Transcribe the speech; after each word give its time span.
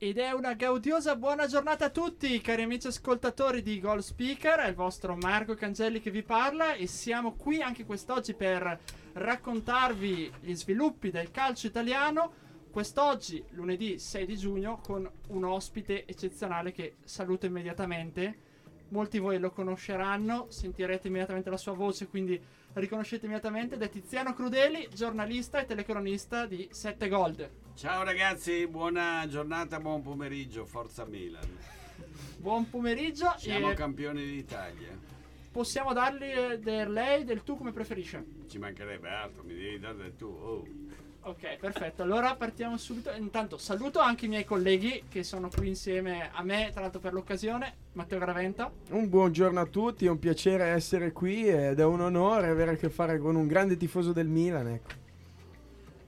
Ed 0.00 0.18
è 0.18 0.30
una 0.30 0.52
gaudiosa 0.52 1.16
buona 1.16 1.48
giornata 1.48 1.86
a 1.86 1.90
tutti, 1.90 2.40
cari 2.40 2.62
amici 2.62 2.86
ascoltatori 2.86 3.62
di 3.62 3.80
Goal 3.80 4.00
Speaker. 4.00 4.60
È 4.60 4.68
il 4.68 4.76
vostro 4.76 5.16
Marco 5.16 5.56
Cangelli 5.56 6.00
che 6.00 6.12
vi 6.12 6.22
parla 6.22 6.74
e 6.74 6.86
siamo 6.86 7.34
qui 7.34 7.60
anche 7.62 7.84
quest'oggi 7.84 8.34
per 8.34 8.78
raccontarvi 9.14 10.32
gli 10.42 10.54
sviluppi 10.54 11.10
del 11.10 11.32
calcio 11.32 11.66
italiano. 11.66 12.32
Quest'oggi, 12.70 13.42
lunedì 13.50 13.98
6 13.98 14.24
di 14.24 14.36
giugno, 14.36 14.78
con 14.86 15.10
un 15.30 15.44
ospite 15.44 16.06
eccezionale 16.06 16.70
che 16.70 16.98
saluto 17.02 17.46
immediatamente. 17.46 18.38
Molti 18.90 19.18
di 19.18 19.24
voi 19.24 19.40
lo 19.40 19.50
conosceranno, 19.50 20.46
sentirete 20.48 21.08
immediatamente 21.08 21.50
la 21.50 21.56
sua 21.56 21.72
voce, 21.72 22.06
quindi 22.06 22.40
riconoscete 22.74 23.26
immediatamente. 23.26 23.74
Ed 23.74 23.82
è 23.82 23.88
Tiziano 23.88 24.34
Crudeli, 24.34 24.88
giornalista 24.92 25.60
e 25.60 25.66
telecronista 25.66 26.46
di 26.46 26.68
7 26.70 27.08
Gold. 27.08 27.50
Ciao 27.74 28.02
ragazzi, 28.02 28.66
buona 28.66 29.24
giornata, 29.28 29.78
buon 29.78 30.02
pomeriggio, 30.02 30.64
Forza 30.64 31.04
Milan. 31.04 31.46
Buon 32.38 32.68
pomeriggio. 32.68 33.34
Siamo 33.36 33.70
e 33.70 33.74
campioni 33.74 34.24
d'Italia. 34.24 34.96
possiamo 35.50 35.92
dargli 35.92 36.24
eh, 36.24 36.58
del 36.58 36.92
lei, 36.92 37.24
del 37.24 37.42
tu 37.42 37.56
come 37.56 37.72
preferisce. 37.72 38.24
Ci 38.48 38.58
mancherebbe 38.58 39.08
altro, 39.08 39.42
mi 39.44 39.54
devi 39.54 39.78
dare 39.78 39.96
del 39.96 40.16
tu. 40.16 40.26
Oh. 40.26 40.64
Ok, 41.28 41.58
perfetto. 41.58 42.02
Allora 42.02 42.34
partiamo 42.36 42.78
subito. 42.78 43.10
Intanto 43.12 43.58
saluto 43.58 43.98
anche 43.98 44.24
i 44.24 44.28
miei 44.28 44.46
colleghi 44.46 45.04
che 45.10 45.22
sono 45.22 45.50
qui 45.54 45.68
insieme 45.68 46.30
a 46.32 46.42
me, 46.42 46.70
tra 46.72 46.80
l'altro 46.80 47.00
per 47.00 47.12
l'occasione. 47.12 47.74
Matteo 47.92 48.18
Graventa. 48.18 48.72
Un 48.92 49.10
buongiorno 49.10 49.60
a 49.60 49.66
tutti, 49.66 50.06
è 50.06 50.08
un 50.08 50.18
piacere 50.18 50.64
essere 50.68 51.12
qui 51.12 51.46
ed 51.46 51.80
è 51.80 51.84
un 51.84 52.00
onore 52.00 52.48
avere 52.48 52.70
a 52.70 52.76
che 52.76 52.88
fare 52.88 53.18
con 53.18 53.36
un 53.36 53.46
grande 53.46 53.76
tifoso 53.76 54.12
del 54.14 54.26
Milan. 54.26 54.68
Ecco. 54.68 54.88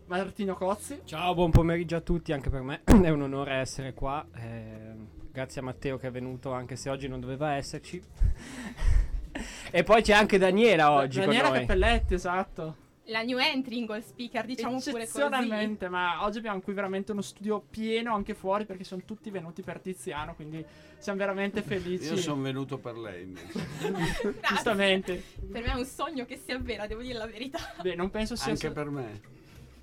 Martino 0.06 0.54
Cozzi. 0.54 1.02
Ciao, 1.04 1.34
buon 1.34 1.50
pomeriggio 1.50 1.96
a 1.96 2.00
tutti 2.00 2.32
anche 2.32 2.48
per 2.48 2.62
me. 2.62 2.80
È 2.84 3.10
un 3.10 3.20
onore 3.20 3.56
essere 3.56 3.92
qua. 3.92 4.26
eh, 4.34 4.94
grazie 5.30 5.60
a 5.60 5.64
Matteo 5.64 5.98
che 5.98 6.06
è 6.08 6.10
venuto 6.10 6.50
anche 6.52 6.76
se 6.76 6.88
oggi 6.88 7.08
non 7.08 7.20
doveva 7.20 7.52
esserci. 7.52 8.00
e 9.70 9.82
poi 9.82 10.00
c'è 10.00 10.14
anche 10.14 10.38
Daniela 10.38 10.90
oggi 10.92 11.20
Daniela 11.20 11.42
con 11.42 11.50
noi. 11.50 11.66
Cappelletti, 11.66 12.14
esatto. 12.14 12.79
La 13.10 13.22
new 13.22 13.38
entry 13.38 13.78
in 13.78 13.86
goal 13.86 14.02
speaker, 14.04 14.44
diciamo 14.44 14.78
pure 14.78 14.90
così. 14.90 15.02
Eccezionalmente, 15.02 15.88
ma 15.88 16.24
oggi 16.24 16.38
abbiamo 16.38 16.60
qui 16.60 16.72
veramente 16.72 17.10
uno 17.10 17.22
studio 17.22 17.60
pieno 17.68 18.14
anche 18.14 18.34
fuori 18.34 18.64
perché 18.64 18.84
sono 18.84 19.02
tutti 19.04 19.30
venuti 19.30 19.62
per 19.62 19.80
Tiziano, 19.80 20.34
quindi 20.34 20.64
siamo 20.98 21.18
veramente 21.18 21.62
felici. 21.62 22.04
Io 22.04 22.16
sono 22.16 22.40
venuto 22.40 22.78
per 22.78 22.96
lei 22.96 23.24
invece. 23.24 24.38
Giustamente. 24.48 25.22
Per 25.50 25.62
me 25.62 25.72
è 25.72 25.74
un 25.74 25.84
sogno 25.84 26.24
che 26.24 26.36
si 26.36 26.52
avvera, 26.52 26.86
devo 26.86 27.02
dire 27.02 27.18
la 27.18 27.26
verità. 27.26 27.58
Beh, 27.82 27.96
non 27.96 28.10
penso 28.10 28.36
sia 28.36 28.52
Anche 28.52 28.68
so- 28.68 28.72
per 28.72 28.90
me. 28.90 29.20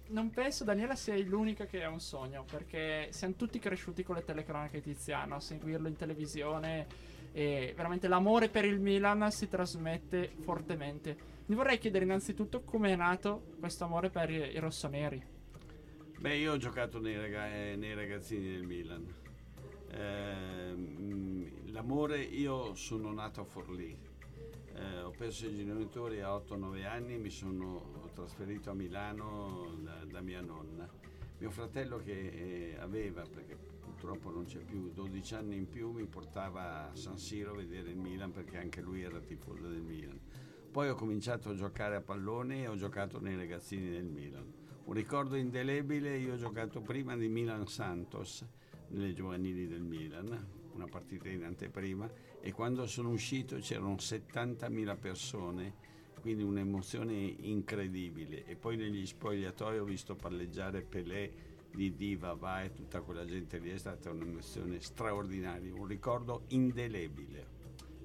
Non 0.10 0.30
penso, 0.30 0.64
Daniela, 0.64 0.96
sei 0.96 1.26
l'unica 1.26 1.66
che 1.66 1.84
ha 1.84 1.90
un 1.90 2.00
sogno, 2.00 2.46
perché 2.50 3.10
siamo 3.12 3.34
tutti 3.36 3.60
cresciuti 3.60 4.04
con 4.04 4.16
le 4.16 4.24
telecronache 4.24 4.80
di 4.80 4.94
Tiziano, 4.94 5.36
a 5.36 5.40
seguirlo 5.42 5.90
in 5.90 5.98
televisione 5.98 6.88
e 7.34 7.74
veramente 7.76 8.08
l'amore 8.08 8.48
per 8.48 8.64
il 8.64 8.80
Milan 8.80 9.30
si 9.32 9.50
trasmette 9.50 10.32
fortemente. 10.40 11.36
Mi 11.48 11.56
vorrei 11.56 11.78
chiedere 11.78 12.04
innanzitutto 12.04 12.64
come 12.64 12.92
è 12.92 12.96
nato 12.98 13.54
questo 13.60 13.86
amore 13.86 14.10
per 14.10 14.30
i, 14.30 14.36
i 14.36 14.60
rossoneri. 14.60 15.24
Beh, 16.20 16.36
io 16.36 16.52
ho 16.52 16.58
giocato 16.58 17.00
nei, 17.00 17.16
raga- 17.16 17.56
eh, 17.56 17.78
nei 17.78 17.94
ragazzini 17.94 18.52
del 18.52 18.64
Milan. 18.64 19.14
Ehm, 19.92 21.72
l'amore, 21.72 22.20
io 22.22 22.76
sono 22.76 23.14
nato 23.14 23.40
a 23.40 23.44
Forlì. 23.46 23.98
Eh, 24.74 25.02
ho 25.02 25.12
perso 25.12 25.48
i 25.48 25.56
genitori 25.56 26.20
a 26.20 26.36
8-9 26.36 26.86
anni 26.86 27.14
e 27.14 27.18
mi 27.18 27.30
sono 27.30 28.10
trasferito 28.14 28.72
a 28.72 28.74
Milano 28.74 29.74
da, 29.80 30.04
da 30.04 30.20
mia 30.20 30.42
nonna. 30.42 30.86
Mio 31.38 31.50
fratello 31.50 31.98
che 32.00 32.74
eh, 32.74 32.78
aveva, 32.78 33.22
perché 33.22 33.56
purtroppo 33.56 34.32
non 34.32 34.44
c'è 34.44 34.60
più, 34.60 34.92
12 34.92 35.36
anni 35.36 35.56
in 35.56 35.70
più, 35.70 35.92
mi 35.92 36.08
portava 36.08 36.90
a 36.90 36.96
San 36.96 37.18
Siro 37.18 37.52
a 37.52 37.56
vedere 37.56 37.92
il 37.92 37.98
Milan 37.98 38.34
perché 38.34 38.58
anche 38.58 38.82
lui 38.82 39.02
era 39.02 39.22
tifoso 39.22 39.70
del 39.70 39.82
Milan. 39.82 40.20
Poi 40.72 40.90
ho 40.90 40.96
cominciato 40.96 41.50
a 41.50 41.56
giocare 41.56 41.96
a 41.96 42.02
pallone 42.02 42.64
e 42.64 42.68
ho 42.68 42.76
giocato 42.76 43.20
nei 43.20 43.36
ragazzini 43.36 43.90
del 43.90 44.06
Milan. 44.06 44.54
Un 44.86 44.94
ricordo 44.94 45.36
indelebile, 45.36 46.18
io 46.18 46.34
ho 46.34 46.38
giocato 46.38 46.82
prima 46.82 47.16
di 47.18 47.28
Milan 47.28 47.66
Santos 47.68 48.46
nelle 48.90 49.14
giovanili 49.14 49.68
del 49.68 49.82
Milan, 49.82 50.48
una 50.74 50.86
partita 50.86 51.30
in 51.30 51.44
anteprima 51.44 52.10
e 52.40 52.52
quando 52.52 52.86
sono 52.86 53.10
uscito 53.10 53.58
c'erano 53.58 53.96
70.000 53.96 54.98
persone, 55.00 55.74
quindi 56.22 56.44
un'emozione 56.44 57.14
incredibile. 57.14 58.46
E 58.46 58.56
poi 58.56 58.78
negli 58.78 59.06
spogliatoi 59.06 59.80
ho 59.80 59.84
visto 59.84 60.16
palleggiare 60.16 60.84
Pelé, 60.84 61.56
Didi, 61.74 62.16
Vavà 62.16 62.64
e 62.64 62.74
tutta 62.74 63.02
quella 63.02 63.26
gente 63.26 63.58
lì, 63.58 63.72
è 63.72 63.78
stata 63.78 64.12
un'emozione 64.12 64.80
straordinaria, 64.80 65.74
un 65.74 65.88
ricordo 65.88 66.44
indelebile. 66.50 67.57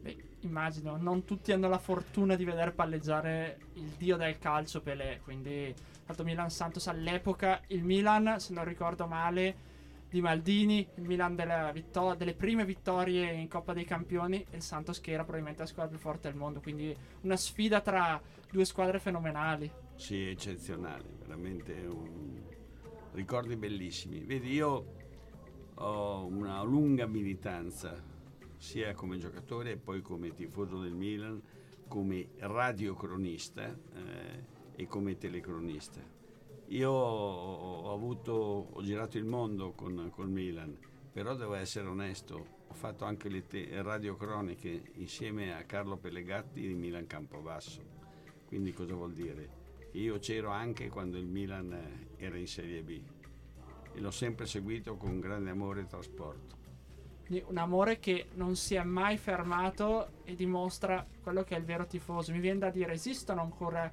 Beh, 0.02 0.16
immagino, 0.40 0.96
non 0.96 1.24
tutti 1.24 1.52
hanno 1.52 1.68
la 1.68 1.78
fortuna 1.78 2.34
di 2.34 2.44
vedere 2.44 2.72
palleggiare 2.72 3.58
il 3.74 3.94
dio 3.96 4.16
del 4.16 4.38
calcio 4.38 4.80
Pelé, 4.80 5.20
quindi 5.22 5.72
tanto 6.04 6.24
Milan 6.24 6.50
Santos 6.50 6.88
all'epoca, 6.88 7.60
il 7.68 7.84
Milan, 7.84 8.40
se 8.40 8.52
non 8.52 8.64
ricordo 8.64 9.06
male, 9.06 9.70
di 10.10 10.20
Maldini, 10.20 10.86
il 10.96 11.04
Milan 11.04 11.34
della 11.36 11.70
vitto- 11.72 12.14
delle 12.14 12.34
prime 12.34 12.64
vittorie 12.66 13.32
in 13.32 13.48
Coppa 13.48 13.72
dei 13.72 13.84
Campioni 13.84 14.44
e 14.50 14.56
il 14.56 14.62
Santos 14.62 15.00
che 15.00 15.12
era 15.12 15.22
probabilmente 15.22 15.62
la 15.62 15.68
squadra 15.68 15.92
più 15.92 16.00
forte 16.00 16.28
del 16.28 16.36
mondo, 16.36 16.60
quindi 16.60 16.94
una 17.22 17.36
sfida 17.36 17.80
tra 17.80 18.20
due 18.50 18.64
squadre 18.64 18.98
fenomenali. 18.98 19.70
Sì, 19.94 20.28
eccezionale, 20.28 21.04
veramente 21.20 21.72
un... 21.86 22.42
ricordi 23.12 23.56
bellissimi. 23.56 24.19
Vedi, 24.24 24.52
io 24.52 24.86
ho 25.74 26.26
una 26.26 26.62
lunga 26.62 27.06
militanza, 27.06 28.10
sia 28.62 28.95
come 28.95 29.19
giocatore 29.19 29.73
e 29.73 29.77
poi 29.77 30.00
come 30.03 30.33
tifoso 30.33 30.78
del 30.78 30.95
Milan, 30.95 31.43
come 31.89 32.28
radiocronista 32.39 33.67
eh, 33.67 34.45
e 34.77 34.87
come 34.87 35.19
telecronista. 35.19 36.00
Io 36.69 36.89
ho, 36.89 37.93
avuto, 37.93 38.33
ho 38.73 38.83
girato 38.83 39.19
il 39.19 39.25
mondo 39.25 39.73
con 39.73 40.09
col 40.12 40.31
Milan, 40.31 40.78
però 41.12 41.34
devo 41.34 41.55
essere 41.55 41.89
onesto, 41.89 42.47
ho 42.69 42.73
fatto 42.73 43.05
anche 43.05 43.28
le 43.28 43.49
te- 43.49 43.83
radiocroniche 43.83 44.93
insieme 44.94 45.55
a 45.55 45.65
Carlo 45.65 45.97
Pellegatti 45.97 46.61
di 46.61 46.75
Milan 46.75 47.09
Campobasso. 47.09 47.83
Quindi 48.47 48.73
cosa 48.73 48.94
vuol 48.94 49.12
dire? 49.12 49.61
Io 49.94 50.21
c'ero 50.21 50.50
anche 50.50 50.89
quando 50.89 51.19
il 51.19 51.27
Milan 51.27 52.06
era 52.17 52.37
in 52.37 52.47
Serie 52.47 52.83
B 52.84 53.03
e 53.93 54.00
l'ho 54.00 54.12
sempre 54.12 54.47
seguito 54.47 54.97
con 54.97 55.19
grande 55.19 55.50
amore 55.50 55.81
e 55.81 55.87
trasporto. 55.87 56.62
Un 57.28 57.56
amore 57.56 57.99
che 57.99 58.27
non 58.34 58.56
si 58.56 58.75
è 58.75 58.83
mai 58.83 59.16
fermato 59.16 60.09
e 60.25 60.34
dimostra 60.34 61.06
quello 61.22 61.44
che 61.44 61.55
è 61.55 61.59
il 61.59 61.65
vero 61.65 61.87
tifoso. 61.87 62.31
Mi 62.33 62.41
viene 62.41 62.59
da 62.59 62.71
dire, 62.71 62.93
esistono 62.93 63.41
ancora 63.41 63.91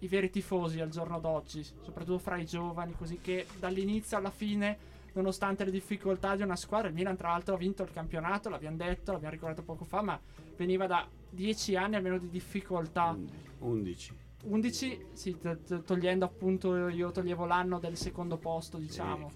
i 0.00 0.08
veri 0.08 0.28
tifosi 0.28 0.80
al 0.80 0.88
giorno 0.88 1.20
d'oggi, 1.20 1.62
soprattutto 1.62 2.18
fra 2.18 2.36
i 2.36 2.44
giovani, 2.44 2.94
così 2.96 3.20
che 3.20 3.46
dall'inizio 3.58 4.16
alla 4.16 4.30
fine, 4.30 4.76
nonostante 5.12 5.64
le 5.64 5.70
difficoltà 5.70 6.34
di 6.34 6.42
una 6.42 6.56
squadra, 6.56 6.88
il 6.88 6.94
Milan 6.94 7.16
tra 7.16 7.28
l'altro 7.28 7.54
ha 7.54 7.58
vinto 7.58 7.84
il 7.84 7.92
campionato, 7.92 8.48
l'abbiamo 8.48 8.76
detto, 8.76 9.12
l'abbiamo 9.12 9.32
ricordato 9.32 9.62
poco 9.62 9.84
fa, 9.84 10.02
ma 10.02 10.20
veniva 10.56 10.86
da 10.86 11.08
dieci 11.30 11.76
anni 11.76 11.94
almeno 11.94 12.18
di 12.18 12.28
difficoltà. 12.28 13.16
11. 13.60 14.14
11, 14.42 15.06
sì, 15.12 15.38
togliendo 15.84 16.24
appunto, 16.24 16.88
io 16.88 17.12
toglievo 17.12 17.46
l'anno 17.46 17.78
del 17.78 17.96
secondo 17.96 18.36
posto, 18.36 18.76
diciamo. 18.78 19.30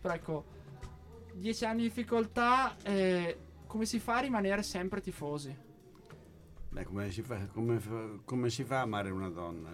Però 0.00 0.12
ecco, 0.12 0.44
10 1.36 1.64
anni 1.66 1.82
di 1.82 1.88
difficoltà, 1.88 2.76
eh, 2.82 3.36
come 3.66 3.84
si 3.84 3.98
fa 3.98 4.16
a 4.16 4.20
rimanere 4.20 4.62
sempre 4.62 5.00
tifosi? 5.00 5.54
Beh, 6.70 6.84
come 6.84 7.10
si 7.10 7.22
fa, 7.22 7.46
come 7.46 7.80
come 8.24 8.50
si 8.50 8.64
fa 8.64 8.78
a 8.78 8.82
amare 8.82 9.10
una 9.10 9.28
donna? 9.28 9.70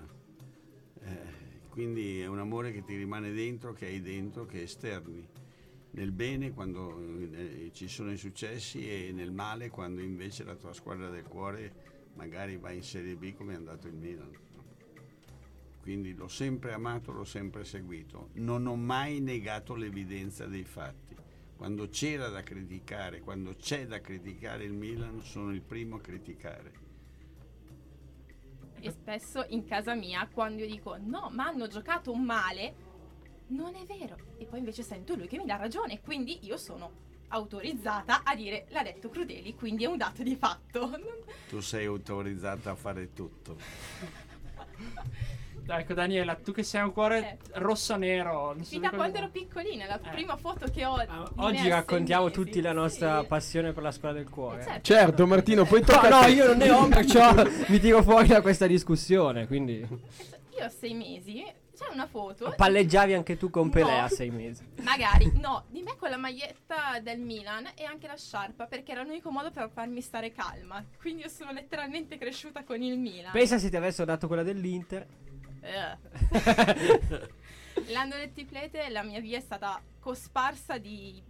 Eh, 1.01 1.41
quindi 1.69 2.21
è 2.21 2.27
un 2.27 2.39
amore 2.39 2.73
che 2.73 2.85
ti 2.85 2.97
rimane 2.97 3.33
dentro, 3.33 3.73
che 3.73 3.87
hai 3.87 4.01
dentro, 4.01 4.45
che 4.45 4.63
esterni. 4.63 5.27
Nel 5.93 6.11
bene 6.11 6.53
quando 6.53 6.99
eh, 7.33 7.71
ci 7.73 7.87
sono 7.87 8.11
i 8.11 8.17
successi 8.17 8.89
e 8.89 9.13
nel 9.13 9.31
male 9.31 9.69
quando 9.69 10.01
invece 10.01 10.43
la 10.43 10.55
tua 10.55 10.73
squadra 10.73 11.11
del 11.11 11.25
cuore 11.25 11.91
magari 12.15 12.57
va 12.57 12.71
in 12.71 12.83
Serie 12.83 13.15
B 13.15 13.35
come 13.35 13.53
è 13.53 13.57
andato 13.57 13.87
il 13.87 13.95
Milan. 13.95 14.31
Quindi 15.81 16.15
l'ho 16.15 16.29
sempre 16.29 16.73
amato, 16.73 17.13
l'ho 17.13 17.25
sempre 17.25 17.65
seguito. 17.65 18.31
Non 18.35 18.67
ho 18.67 18.77
mai 18.77 19.21
negato 19.21 19.75
l'evidenza 19.75 20.47
dei 20.47 20.65
fatti. 20.65 21.12
Quando 21.63 21.89
c'era 21.91 22.27
da 22.27 22.43
criticare, 22.43 23.21
quando 23.21 23.55
c'è 23.55 23.87
da 23.87 24.01
criticare 24.01 24.65
il 24.65 24.73
Milan, 24.73 25.23
sono 25.23 25.53
il 25.53 25.61
primo 25.61 25.95
a 25.95 26.01
criticare. 26.01 26.73
E 28.81 28.91
spesso 28.91 29.45
in 29.51 29.65
casa 29.65 29.95
mia, 29.95 30.27
quando 30.27 30.63
io 30.63 30.67
dico 30.67 30.97
no, 30.99 31.31
ma 31.33 31.47
hanno 31.47 31.69
giocato 31.69 32.13
male, 32.15 32.75
non 33.51 33.77
è 33.77 33.85
vero. 33.85 34.17
E 34.39 34.47
poi 34.47 34.59
invece 34.59 34.83
sento 34.83 35.15
lui 35.15 35.29
che 35.29 35.37
mi 35.37 35.47
dà 35.47 35.55
ragione. 35.55 36.01
Quindi 36.01 36.45
io 36.45 36.57
sono 36.57 36.91
autorizzata 37.29 38.25
a 38.25 38.35
dire 38.35 38.67
l'ha 38.71 38.83
detto 38.83 39.09
Crudeli, 39.09 39.55
quindi 39.55 39.85
è 39.85 39.87
un 39.87 39.99
dato 39.99 40.25
di 40.25 40.35
fatto. 40.35 40.91
Tu 41.49 41.61
sei 41.61 41.87
autorizzata 41.87 42.73
a 42.73 42.75
fare 42.75 43.13
tutto. 43.13 43.57
Ecco 45.65 45.95
Daniela, 45.95 46.35
tu 46.35 46.53
che 46.53 46.63
sei 46.65 46.83
un 46.83 46.93
cuore 46.93 47.39
Eh. 47.53 47.59
rosso-nero. 47.61 48.55
Fin 48.63 48.81
da 48.81 48.91
quando 48.91 49.19
ero 49.19 49.29
piccolina, 49.31 49.87
la 49.87 50.01
Eh. 50.03 50.11
prima 50.11 50.37
foto 50.37 50.67
che 50.71 50.85
ho. 50.85 50.95
Ah, 50.97 51.31
Oggi 51.37 51.69
raccontiamo 51.69 52.25
mesi, 52.25 52.35
tutti 52.35 52.61
la 52.61 52.73
nostra 52.73 53.21
sì. 53.21 53.27
passione 53.27 53.73
per 53.73 53.83
la 53.83 53.93
squadra 53.93 54.19
del 54.19 54.29
cuore. 54.29 54.61
Eh, 54.61 54.65
certo. 54.65 54.93
Certo, 54.93 55.27
Martino, 55.27 55.65
poi 55.65 55.81
No, 55.81 55.87
tocca 55.87 56.09
no, 56.09 56.21
te. 56.23 56.31
io 56.31 56.47
non 56.49 56.57
ne 56.59 56.71
ho, 56.71 56.89
perciò 56.89 57.33
mi 57.69 57.79
tiro 57.79 58.03
fuori 58.03 58.29
da 58.29 58.41
questa 58.43 58.67
discussione. 58.67 59.47
Quindi 59.47 59.87
Io 60.59 60.65
a 60.65 60.69
sei 60.69 60.95
mesi, 60.95 61.43
c'è 61.75 61.87
una 61.93 62.07
foto. 62.07 62.53
palleggiavi 62.57 63.15
anche 63.15 63.37
tu 63.39 63.49
con 63.49 63.71
Pelé 63.71 63.97
No. 63.99 64.05
a 64.05 64.09
sei 64.09 64.31
mesi. 64.31 64.67
Magari, 64.83 65.31
no, 65.41 65.65
di 65.69 65.81
me 65.83 65.97
con 65.97 66.11
la 66.11 66.19
maglietta 66.19 66.99
del 67.03 67.21
Milan 67.21 67.67
e 67.77 67.85
anche 67.85 68.07
la 68.09 68.17
sciarpa 68.17 68.67
perché 68.67 68.93
era 68.93 69.03
l'unico 69.05 69.31
modo 69.31 69.51
per 69.51 69.71
farmi 69.73 70.01
stare 70.03 70.33
calma. 70.33 70.85
Quindi 71.01 71.23
io 71.23 71.29
sono 71.29 71.53
letteralmente 71.53 72.19
cresciuta 72.19 72.63
con 72.65 72.83
il 72.83 72.99
Milan. 72.99 73.33
Pensa 73.33 73.59
se 73.59 73.71
ti 73.71 73.77
avessero 73.77 74.05
dato 74.07 74.27
quella 74.27 74.43
dell'Inter. 74.43 75.07
Eh. 75.63 75.97
L'anno 77.93 78.17
del 78.17 78.33
triplete 78.33 78.89
la 78.91 79.03
mia 79.03 79.21
via 79.21 79.39
è 79.39 79.41
stata 79.41 79.81
cosparsa 79.99 80.79
di 80.79 81.23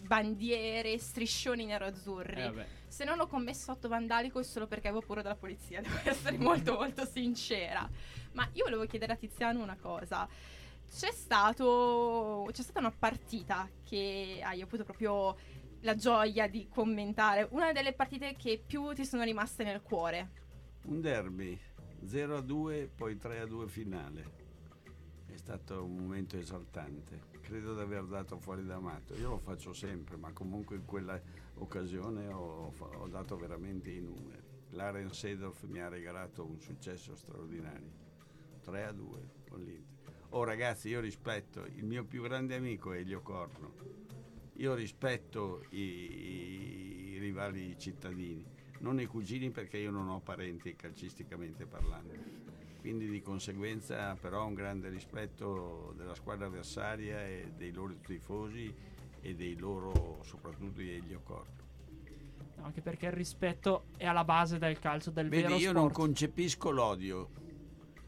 bandiere, 0.00 0.98
striscioni 0.98 1.66
nero-azzurri. 1.66 2.42
Eh. 2.42 2.66
Se 2.86 3.04
non 3.04 3.20
ho 3.20 3.26
commesso 3.26 3.70
atto 3.70 3.88
vandalico 3.88 4.40
è 4.40 4.42
solo 4.44 4.66
perché 4.66 4.88
avevo 4.88 5.04
paura 5.04 5.22
della 5.22 5.36
polizia, 5.36 5.80
devo 5.82 5.98
essere 6.04 6.38
molto 6.38 6.74
molto 6.74 7.04
sincera. 7.04 7.88
Ma 8.32 8.48
io 8.52 8.64
volevo 8.64 8.86
chiedere 8.86 9.12
a 9.12 9.16
Tiziano 9.16 9.62
una 9.62 9.76
cosa. 9.76 10.28
C'è 10.94 11.10
stato 11.10 12.48
c'è 12.52 12.62
stata 12.62 12.80
una 12.80 12.90
partita 12.96 13.68
che 13.82 14.40
hai 14.42 14.60
avuto 14.60 14.84
proprio 14.84 15.36
la 15.80 15.94
gioia 15.94 16.46
di 16.48 16.68
commentare, 16.68 17.48
una 17.50 17.72
delle 17.72 17.92
partite 17.92 18.36
che 18.36 18.62
più 18.64 18.92
ti 18.92 19.04
sono 19.04 19.22
rimaste 19.22 19.64
nel 19.64 19.80
cuore. 19.82 20.40
Un 20.84 21.00
derby 21.00 21.58
0 22.04 22.36
a 22.36 22.40
2, 22.40 22.90
poi 22.94 23.16
3 23.16 23.40
a 23.40 23.46
2 23.46 23.68
finale. 23.68 24.40
È 25.26 25.36
stato 25.36 25.84
un 25.84 25.96
momento 25.96 26.36
esaltante. 26.36 27.30
Credo 27.40 27.74
di 27.74 27.80
aver 27.80 28.04
dato 28.04 28.38
fuori 28.38 28.64
da 28.64 28.78
matto. 28.78 29.14
Io 29.14 29.30
lo 29.30 29.38
faccio 29.38 29.72
sempre, 29.72 30.16
ma 30.16 30.32
comunque 30.32 30.76
in 30.76 30.84
quella 30.84 31.20
occasione 31.54 32.26
ho, 32.28 32.72
ho 32.76 33.08
dato 33.08 33.36
veramente 33.36 33.90
i 33.90 34.00
numeri. 34.00 34.42
L'Aren 34.70 35.12
Sedorf 35.12 35.64
mi 35.64 35.80
ha 35.80 35.88
regalato 35.88 36.44
un 36.44 36.60
successo 36.60 37.14
straordinario. 37.14 38.00
3 38.62 38.84
a 38.84 38.92
2 38.92 39.30
con 39.48 39.62
l'Inter. 39.62 39.92
Oh 40.30 40.44
ragazzi, 40.44 40.88
io 40.88 41.00
rispetto 41.00 41.64
il 41.64 41.84
mio 41.84 42.04
più 42.04 42.22
grande 42.22 42.54
amico 42.54 42.92
è 42.92 42.98
Elio 42.98 43.20
Corno. 43.20 43.74
Io 44.54 44.74
rispetto 44.74 45.64
i, 45.70 47.14
i 47.14 47.18
rivali 47.18 47.78
cittadini, 47.78 48.44
non 48.82 49.00
i 49.00 49.06
cugini 49.06 49.50
perché 49.50 49.78
io 49.78 49.90
non 49.90 50.08
ho 50.08 50.20
parenti 50.20 50.74
calcisticamente 50.76 51.66
parlando. 51.66 52.12
Quindi 52.80 53.08
di 53.08 53.22
conseguenza 53.22 54.14
però 54.20 54.46
un 54.46 54.54
grande 54.54 54.88
rispetto 54.88 55.94
della 55.96 56.14
squadra 56.14 56.46
avversaria 56.46 57.24
e 57.26 57.52
dei 57.56 57.70
loro 57.72 57.94
tifosi 58.04 58.74
e 59.20 59.34
dei 59.36 59.56
loro, 59.56 60.18
soprattutto 60.24 60.80
di 60.80 60.90
Elio 60.90 61.20
Corno. 61.22 61.60
No, 62.56 62.64
anche 62.64 62.80
perché 62.80 63.06
il 63.06 63.12
rispetto 63.12 63.84
è 63.96 64.04
alla 64.04 64.24
base 64.24 64.58
del 64.58 64.80
calcio, 64.80 65.10
del 65.10 65.28
Vedi, 65.28 65.42
vero 65.42 65.54
io 65.54 65.60
sport. 65.60 65.76
non 65.76 65.92
concepisco 65.92 66.70
l'odio, 66.70 67.28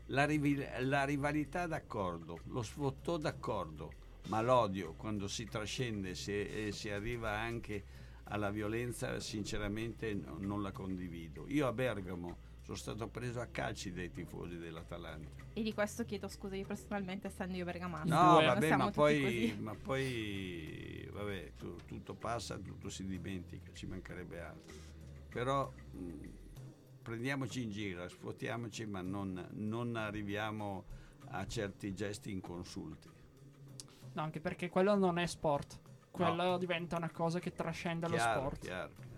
la, 0.06 0.24
rivi- 0.24 0.66
la 0.80 1.04
rivalità 1.04 1.68
d'accordo, 1.68 2.40
lo 2.46 2.62
sfottò 2.62 3.16
d'accordo, 3.16 3.92
ma 4.26 4.42
l'odio 4.42 4.94
quando 4.94 5.28
si 5.28 5.44
trascende 5.44 6.16
e 6.26 6.72
si 6.72 6.90
arriva 6.90 7.30
anche 7.30 7.84
alla 8.24 8.50
violenza, 8.50 9.18
sinceramente 9.20 10.14
no- 10.14 10.36
non 10.38 10.62
la 10.62 10.72
condivido. 10.72 11.46
Io 11.48 11.66
a 11.66 11.72
Bergamo 11.72 12.36
sono 12.62 12.76
stato 12.76 13.08
preso 13.08 13.40
a 13.40 13.46
calci 13.46 13.92
dai 13.92 14.10
tifosi 14.10 14.56
dell'Atalanta. 14.56 15.44
E 15.52 15.62
di 15.62 15.74
questo 15.74 16.04
chiedo 16.04 16.28
scusa 16.28 16.56
io 16.56 16.64
personalmente, 16.66 17.26
essendo 17.26 17.56
io 17.56 17.64
bergamasca. 17.64 18.06
No, 18.14 18.34
due. 18.38 18.46
vabbè, 18.46 18.76
ma 18.76 18.90
poi, 18.90 19.56
ma 19.60 19.74
poi 19.74 21.08
vabbè, 21.12 21.52
tu- 21.58 21.76
tutto 21.84 22.14
passa, 22.14 22.56
tutto 22.58 22.88
si 22.88 23.04
dimentica, 23.06 23.70
ci 23.72 23.86
mancherebbe 23.86 24.40
altro. 24.40 24.74
Però 25.28 25.70
mh, 25.92 26.28
prendiamoci 27.02 27.62
in 27.62 27.70
giro, 27.70 28.08
sfottiamoci, 28.08 28.86
ma 28.86 29.02
non, 29.02 29.46
non 29.52 29.96
arriviamo 29.96 30.84
a 31.26 31.46
certi 31.46 31.94
gesti 31.94 32.30
inconsulti. 32.30 33.08
No, 34.14 34.22
anche 34.22 34.40
perché 34.40 34.70
quello 34.70 34.94
non 34.94 35.18
è 35.18 35.26
sport. 35.26 35.80
Quello 36.14 36.58
diventa 36.58 36.96
una 36.96 37.10
cosa 37.10 37.38
che 37.40 37.52
trascende 37.52 38.08
lo 38.08 38.16
sport. 38.18 38.60
chiaro, 38.60 38.90
chiaro. 38.94 39.12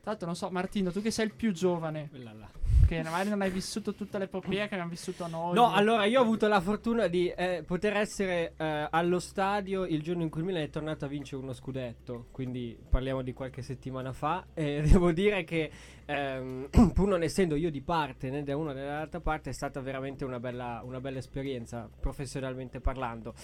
Tra 0.00 0.12
l'altro, 0.12 0.26
non 0.26 0.36
so, 0.36 0.48
Martino, 0.50 0.90
tu 0.90 1.02
che 1.02 1.10
sei 1.10 1.26
il 1.26 1.34
più 1.34 1.52
giovane, 1.52 2.08
Quella 2.08 2.32
là. 2.32 2.48
che 2.86 3.02
magari 3.02 3.28
non 3.28 3.42
hai 3.42 3.50
vissuto 3.50 3.94
tutta 3.94 4.16
l'epopea 4.16 4.66
che 4.66 4.72
abbiamo 4.72 4.88
vissuto 4.88 5.26
noi. 5.26 5.52
No, 5.54 5.72
allora 5.72 6.06
io 6.06 6.20
ho 6.20 6.22
avuto 6.22 6.48
la 6.48 6.60
fortuna 6.60 7.06
di 7.06 7.28
eh, 7.28 7.62
poter 7.66 7.96
essere 7.98 8.54
eh, 8.56 8.86
allo 8.90 9.18
stadio 9.18 9.84
il 9.84 10.00
giorno 10.00 10.22
in 10.22 10.30
cui 10.30 10.40
il 10.40 10.46
Milan 10.46 10.62
è 10.62 10.70
tornato 10.70 11.04
a 11.04 11.08
vincere 11.08 11.42
uno 11.42 11.52
scudetto, 11.52 12.28
quindi 12.30 12.78
parliamo 12.88 13.20
di 13.20 13.34
qualche 13.34 13.60
settimana 13.60 14.14
fa 14.14 14.46
e 14.54 14.80
devo 14.88 15.12
dire 15.12 15.44
che 15.44 15.70
ehm, 16.06 16.70
pur 16.94 17.06
non 17.06 17.22
essendo 17.22 17.54
io 17.54 17.70
di 17.70 17.82
parte 17.82 18.30
né 18.30 18.42
da 18.42 18.56
una 18.56 18.72
né 18.72 18.82
dall'altra 18.82 19.20
parte 19.20 19.50
è 19.50 19.52
stata 19.52 19.80
veramente 19.80 20.24
una 20.24 20.40
bella, 20.40 20.80
una 20.82 21.00
bella 21.00 21.18
esperienza 21.18 21.90
professionalmente 22.00 22.80
parlando. 22.80 23.34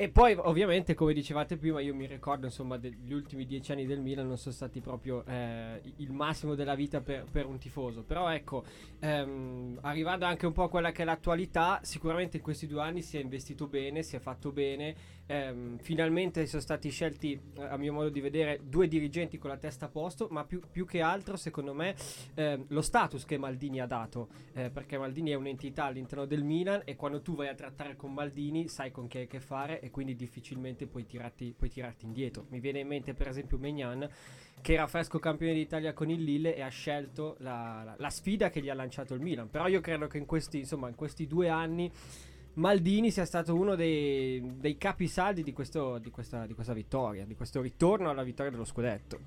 E 0.00 0.08
poi 0.08 0.34
ovviamente 0.34 0.94
come 0.94 1.12
dicevate 1.12 1.58
prima 1.58 1.78
io 1.82 1.94
mi 1.94 2.06
ricordo 2.06 2.46
insomma 2.46 2.78
degli 2.78 3.12
ultimi 3.12 3.44
dieci 3.44 3.70
anni 3.72 3.84
del 3.84 4.00
Milan 4.00 4.28
non 4.28 4.38
sono 4.38 4.54
stati 4.54 4.80
proprio 4.80 5.26
eh, 5.26 5.78
il 5.96 6.10
massimo 6.10 6.54
della 6.54 6.74
vita 6.74 7.02
per, 7.02 7.26
per 7.30 7.44
un 7.44 7.58
tifoso, 7.58 8.02
però 8.02 8.30
ecco 8.30 8.64
Ehm, 9.00 9.78
arrivando 9.80 10.26
anche 10.26 10.46
un 10.46 10.52
po' 10.52 10.64
a 10.64 10.68
quella 10.68 10.92
che 10.92 11.02
è 11.02 11.04
l'attualità, 11.04 11.80
sicuramente 11.82 12.36
in 12.36 12.42
questi 12.42 12.66
due 12.66 12.82
anni 12.82 13.00
si 13.00 13.16
è 13.16 13.20
investito 13.20 13.66
bene, 13.66 14.02
si 14.02 14.14
è 14.16 14.18
fatto 14.18 14.52
bene. 14.52 15.18
Ehm, 15.30 15.78
finalmente 15.78 16.44
sono 16.46 16.60
stati 16.60 16.90
scelti, 16.90 17.40
eh, 17.56 17.62
a 17.62 17.76
mio 17.76 17.92
modo 17.92 18.08
di 18.08 18.20
vedere, 18.20 18.60
due 18.64 18.88
dirigenti 18.88 19.38
con 19.38 19.50
la 19.50 19.56
testa 19.56 19.86
a 19.86 19.88
posto, 19.88 20.26
ma 20.30 20.44
più, 20.44 20.60
più 20.70 20.84
che 20.84 21.00
altro, 21.00 21.36
secondo 21.36 21.72
me, 21.72 21.94
ehm, 22.34 22.64
lo 22.68 22.82
status 22.82 23.24
che 23.24 23.38
Maldini 23.38 23.80
ha 23.80 23.86
dato. 23.86 24.28
eh, 24.54 24.70
perché 24.70 24.98
Maldini 24.98 25.30
è 25.30 25.34
un'entità 25.34 25.84
all'interno 25.84 26.24
del 26.24 26.42
Milan 26.42 26.82
e 26.84 26.96
quando 26.96 27.22
tu 27.22 27.36
vai 27.36 27.48
a 27.48 27.54
trattare 27.54 27.94
con 27.94 28.12
Maldini 28.12 28.66
sai 28.68 28.90
con 28.90 29.06
chi 29.06 29.18
hai 29.18 29.24
a 29.24 29.26
che 29.28 29.38
fare 29.40 29.80
e 29.80 29.90
quindi 29.90 30.16
difficilmente 30.16 30.86
puoi 30.86 31.06
tirarti, 31.06 31.54
puoi 31.56 31.70
tirarti 31.70 32.04
indietro. 32.04 32.46
Mi 32.48 32.58
viene 32.58 32.80
in 32.80 32.88
mente, 32.88 33.14
per 33.14 33.28
esempio, 33.28 33.56
Megnan 33.58 34.08
che 34.60 34.74
era 34.74 34.86
fresco 34.86 35.18
campione 35.18 35.54
d'Italia 35.54 35.92
con 35.94 36.10
il 36.10 36.22
Lille 36.22 36.54
e 36.54 36.60
ha 36.60 36.68
scelto 36.68 37.36
la, 37.38 37.82
la- 37.84 37.94
la 37.96 38.10
sfida 38.10 38.50
che 38.50 38.60
gli 38.60 38.68
ha 38.68 38.74
lanciato 38.74 39.14
il 39.14 39.20
Milan. 39.20 39.48
Però 39.48 39.66
io 39.68 39.80
credo 39.80 40.06
che 40.06 40.18
in 40.18 40.26
questi, 40.26 40.58
insomma, 40.58 40.88
in 40.88 40.94
questi 40.96 41.26
due 41.26 41.48
anni 41.48 41.90
Maldini 42.54 43.10
sia 43.10 43.24
stato 43.24 43.54
uno 43.54 43.74
dei, 43.74 44.58
dei 44.58 44.76
capisaldi 44.76 45.42
di, 45.42 45.52
questo- 45.52 45.98
di 45.98 46.10
questa, 46.10 46.46
di 46.46 46.54
questa 46.54 46.72
vittoria, 46.72 47.24
di 47.24 47.34
questo 47.34 47.60
ritorno 47.60 48.10
alla 48.10 48.22
vittoria 48.22 48.50
dello 48.50 48.64
scudetto. 48.64 49.20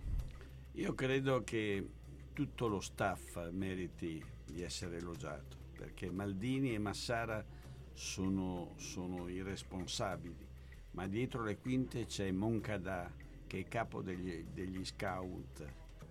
Io 0.73 0.93
credo 0.93 1.43
che 1.43 1.87
tutto 2.33 2.67
lo 2.67 2.79
staff 2.79 3.49
meriti 3.51 4.23
di 4.45 4.61
essere 4.61 4.97
elogiato, 4.97 5.55
perché 5.77 6.11
Maldini 6.11 6.73
e 6.73 6.79
Massara 6.79 7.43
sono, 7.93 8.73
sono 8.75 9.27
i 9.29 9.41
responsabili, 9.41 10.47
ma 10.91 11.07
dietro 11.07 11.43
le 11.43 11.57
quinte 11.57 12.05
c'è 12.05 12.31
Moncada 12.31 13.11
che 13.47 13.59
è 13.59 13.63
capo 13.67 14.01
degli, 14.01 14.45
degli 14.51 14.83
scout 14.83 15.63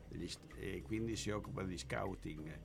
degli 0.08 0.30
e 0.56 0.82
quindi 0.82 1.16
si 1.16 1.30
occupa 1.30 1.62
di 1.64 1.76
scouting. 1.76 2.58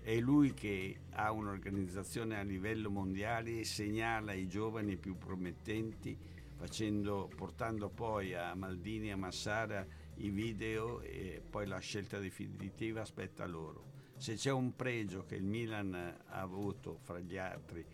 È 0.00 0.18
lui 0.18 0.54
che 0.54 1.00
ha 1.10 1.30
un'organizzazione 1.30 2.38
a 2.38 2.42
livello 2.42 2.90
mondiale 2.90 3.60
e 3.60 3.64
segnala 3.64 4.32
i 4.32 4.48
giovani 4.48 4.96
più 4.96 5.16
promettenti, 5.18 6.16
facendo, 6.56 7.30
portando 7.34 7.88
poi 7.88 8.34
a 8.34 8.54
Maldini 8.54 9.08
e 9.08 9.12
a 9.12 9.16
Massara 9.16 9.86
i 10.16 10.30
video 10.30 11.00
e 11.00 11.42
poi 11.48 11.66
la 11.66 11.78
scelta 11.78 12.18
definitiva 12.18 13.02
aspetta 13.02 13.46
loro. 13.46 13.88
Se 14.16 14.34
c'è 14.34 14.50
un 14.50 14.74
pregio 14.76 15.24
che 15.24 15.36
il 15.36 15.44
Milan 15.44 15.94
ha 15.94 16.40
avuto 16.40 16.98
fra 17.02 17.20
gli 17.20 17.36
altri 17.36 17.84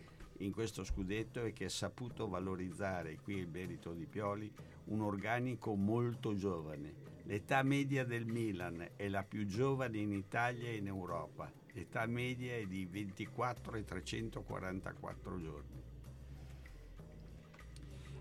in 0.41 0.53
questo 0.53 0.85
scudetto 0.85 1.43
è 1.43 1.53
che 1.55 1.65
ha 1.65 1.71
saputo 1.71 2.29
valorizzare, 2.29 3.19
qui 3.23 3.37
il 3.37 3.49
merito 3.49 3.95
di 3.95 4.07
Pioli, 4.07 4.53
un 4.87 5.01
organico 5.01 5.75
molto 5.75 6.35
giovane. 6.35 7.15
L'età 7.23 7.63
media 7.63 8.05
del 8.05 8.27
Milan 8.27 8.87
è 8.97 9.09
la 9.09 9.23
più 9.23 9.47
giovane 9.47 9.97
in 9.97 10.13
Italia 10.13 10.69
e 10.69 10.77
in 10.77 10.89
Europa. 10.89 11.51
L'età 11.77 12.07
media 12.07 12.55
è 12.55 12.65
di 12.65 12.87
24 12.87 13.77
e 13.77 13.85
344 13.85 15.39
giorni. 15.39 15.83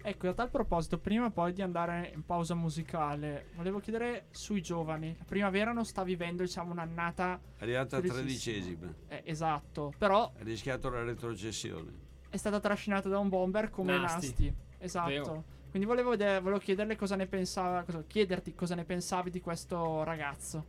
Ecco, 0.01 0.27
a 0.27 0.33
tal 0.33 0.49
proposito, 0.49 0.99
prima 0.99 1.31
poi 1.31 1.53
di 1.53 1.61
andare 1.61 2.11
in 2.13 2.25
pausa 2.25 2.53
musicale, 2.53 3.47
volevo 3.55 3.79
chiedere 3.79 4.25
sui 4.31 4.61
giovani. 4.61 5.15
La 5.17 5.23
primavera 5.23 5.71
non 5.71 5.85
sta 5.85 6.03
vivendo, 6.03 6.43
diciamo, 6.43 6.73
un'annata. 6.73 7.39
È 7.57 7.63
arrivata 7.63 7.95
a 7.97 8.01
tredicesima. 8.01 8.93
Eh, 9.07 9.21
esatto, 9.25 9.93
però 9.97 10.25
Ha 10.37 10.43
rischiato 10.43 10.89
la 10.89 11.03
retrocessione. 11.03 11.91
è 12.29 12.35
stata 12.35 12.59
trascinata 12.59 13.07
da 13.07 13.19
un 13.19 13.29
bomber 13.29 13.69
come 13.69 13.97
Nasti. 13.97 14.27
Nasti. 14.27 14.55
Esatto. 14.79 15.43
Quindi 15.69 15.87
volevo, 15.87 16.09
vedere- 16.09 16.41
volevo 16.41 16.59
chiederle 16.59 16.97
cosa 16.97 17.15
ne 17.15 17.25
pensava, 17.25 17.83
cosa- 17.83 18.03
chiederti 18.05 18.53
cosa 18.53 18.75
ne 18.75 18.83
pensavi 18.83 19.29
di 19.29 19.39
questo 19.39 20.03
ragazzo. 20.03 20.65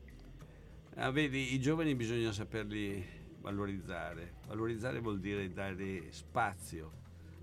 Ah, 0.99 1.11
vedi, 1.11 1.53
i 1.53 1.61
giovani 1.61 1.95
bisogna 1.95 2.33
saperli 2.33 3.05
valorizzare. 3.41 4.37
Valorizzare 4.47 4.99
vuol 5.01 5.21
dire 5.21 5.53
dare 5.53 6.11
spazio, 6.11 6.91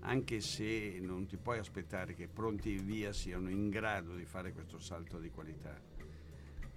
anche 0.00 0.40
se 0.40 0.98
non 1.00 1.26
ti 1.26 1.36
puoi 1.36 1.58
aspettare 1.58 2.14
che 2.14 2.26
pronti 2.26 2.76
via 2.78 3.12
siano 3.12 3.48
in 3.48 3.70
grado 3.70 4.16
di 4.16 4.24
fare 4.24 4.52
questo 4.52 4.80
salto 4.80 5.20
di 5.20 5.30
qualità. 5.30 5.80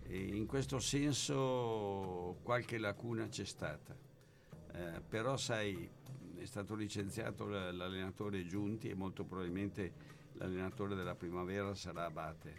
E 0.04 0.20
in 0.20 0.46
questo 0.46 0.78
senso 0.78 2.38
qualche 2.44 2.78
lacuna 2.78 3.28
c'è 3.28 3.46
stata. 3.46 3.98
Eh, 4.72 5.02
però 5.02 5.36
sai, 5.36 5.90
è 6.36 6.46
stato 6.46 6.76
licenziato 6.76 7.48
l'allenatore 7.48 8.46
Giunti 8.46 8.88
e 8.88 8.94
molto 8.94 9.24
probabilmente 9.24 9.94
l'allenatore 10.34 10.94
della 10.94 11.16
primavera 11.16 11.74
sarà 11.74 12.06
Abate, 12.06 12.54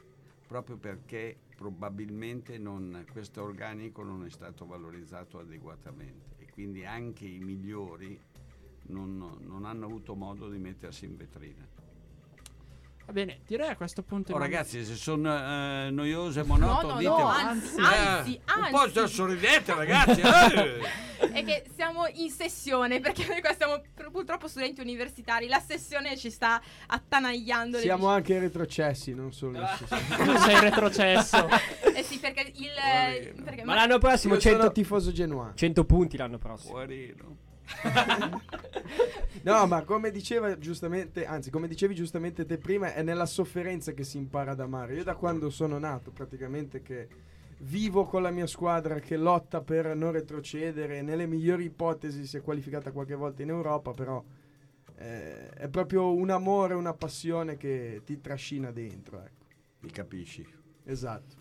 proprio 0.49 0.77
perché 0.77 1.47
probabilmente 1.59 2.57
non- 2.57 3.05
questo 3.11 3.43
organico 3.43 4.05
non 4.05 4.25
è 4.25 4.31
stato 4.31 4.65
valorizzato 4.65 5.41
adeguatamente 5.41 6.37
e 6.38 6.49
quindi 6.53 6.85
anche 6.85 7.27
i 7.27 7.41
migliori 7.41 8.17
non, 8.83 9.38
non 9.41 9.65
hanno 9.65 9.87
avuto 9.87 10.15
modo 10.15 10.49
di 10.49 10.59
mettersi 10.59 11.05
in 11.05 11.17
vetrina. 11.17 11.78
Va 13.09 13.15
bene, 13.15 13.38
direi 13.47 13.71
a 13.71 13.75
questo 13.77 14.03
punto. 14.03 14.35
Oh, 14.35 14.38
ragazzi, 14.38 14.85
se 14.85 14.95
sono 14.95 15.35
eh, 15.35 15.88
noioso 15.91 16.41
e 16.41 16.43
monotono, 16.43 16.93
no, 16.93 16.99
dite... 16.99 17.09
no, 17.09 17.27
anzi, 17.27 17.75
anzi, 17.81 18.35
Eh, 18.35 18.61
Un 18.61 18.69
po' 18.71 18.81
anzi. 18.81 19.09
sorridete, 19.15 19.75
ragazzi! 19.75 20.21
eh! 20.21 21.07
È 21.33 21.43
che 21.43 21.65
siamo 21.75 22.07
in 22.12 22.31
sessione 22.31 23.00
perché 23.00 23.27
noi 23.27 23.41
qua 23.41 23.55
siamo 23.55 23.81
pur- 23.95 24.11
purtroppo 24.11 24.47
studenti 24.47 24.83
universitari. 24.83 25.49
La 25.49 25.59
sessione 25.59 26.19
ci 26.19 26.31
sta 26.31 26.61
attanagliando. 26.87 27.79
Siamo 27.79 28.09
anche 28.09 28.38
retrocessi, 28.38 29.15
non 29.15 29.33
solo 29.33 29.59
Ah. 29.59 29.77
in 29.81 30.38
Sei 30.45 30.61
retrocesso. 30.61 31.49
Eh 31.99 32.03
sì, 32.05 32.19
perché 32.19 32.53
il. 32.57 33.43
Perché 33.43 33.65
Ma 33.65 33.75
l'anno 33.75 33.99
prossimo 33.99 34.35
Io 34.35 34.41
100, 34.41 34.59
sono 34.61 34.71
tifoso 34.73 35.12
genuano. 35.12 35.55
100 35.55 35.85
punti 35.85 36.17
l'anno 36.19 36.37
prossimo. 36.38 36.73
Poverino. 36.75 37.37
No, 39.43 39.67
ma 39.67 39.83
come 39.85 40.11
diceva 40.11 40.59
giustamente, 40.59 41.25
anzi, 41.25 41.51
come 41.51 41.69
dicevi 41.69 41.95
giustamente 41.95 42.45
te 42.45 42.59
prima, 42.59 42.93
è 42.93 43.03
nella 43.03 43.25
sofferenza 43.25 43.93
che 43.93 44.05
si 44.05 44.19
impara 44.19 44.51
ad 44.51 44.61
amare. 44.61 44.95
Io 44.95 45.05
da 45.05 45.15
quando 45.15 45.49
sono 45.49 45.79
nato, 45.79 46.11
praticamente 46.11 46.83
che 46.83 47.09
vivo 47.61 48.05
con 48.05 48.23
la 48.23 48.31
mia 48.31 48.47
squadra 48.47 48.99
che 49.01 49.17
lotta 49.17 49.61
per 49.61 49.95
non 49.95 50.13
retrocedere, 50.13 51.03
nelle 51.03 51.27
migliori 51.27 51.65
ipotesi 51.65 52.27
si 52.27 52.37
è 52.37 52.43
qualificata 52.43 52.91
qualche 52.91 53.15
volta 53.15 53.43
in 53.43 53.49
Europa, 53.51 53.93
però 53.93 54.23
eh, 54.97 55.49
è 55.51 55.69
proprio 55.69 56.13
un 56.13 56.31
amore, 56.31 56.75
una 56.75 56.95
passione 56.95 57.57
che 57.57 58.03
ti 58.05 58.21
trascina 58.21 58.71
dentro, 58.71 59.19
ecco. 59.21 59.47
Mi 59.81 59.91
capisci? 59.91 60.47
Esatto. 60.85 61.37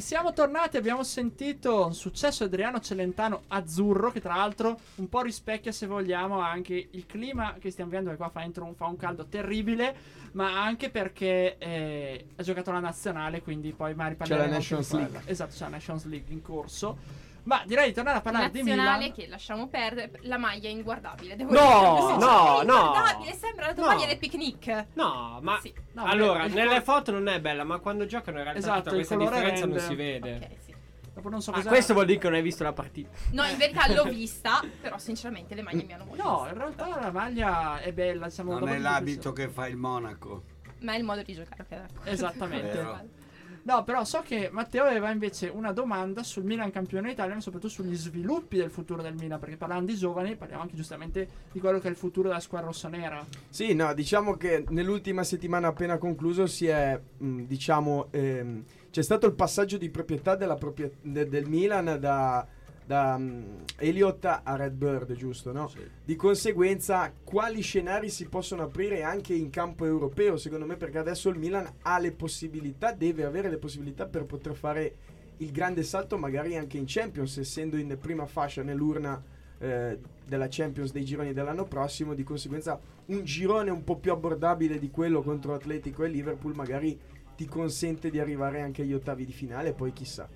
Siamo 0.00 0.32
tornati, 0.32 0.76
abbiamo 0.76 1.02
sentito 1.02 1.86
un 1.86 1.94
successo 1.94 2.44
Adriano 2.44 2.80
Celentano 2.80 3.42
azzurro, 3.48 4.10
che 4.10 4.20
tra 4.20 4.34
l'altro 4.34 4.78
un 4.96 5.08
po' 5.08 5.20
rispecchia, 5.20 5.72
se 5.72 5.86
vogliamo, 5.86 6.40
anche 6.40 6.88
il 6.90 7.06
clima 7.06 7.56
che 7.60 7.70
stiamo 7.70 7.90
vivendo, 7.90 8.10
che 8.10 8.16
qua 8.16 8.30
fa, 8.30 8.42
un, 8.42 8.74
fa 8.74 8.86
un 8.86 8.96
caldo 8.96 9.26
terribile, 9.26 9.94
ma 10.32 10.62
anche 10.62 10.90
perché 10.90 11.58
eh, 11.58 12.26
ha 12.34 12.42
giocato 12.42 12.72
la 12.72 12.80
nazionale, 12.80 13.42
quindi 13.42 13.72
poi 13.72 13.94
magari 13.94 14.16
parleremo 14.16 14.48
la 14.48 14.54
anche 14.56 14.68
di 14.68 14.74
Nations 14.74 14.88
quella. 14.88 15.22
Esatto, 15.26 15.54
c'è 15.54 15.64
la 15.64 15.68
Nations 15.68 16.04
League 16.06 16.32
in 16.32 16.42
corso. 16.42 17.28
Ma 17.44 17.62
direi 17.66 17.88
di 17.88 17.94
tornare 17.94 18.18
a 18.18 18.20
parlare 18.20 18.50
di 18.50 18.58
nazionale 18.58 18.98
Milan. 18.98 19.12
che 19.16 19.26
lasciamo 19.28 19.66
perdere. 19.68 20.10
La 20.22 20.36
maglia 20.38 20.68
è 20.68 20.72
inguardabile. 20.72 21.36
Devo 21.36 21.52
No, 21.52 21.58
dire. 21.58 22.26
no, 22.26 22.60
è 22.60 22.64
no. 22.64 22.84
inguardabile. 22.86 23.32
Sembra 23.34 23.66
la 23.66 23.74
tua 23.74 23.82
No. 23.86 23.94
maglia 23.94 24.06
del 24.06 24.18
picnic. 24.18 24.86
No, 24.94 25.38
ma 25.42 25.58
Sì. 25.60 25.72
No, 25.92 26.04
allora, 26.04 26.46
beh, 26.46 26.54
nelle 26.54 26.80
foto 26.82 27.10
non 27.12 27.28
è 27.28 27.40
bella, 27.40 27.64
ma 27.64 27.78
quando 27.78 28.06
giocano 28.06 28.38
in 28.38 28.44
realtà 28.44 28.60
Esatto, 28.60 28.90
questa 28.90 29.16
differenza 29.16 29.64
non 29.66 29.74
rende. 29.76 29.80
si 29.80 29.94
vede. 29.94 30.34
Ok, 30.36 30.48
sì. 30.64 30.74
Dopo 31.12 31.28
non 31.28 31.42
so 31.42 31.50
Ma 31.50 31.56
cosa 31.58 31.68
questo 31.70 31.92
vuol 31.92 32.06
dire 32.06 32.18
che 32.18 32.26
non 32.28 32.36
hai 32.36 32.42
visto 32.42 32.62
la 32.62 32.72
partita. 32.72 33.10
No, 33.32 33.44
in 33.44 33.56
verità 33.56 33.92
l'ho 33.92 34.04
vista, 34.08 34.60
però 34.80 34.96
sinceramente 34.98 35.54
le 35.54 35.62
maglie 35.62 35.82
mi 35.84 35.92
hanno 35.92 36.04
molto 36.04 36.22
No, 36.22 36.46
in 36.48 36.54
realtà 36.56 37.00
la 37.00 37.10
maglia 37.10 37.80
è 37.80 37.92
bella, 37.92 38.26
diciamo 38.28 38.58
Non 38.58 38.68
è 38.68 38.76
di 38.76 38.82
l'abito 38.82 39.32
che 39.32 39.48
fa 39.48 39.66
il 39.66 39.76
Monaco. 39.76 40.44
Ma 40.80 40.92
è 40.94 40.96
il 40.98 41.04
modo 41.04 41.22
di 41.22 41.34
giocare, 41.34 41.62
ok, 41.62 41.68
d'accordo. 41.68 42.10
Esattamente. 42.10 43.18
No, 43.62 43.84
però 43.84 44.04
so 44.04 44.22
che 44.24 44.48
Matteo 44.50 44.84
aveva 44.84 45.10
invece 45.10 45.48
una 45.48 45.72
domanda 45.72 46.22
sul 46.22 46.44
Milan 46.44 46.70
campione 46.70 47.10
d'Italia, 47.10 47.34
ma 47.34 47.40
soprattutto 47.40 47.72
sugli 47.72 47.94
sviluppi 47.94 48.56
del 48.56 48.70
futuro 48.70 49.02
del 49.02 49.14
Milan, 49.14 49.38
perché 49.38 49.56
parlando 49.56 49.92
di 49.92 49.98
giovani 49.98 50.36
parliamo 50.36 50.62
anche 50.62 50.76
giustamente 50.76 51.28
di 51.52 51.60
quello 51.60 51.78
che 51.78 51.88
è 51.88 51.90
il 51.90 51.96
futuro 51.96 52.28
della 52.28 52.40
squadra 52.40 52.68
rossonera. 52.68 53.24
Sì, 53.48 53.74
no, 53.74 53.92
diciamo 53.94 54.36
che 54.36 54.64
nell'ultima 54.68 55.22
settimana 55.24 55.68
appena 55.68 55.98
concluso 55.98 56.46
si 56.46 56.66
è, 56.66 56.98
mh, 57.18 57.42
diciamo, 57.42 58.08
ehm, 58.10 58.64
c'è 58.90 59.02
stato 59.02 59.26
il 59.26 59.34
passaggio 59.34 59.76
di 59.76 59.90
proprietà 59.90 60.34
della 60.36 60.56
proprie- 60.56 60.92
de- 61.02 61.28
del 61.28 61.46
Milan 61.46 61.98
da, 62.00 62.46
da 62.90 63.16
mh, 63.16 63.66
Elliott 63.76 64.24
a 64.24 64.56
Redbird, 64.56 65.12
giusto, 65.12 65.52
no? 65.52 65.68
Sì. 65.68 65.78
Di 66.04 66.16
conseguenza, 66.16 67.12
quali 67.22 67.60
scenari 67.60 68.10
si 68.10 68.26
possono 68.26 68.64
aprire 68.64 69.04
anche 69.04 69.32
in 69.32 69.48
campo 69.48 69.84
europeo, 69.86 70.36
secondo 70.36 70.66
me, 70.66 70.74
perché 70.74 70.98
adesso 70.98 71.28
il 71.28 71.38
Milan 71.38 71.72
ha 71.82 72.00
le 72.00 72.10
possibilità, 72.10 72.90
deve 72.90 73.24
avere 73.24 73.48
le 73.48 73.58
possibilità 73.58 74.06
per 74.06 74.24
poter 74.24 74.56
fare 74.56 74.94
il 75.36 75.52
grande 75.52 75.84
salto 75.84 76.18
magari 76.18 76.56
anche 76.56 76.78
in 76.78 76.84
Champions, 76.88 77.38
essendo 77.38 77.76
in 77.76 77.96
prima 78.00 78.26
fascia 78.26 78.64
nell'urna 78.64 79.22
eh, 79.58 79.96
della 80.26 80.48
Champions 80.50 80.90
dei 80.90 81.04
gironi 81.04 81.32
dell'anno 81.32 81.66
prossimo, 81.66 82.14
di 82.14 82.24
conseguenza 82.24 82.76
un 83.06 83.22
girone 83.22 83.70
un 83.70 83.84
po' 83.84 83.98
più 83.98 84.10
abbordabile 84.10 84.80
di 84.80 84.90
quello 84.90 85.22
contro 85.22 85.54
Atletico 85.54 86.02
e 86.02 86.08
Liverpool 86.08 86.56
magari 86.56 86.98
ti 87.36 87.46
consente 87.46 88.10
di 88.10 88.18
arrivare 88.18 88.60
anche 88.60 88.82
agli 88.82 88.92
ottavi 88.92 89.24
di 89.24 89.32
finale, 89.32 89.74
poi 89.74 89.92
chissà. 89.92 90.28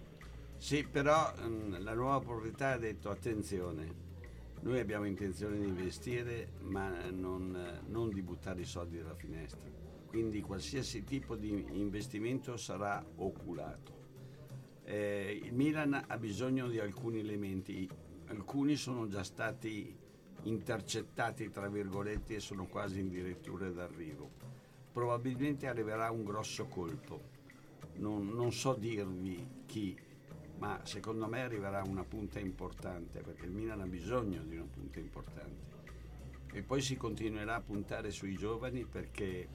Sì, 0.64 0.82
però 0.82 1.30
mm, 1.42 1.74
la 1.80 1.92
nuova 1.92 2.20
proprietà 2.20 2.70
ha 2.70 2.78
detto 2.78 3.10
attenzione, 3.10 3.86
noi 4.62 4.80
abbiamo 4.80 5.04
intenzione 5.04 5.58
di 5.58 5.66
investire 5.66 6.52
ma 6.60 7.10
non, 7.10 7.82
non 7.88 8.08
di 8.08 8.22
buttare 8.22 8.62
i 8.62 8.64
soldi 8.64 8.96
dalla 8.96 9.14
finestra, 9.14 9.70
quindi 10.06 10.40
qualsiasi 10.40 11.04
tipo 11.04 11.36
di 11.36 11.66
investimento 11.72 12.56
sarà 12.56 13.04
oculato. 13.16 13.92
Eh, 14.84 15.38
il 15.44 15.52
Milan 15.52 16.02
ha 16.06 16.16
bisogno 16.16 16.66
di 16.68 16.78
alcuni 16.78 17.18
elementi, 17.18 17.86
alcuni 18.28 18.76
sono 18.76 19.06
già 19.06 19.22
stati 19.22 19.94
intercettati 20.44 21.50
tra 21.50 21.68
virgolette 21.68 22.36
e 22.36 22.40
sono 22.40 22.64
quasi 22.64 23.00
addirittura 23.00 23.68
d'arrivo. 23.68 24.30
Probabilmente 24.90 25.66
arriverà 25.66 26.10
un 26.10 26.24
grosso 26.24 26.64
colpo, 26.68 27.20
non, 27.96 28.28
non 28.28 28.50
so 28.50 28.72
dirvi 28.72 29.46
chi, 29.66 29.94
ma 30.64 30.80
secondo 30.84 31.26
me 31.26 31.42
arriverà 31.42 31.82
una 31.82 32.04
punta 32.04 32.38
importante 32.38 33.20
perché 33.20 33.44
il 33.44 33.50
Milan 33.50 33.82
ha 33.82 33.86
bisogno 33.86 34.42
di 34.44 34.56
una 34.56 34.66
punta 34.72 34.98
importante. 34.98 35.72
E 36.52 36.62
poi 36.62 36.80
si 36.80 36.96
continuerà 36.96 37.56
a 37.56 37.60
puntare 37.60 38.10
sui 38.10 38.34
giovani 38.34 38.86
perché 38.86 39.46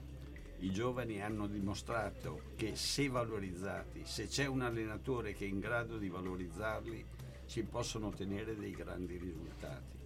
i 0.60 0.70
giovani 0.70 1.20
hanno 1.20 1.48
dimostrato 1.48 2.42
che 2.54 2.76
se 2.76 3.08
valorizzati, 3.08 4.02
se 4.04 4.28
c'è 4.28 4.46
un 4.46 4.60
allenatore 4.60 5.32
che 5.32 5.46
è 5.46 5.48
in 5.48 5.58
grado 5.58 5.98
di 5.98 6.08
valorizzarli, 6.08 7.04
si 7.44 7.64
possono 7.64 8.06
ottenere 8.06 8.56
dei 8.56 8.70
grandi 8.70 9.16
risultati. 9.16 9.98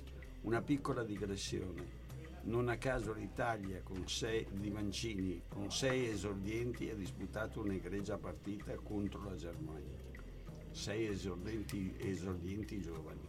Una 0.43 0.63
piccola 0.63 1.03
digressione. 1.03 2.03
Non 2.45 2.69
a 2.69 2.79
caso 2.79 3.13
l'Italia 3.13 3.83
con 3.83 4.09
sei 4.09 4.47
di 4.51 4.71
Mancini, 4.71 5.43
con 5.49 5.71
sei 5.71 6.09
esordienti, 6.09 6.89
ha 6.89 6.95
disputato 6.95 7.61
un'egregia 7.61 8.17
partita 8.17 8.75
contro 8.77 9.23
la 9.25 9.37
Germania. 9.37 10.04
Sei 10.75 11.07
esordienti, 11.07 11.95
esordienti 11.99 12.81
giovani. 12.81 13.21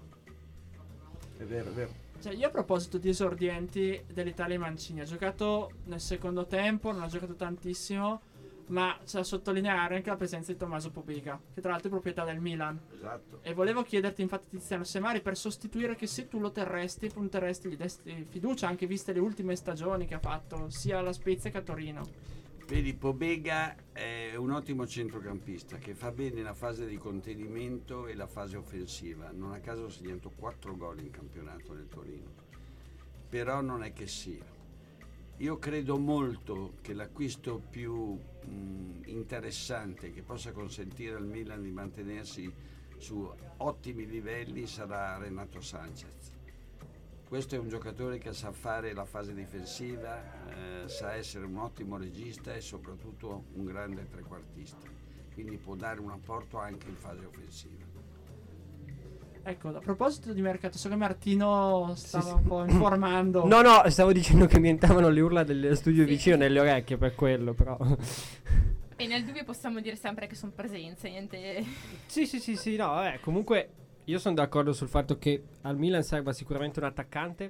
È 1.38 1.44
vero, 1.44 1.70
è 1.70 1.74
vero. 1.74 1.94
Cioè, 2.20 2.34
io 2.34 2.48
a 2.48 2.50
proposito 2.50 2.98
di 2.98 3.10
esordienti 3.10 4.04
dell'Italia 4.12 4.58
Mancini, 4.58 5.02
ha 5.02 5.06
giocato 5.06 5.72
nel 5.86 6.02
secondo 6.02 6.48
tempo, 6.48 6.92
non 6.92 7.04
ha 7.04 7.08
giocato 7.08 7.36
tantissimo, 7.36 8.20
ma 8.68 8.98
c'è 9.06 9.18
da 9.18 9.24
sottolineare 9.24 9.98
anche 9.98 10.10
la 10.10 10.16
presenza 10.16 10.52
di 10.52 10.58
Tommaso 10.58 10.90
Popica, 10.90 11.40
che 11.54 11.62
tra 11.62 11.70
l'altro 11.70 11.90
è 11.90 11.92
proprietà 11.92 12.24
del 12.24 12.40
Milan. 12.40 12.80
Esatto. 12.96 13.40
E 13.44 13.54
volevo 13.54 13.84
chiederti 13.84 14.24
infatti 14.24 14.50
Tiziano, 14.50 14.84
se 14.84 15.00
magari 15.00 15.22
per 15.22 15.38
sostituire 15.38 15.96
che 15.96 16.08
se 16.08 16.28
tu 16.28 16.40
lo 16.40 16.52
terresti, 16.52 17.10
punteresti, 17.10 17.70
gli 17.70 17.78
desti 17.78 18.26
fiducia, 18.28 18.68
anche 18.68 18.88
viste 18.88 19.14
le 19.14 19.20
ultime 19.20 19.56
stagioni 19.56 20.08
che 20.08 20.16
ha 20.16 20.20
fatto, 20.20 20.70
sia 20.72 20.98
alla 20.98 21.14
Spezia 21.14 21.52
che 21.52 21.58
a 21.58 21.62
Torino. 21.62 22.44
Vedi, 22.68 22.96
Pobega 22.96 23.76
è 23.92 24.34
un 24.36 24.50
ottimo 24.50 24.88
centrocampista 24.88 25.78
che 25.78 25.94
fa 25.94 26.12
bene 26.12 26.42
la 26.42 26.56
fase 26.56 26.88
di 26.88 26.98
contenimento 26.98 28.08
e 28.08 28.16
la 28.16 28.26
fase 28.26 28.58
offensiva. 28.58 29.30
Non 29.32 29.52
a 29.54 29.60
caso 29.60 29.86
ha 29.86 29.90
segnato 29.92 30.32
4 30.36 30.76
gol 30.76 31.00
in 31.00 31.12
campionato 31.12 31.74
nel 31.74 31.88
Torino. 31.88 32.34
Però 33.30 33.62
non 33.62 33.84
è 33.84 33.94
che 33.94 34.08
sia. 34.08 34.44
io 35.38 35.60
credo 35.60 36.00
molto 36.00 36.78
che 36.82 36.94
l'acquisto 36.94 37.62
più 37.70 37.94
mh, 37.94 39.02
interessante 39.06 40.12
che 40.12 40.24
possa 40.24 40.52
consentire 40.52 41.18
al 41.18 41.28
Milan 41.28 41.62
di 41.62 41.72
mantenersi 41.72 42.52
su 42.98 43.32
ottimi 43.58 44.08
livelli 44.08 44.66
sarà 44.66 45.18
Renato 45.20 45.62
Sanchez. 45.62 46.35
Questo 47.28 47.56
è 47.56 47.58
un 47.58 47.68
giocatore 47.68 48.20
che 48.20 48.34
sa 48.34 48.52
fare 48.52 48.94
la 48.94 49.04
fase 49.04 49.34
difensiva, 49.34 50.22
eh, 50.84 50.88
sa 50.88 51.16
essere 51.16 51.46
un 51.46 51.58
ottimo 51.58 51.98
regista 51.98 52.54
e 52.54 52.62
soprattutto 52.62 53.46
un 53.56 53.66
grande 53.66 54.08
trequartista, 54.08 54.88
quindi 55.34 55.58
può 55.58 55.74
dare 55.76 56.00
un 56.00 56.12
apporto 56.12 56.60
anche 56.60 56.88
in 56.88 56.96
fase 56.96 57.26
offensiva. 57.26 57.84
Ecco, 59.48 59.70
a 59.70 59.80
proposito 59.80 60.34
di 60.34 60.42
mercato, 60.42 60.78
so 60.78 60.88
che 60.88 60.96
Martino 60.96 61.94
stava 61.96 62.24
sì. 62.24 62.34
un 62.34 62.44
po' 62.44 62.64
informando. 62.64 63.44
No, 63.50 63.62
no, 63.62 63.84
stavo 63.90 64.12
dicendo 64.12 64.46
che 64.46 64.60
mi 64.60 64.70
entravano 64.70 65.10
le 65.10 65.22
urla 65.22 65.44
del 65.44 65.76
studio 65.76 66.06
vicino 66.06 66.36
nelle 66.36 66.60
orecchie 66.60 66.98
per 66.98 67.16
quello, 67.16 67.54
però. 67.54 67.78
E 68.96 69.08
nel 69.08 69.24
dubbio 69.26 69.44
possiamo 69.44 69.82
dire 69.82 69.96
sempre 69.96 70.28
che 70.28 70.36
sono 70.36 70.52
presenze, 70.56 71.10
niente. 71.10 71.64
Sì, 72.06 72.26
sì, 72.26 72.40
sì, 72.40 72.56
sì, 72.56 72.76
no, 72.76 72.88
vabbè, 72.88 73.20
comunque 73.20 73.70
io 74.06 74.20
sono 74.20 74.36
d'accordo 74.36 74.74
sul 74.74 74.88
fatto 74.88 75.18
che 75.18 75.44
al 75.62 75.78
Milan 75.78 76.04
serva 76.04 76.32
sicuramente 76.34 76.80
un 76.80 76.86
attaccante 76.86 77.50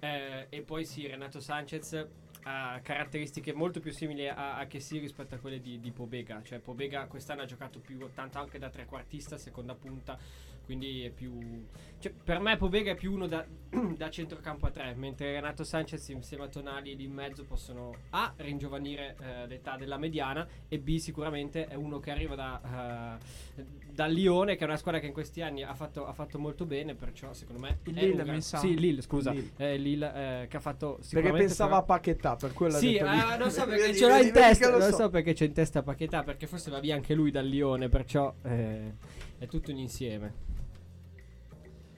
eh, 0.00 0.46
e 0.48 0.62
poi 0.62 0.84
sì, 0.84 1.06
Renato 1.06 1.40
Sanchez 1.40 2.06
ha 2.44 2.80
caratteristiche 2.82 3.52
molto 3.52 3.80
più 3.80 3.92
simili 3.92 4.28
a, 4.28 4.56
a 4.56 4.66
che 4.66 4.80
sì 4.80 4.98
rispetto 4.98 5.34
a 5.34 5.38
quelle 5.38 5.60
di, 5.60 5.80
di 5.80 5.90
Pobega, 5.90 6.42
cioè 6.42 6.60
Pobega 6.60 7.06
quest'anno 7.06 7.42
ha 7.42 7.46
giocato 7.46 7.78
più 7.80 7.98
tanto 8.14 8.38
anche 8.38 8.58
da 8.58 8.70
trequartista, 8.70 9.36
seconda 9.36 9.74
punta, 9.74 10.18
quindi 10.64 11.04
è 11.04 11.10
più... 11.10 11.66
Cioè, 11.98 12.12
per 12.12 12.38
me 12.38 12.56
Pobega 12.56 12.92
è 12.92 12.94
più 12.94 13.12
uno 13.12 13.26
da, 13.26 13.44
da 13.96 14.08
centrocampo 14.08 14.66
a 14.66 14.70
tre, 14.70 14.94
mentre 14.94 15.32
Renato 15.32 15.64
Sanchez 15.64 16.08
insieme 16.08 16.44
a 16.44 16.48
Tonali 16.48 16.96
lì 16.96 17.04
in 17.04 17.12
mezzo 17.12 17.44
possono 17.44 17.94
A. 18.10 18.32
ringiovanire 18.36 19.16
eh, 19.20 19.46
l'età 19.46 19.76
della 19.76 19.98
mediana 19.98 20.46
e 20.68 20.78
B. 20.78 20.96
sicuramente 20.96 21.66
è 21.66 21.74
uno 21.74 21.98
che 21.98 22.10
arriva 22.10 22.34
da, 22.34 23.18
eh, 23.56 23.64
dal 23.98 24.12
Lione, 24.12 24.54
che 24.54 24.62
è 24.62 24.64
una 24.68 24.76
squadra 24.76 25.00
che 25.00 25.08
in 25.08 25.12
questi 25.12 25.42
anni 25.42 25.64
ha 25.64 25.74
fatto, 25.74 26.06
ha 26.06 26.12
fatto 26.12 26.38
molto 26.38 26.64
bene, 26.64 26.94
perciò 26.94 27.32
secondo 27.32 27.60
me... 27.60 27.78
Il 27.82 27.96
è 27.96 28.06
Lille, 28.06 28.24
mi 28.24 28.40
sa. 28.40 28.58
Sì, 28.58 28.78
Lille, 28.78 29.02
scusa. 29.02 29.32
Lille. 29.32 29.50
Eh, 29.56 29.76
Lille 29.76 30.42
eh, 30.42 30.46
che 30.46 30.56
ha 30.56 30.60
fatto 30.60 30.90
Perché 30.92 31.04
sicuramente... 31.08 31.46
pensava 31.46 31.76
a 31.78 31.82
Paquetà, 31.82 32.36
per 32.36 32.52
quello 32.52 32.76
ha 32.76 32.78
Sì, 32.78 32.94
eh, 32.94 33.02
non 33.36 33.50
so 33.50 33.64
perché 33.66 33.92
ce 33.96 34.06
l'ho 34.06 34.12
vedi, 34.14 34.28
in 34.28 34.32
testa. 34.32 34.70
lo 34.70 34.78
Non 34.78 34.90
so. 34.90 34.96
so 34.98 35.10
perché 35.10 35.32
c'è 35.32 35.46
in 35.46 35.52
testa 35.52 35.82
Paquetà. 35.82 36.22
Perché 36.22 36.46
forse 36.46 36.70
va 36.70 36.78
via 36.78 36.94
anche 36.94 37.12
lui 37.14 37.32
dal 37.32 37.44
Lione. 37.44 37.88
Perciò 37.88 38.32
eh, 38.44 38.94
è 39.36 39.46
tutto 39.48 39.72
un 39.72 39.78
insieme. 39.78 40.32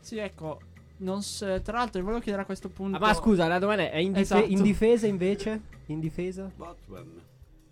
Sì, 0.01 0.17
ecco. 0.17 0.59
Non 1.01 1.23
s- 1.23 1.61
tra 1.63 1.77
l'altro, 1.77 1.99
vi 2.01 2.05
volevo 2.07 2.23
chiedere 2.23 2.45
a 2.45 2.47
questo 2.47 2.71
punto. 2.71 2.97
Ah, 2.97 3.01
ma 3.01 3.13
scusa, 3.13 3.47
la 3.47 3.59
domanda 3.59 3.83
è: 3.83 3.91
è 3.91 3.99
in, 3.99 4.13
dife- 4.13 4.21
Esatto. 4.23 4.51
in 4.51 4.63
difesa 4.63 5.07
invece? 5.07 5.61
In 5.89 6.01
difesa? 6.01 6.51
Botman, 6.57 7.13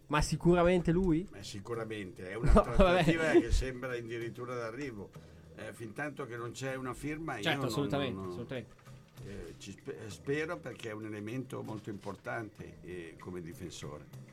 Ma 0.08 0.20
sicuramente 0.22 0.90
lui? 0.90 1.26
ma 1.30 1.42
sicuramente 1.42 2.30
è 2.30 2.34
una 2.34 2.52
No, 2.52 2.62
trattativa 2.62 3.24
vabbè. 3.32 3.40
che 3.40 3.52
sembra 3.52 3.92
addirittura 3.92 4.54
d'arrivo. 4.54 5.10
Eh, 5.56 5.72
fin 5.72 5.92
tanto 5.92 6.24
che 6.26 6.36
non 6.36 6.52
c'è 6.52 6.74
una 6.76 6.94
firma, 6.94 7.36
io 7.36 7.42
Certo, 7.42 7.58
non- 7.60 7.68
assolutamente. 7.68 8.14
non- 8.14 8.28
assolutamente. 8.28 8.74
eh, 9.26 9.54
ci 9.58 9.72
spe- 9.72 9.98
spero 10.08 10.56
perché 10.58 10.90
è 10.90 10.92
un 10.92 11.04
elemento 11.04 11.62
molto 11.62 11.90
importante 11.90 12.76
eh, 12.84 13.16
come 13.18 13.40
difensore. 13.42 14.26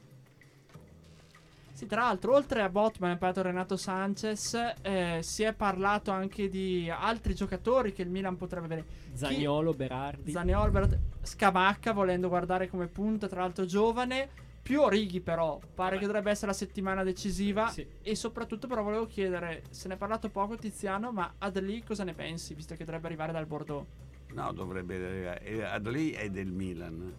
Sì, 1.73 1.87
tra 1.87 2.03
l'altro, 2.03 2.33
oltre 2.33 2.61
a 2.61 2.69
Botman 2.69 3.11
e 3.11 3.17
parlato 3.17 3.41
Renato 3.41 3.75
Sanchez, 3.75 4.53
eh, 4.81 5.19
si 5.21 5.43
è 5.43 5.51
parlato 5.53 6.09
anche 6.11 6.47
di 6.47 6.89
altri 6.89 7.35
giocatori 7.35 7.91
che 7.91 8.01
il 8.01 8.09
Milan 8.09 8.37
potrebbe 8.37 8.65
avere. 8.65 8.85
Zagnolo, 9.13 9.73
Berardi. 9.73 10.31
Zaniolo, 10.31 10.71
Berat- 10.71 10.97
Scamacca, 11.21 11.91
volendo 11.91 12.29
guardare 12.29 12.69
come 12.69 12.87
punta, 12.87 13.27
tra 13.27 13.41
l'altro 13.41 13.65
giovane. 13.65 14.43
Più 14.65 14.81
Orighi, 14.81 15.21
però, 15.21 15.59
pare 15.59 15.89
Vabbè. 15.89 15.99
che 15.99 16.05
dovrebbe 16.07 16.31
essere 16.31 16.47
la 16.47 16.57
settimana 16.57 17.03
decisiva. 17.03 17.69
Sì. 17.69 17.85
E 18.01 18.15
soprattutto, 18.15 18.65
però, 18.65 18.81
volevo 18.81 19.05
chiedere: 19.05 19.61
se 19.69 19.87
ne 19.87 19.93
è 19.93 19.97
parlato 19.97 20.29
poco, 20.29 20.55
Tiziano, 20.55 21.11
ma 21.11 21.35
Adli 21.37 21.83
cosa 21.83 22.03
ne 22.03 22.15
pensi, 22.15 22.55
visto 22.55 22.73
che 22.73 22.83
dovrebbe 22.83 23.05
arrivare 23.05 23.31
dal 23.31 23.45
Bordeaux? 23.45 23.85
No, 24.33 24.51
dovrebbe. 24.53 25.39
eh, 25.43 25.61
Adli 25.61 26.13
è 26.13 26.31
del 26.31 26.47
Milan, 26.47 27.13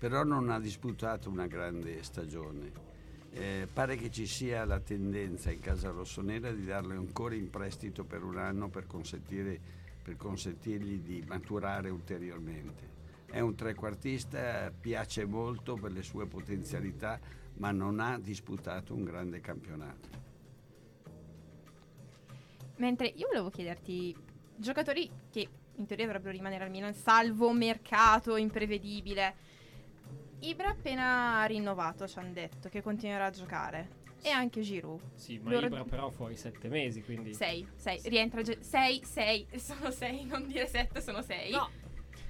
però 0.00 0.24
non 0.24 0.50
ha 0.50 0.58
disputato 0.58 1.30
una 1.30 1.46
grande 1.46 2.02
stagione. 2.02 2.72
Eh, 3.30 3.68
pare 3.72 3.94
che 3.94 4.10
ci 4.10 4.26
sia 4.26 4.64
la 4.64 4.80
tendenza 4.80 5.52
in 5.52 5.60
casa 5.60 5.90
rossonera 5.90 6.50
di 6.50 6.64
darlo 6.64 6.94
ancora 6.94 7.36
in 7.36 7.50
prestito 7.50 8.02
per 8.02 8.24
un 8.24 8.36
anno 8.36 8.68
per, 8.68 8.88
consentire, 8.88 9.60
per 10.02 10.16
consentirgli 10.16 10.98
di 10.98 11.24
maturare 11.24 11.88
ulteriormente. 11.88 12.89
È 13.30 13.38
un 13.38 13.54
trequartista, 13.54 14.72
piace 14.78 15.24
molto 15.24 15.74
per 15.74 15.92
le 15.92 16.02
sue 16.02 16.26
potenzialità, 16.26 17.18
ma 17.58 17.70
non 17.70 18.00
ha 18.00 18.18
disputato 18.18 18.92
un 18.92 19.04
grande 19.04 19.40
campionato. 19.40 20.08
Mentre 22.76 23.06
io 23.06 23.28
volevo 23.28 23.50
chiederti, 23.50 24.16
giocatori 24.56 25.08
che 25.30 25.48
in 25.76 25.86
teoria 25.86 26.06
dovrebbero 26.06 26.32
rimanere 26.32 26.64
al 26.64 26.70
Milan, 26.70 26.92
salvo 26.92 27.52
mercato 27.52 28.36
imprevedibile. 28.36 29.34
Ibra 30.40 30.70
appena 30.70 31.44
rinnovato, 31.44 32.08
ci 32.08 32.18
hanno 32.18 32.32
detto 32.32 32.68
che 32.68 32.82
continuerà 32.82 33.26
a 33.26 33.30
giocare. 33.30 33.98
E 34.22 34.28
anche 34.30 34.60
Giroud. 34.60 35.00
Sì, 35.14 35.38
ma 35.38 35.50
Loro- 35.50 35.66
Ibra 35.66 35.84
però 35.84 36.10
fuori 36.10 36.36
sette 36.36 36.68
mesi. 36.68 37.02
Quindi. 37.02 37.32
6, 37.32 37.68
6, 37.74 38.00
rientra 38.04 38.42
6, 38.44 39.02
6, 39.04 39.46
sono 39.56 39.90
6, 39.90 40.24
non 40.24 40.46
dire 40.46 40.66
7, 40.66 41.00
sono 41.00 41.22
6. 41.22 41.52
No, 41.52 41.70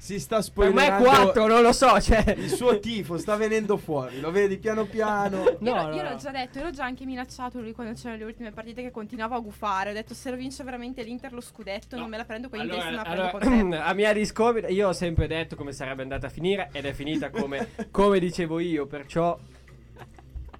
Si 0.02 0.18
sta 0.18 0.36
per 0.36 0.44
spoilerando 0.44 1.04
me 1.04 1.10
è 1.10 1.14
4, 1.14 1.46
non 1.46 1.60
lo 1.60 1.72
so. 1.72 2.00
Cioè. 2.00 2.34
Il 2.38 2.48
suo 2.48 2.78
tifo 2.78 3.18
sta 3.18 3.36
venendo 3.36 3.76
fuori, 3.76 4.18
lo 4.18 4.30
vedi 4.30 4.56
piano 4.56 4.86
piano. 4.86 5.42
Io, 5.42 5.56
No, 5.60 5.74
l'ho- 5.74 5.82
no, 5.88 5.94
io 5.94 6.02
no. 6.02 6.08
l'ho 6.10 6.16
già 6.16 6.30
detto, 6.30 6.58
io 6.58 6.64
l'ho 6.64 6.70
già 6.70 6.84
anche 6.84 7.04
minacciato 7.04 7.60
lui 7.60 7.72
quando 7.72 7.92
c'erano 7.92 8.16
le 8.16 8.24
ultime 8.24 8.50
partite 8.50 8.80
che 8.80 8.90
continuava 8.90 9.36
a 9.36 9.40
gufare. 9.40 9.90
Ho 9.90 9.92
detto 9.92 10.14
se 10.14 10.30
lo 10.30 10.36
vince 10.36 10.64
veramente 10.64 11.02
l'Inter 11.02 11.34
lo 11.34 11.42
scudetto, 11.42 11.96
No. 11.96 12.00
non 12.02 12.10
me 12.10 12.16
la 12.16 12.24
prendo 12.24 12.48
con 12.48 12.58
Allora, 12.60 12.84
ma 12.84 12.90
la 12.92 13.02
allora, 13.02 13.28
prendo 13.28 13.58
con 13.58 13.70
te. 13.72 13.76
a 13.76 13.92
mia 13.92 14.12
discopita, 14.14 14.68
io 14.68 14.88
ho 14.88 14.92
sempre 14.94 15.26
detto 15.26 15.54
come 15.54 15.72
sarebbe 15.72 16.00
andata 16.00 16.28
a 16.28 16.30
finire 16.30 16.70
ed 16.72 16.86
è 16.86 16.92
finita 16.94 17.28
come, 17.28 17.68
come 17.92 18.18
dicevo 18.18 18.58
io, 18.58 18.86
perciò 18.86 19.38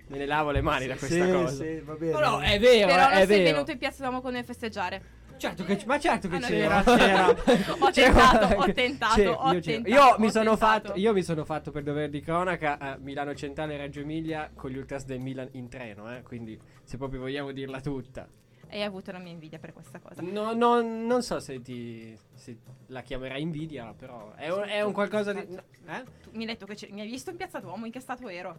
me 0.08 0.18
ne 0.18 0.26
lavo 0.26 0.50
le 0.50 0.60
mani 0.60 0.86
da 0.86 0.96
questa 0.96 1.24
sì, 1.24 1.32
cosa. 1.32 1.64
sì, 1.64 1.80
va 1.80 1.94
bene. 1.94 2.12
No, 2.12 2.18
no, 2.18 2.40
è 2.40 2.58
vero, 2.58 2.88
Però 2.88 3.02
non 3.04 3.12
è 3.12 3.16
sei 3.26 3.26
vero. 3.38 3.52
venuto 3.52 3.70
in 3.70 3.78
piazza 3.78 4.02
Duomo 4.02 4.20
con 4.20 4.32
noi 4.32 4.40
a 4.40 4.44
festeggiare. 4.44 5.02
Certo 5.40 5.64
che, 5.64 5.82
ma 5.86 5.98
certo 5.98 6.28
che 6.28 6.36
Ah, 6.36 6.40
c'era. 6.40 6.82
c'era, 6.82 7.28
Ho 7.80 7.90
tentato, 7.90 8.54
ho 8.60 8.72
tentato, 8.72 9.20
ho 9.20 9.52
io, 9.54 9.60
c'ero. 9.60 9.82
tentato, 9.82 9.88
Io 9.88 10.18
mi 10.18 10.26
ho 10.26 10.30
sono 10.30 10.50
tentato. 10.50 10.56
fatto, 10.88 10.98
io 10.98 11.12
mi 11.14 11.22
sono 11.22 11.44
fatto 11.46 11.70
per 11.70 11.82
dover 11.82 12.10
di 12.10 12.20
cronaca 12.20 12.78
a 12.78 12.96
Milano 13.00 13.34
Centrale 13.34 13.78
Reggio 13.78 14.00
Emilia 14.00 14.50
con 14.54 14.70
gli 14.70 14.76
ultras 14.76 15.06
del 15.06 15.20
Milan 15.20 15.48
in 15.52 15.68
treno, 15.70 16.14
eh, 16.14 16.20
quindi 16.22 16.60
se 16.84 16.98
proprio 16.98 17.20
vogliamo 17.20 17.52
dirla 17.52 17.80
tutta. 17.80 18.28
E 18.68 18.76
hai 18.76 18.82
avuto 18.84 19.10
la 19.12 19.18
mia 19.18 19.32
invidia 19.32 19.58
per 19.58 19.72
questa 19.72 19.98
cosa. 19.98 20.20
No, 20.22 20.52
no, 20.52 20.80
non 20.82 21.22
so 21.22 21.40
se, 21.40 21.60
ti, 21.62 22.14
se 22.34 22.58
la 22.88 23.00
chiamerai 23.00 23.40
invidia, 23.40 23.94
però 23.96 24.34
è 24.34 24.48
un, 24.52 24.64
è 24.68 24.82
un 24.82 24.92
qualcosa 24.92 25.32
di... 25.32 25.40
eh? 25.40 26.04
Mi 26.32 26.40
hai 26.40 26.46
detto 26.46 26.66
che 26.66 26.76
mi 26.92 27.00
hai 27.00 27.08
visto 27.08 27.30
in 27.30 27.36
piazza 27.36 27.58
Duomo, 27.60 27.86
in 27.86 27.92
che 27.92 27.98
stato 28.00 28.28
ero? 28.28 28.58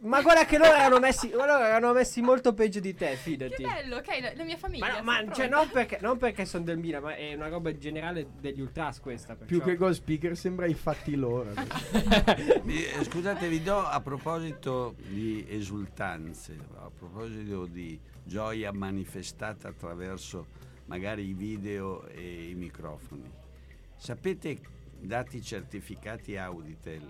Ma 0.00 0.22
guarda 0.22 0.44
che 0.44 0.58
loro 0.58 0.72
erano 0.74 1.00
messi, 1.00 1.28
loro 1.30 1.58
erano 1.58 1.92
messi 1.92 2.20
molto 2.20 2.54
peggio 2.54 2.78
di 2.78 2.94
te, 2.94 3.08
Che 3.10 3.16
fidati. 3.16 3.62
bello, 3.64 3.96
ok, 3.96 4.20
la, 4.20 4.32
la 4.36 4.44
mia 4.44 4.56
famiglia. 4.56 4.86
Ma, 5.02 5.20
no, 5.20 5.26
ma 5.26 5.32
cioè, 5.34 5.48
non 5.48 5.68
perché, 5.70 5.98
non 6.00 6.16
perché 6.18 6.44
sono 6.44 6.62
del 6.64 6.78
Milan, 6.78 7.02
ma 7.02 7.16
è 7.16 7.34
una 7.34 7.48
roba 7.48 7.76
generale 7.76 8.28
degli 8.40 8.60
ultras 8.60 9.00
questa. 9.00 9.34
Più 9.34 9.46
perciò- 9.46 9.64
che 9.64 9.74
gol 9.76 9.94
speaker 9.94 10.36
sembra 10.36 10.66
i 10.66 10.74
fatti 10.74 11.14
loro. 11.16 11.50
Eh, 12.68 13.04
Scusate, 13.04 13.48
vi 13.48 13.62
do 13.62 13.78
a 13.84 14.00
proposito 14.00 14.94
di 15.08 15.44
esultanze, 15.48 16.56
a 16.76 16.90
proposito 16.96 17.66
di 17.66 17.98
gioia 18.22 18.72
manifestata 18.72 19.68
attraverso 19.68 20.46
magari 20.86 21.28
i 21.28 21.32
video 21.32 22.06
e 22.08 22.50
i 22.50 22.54
microfoni. 22.54 23.30
Sapete, 23.96 24.58
dati 25.00 25.42
certificati 25.42 26.36
Auditel, 26.36 27.08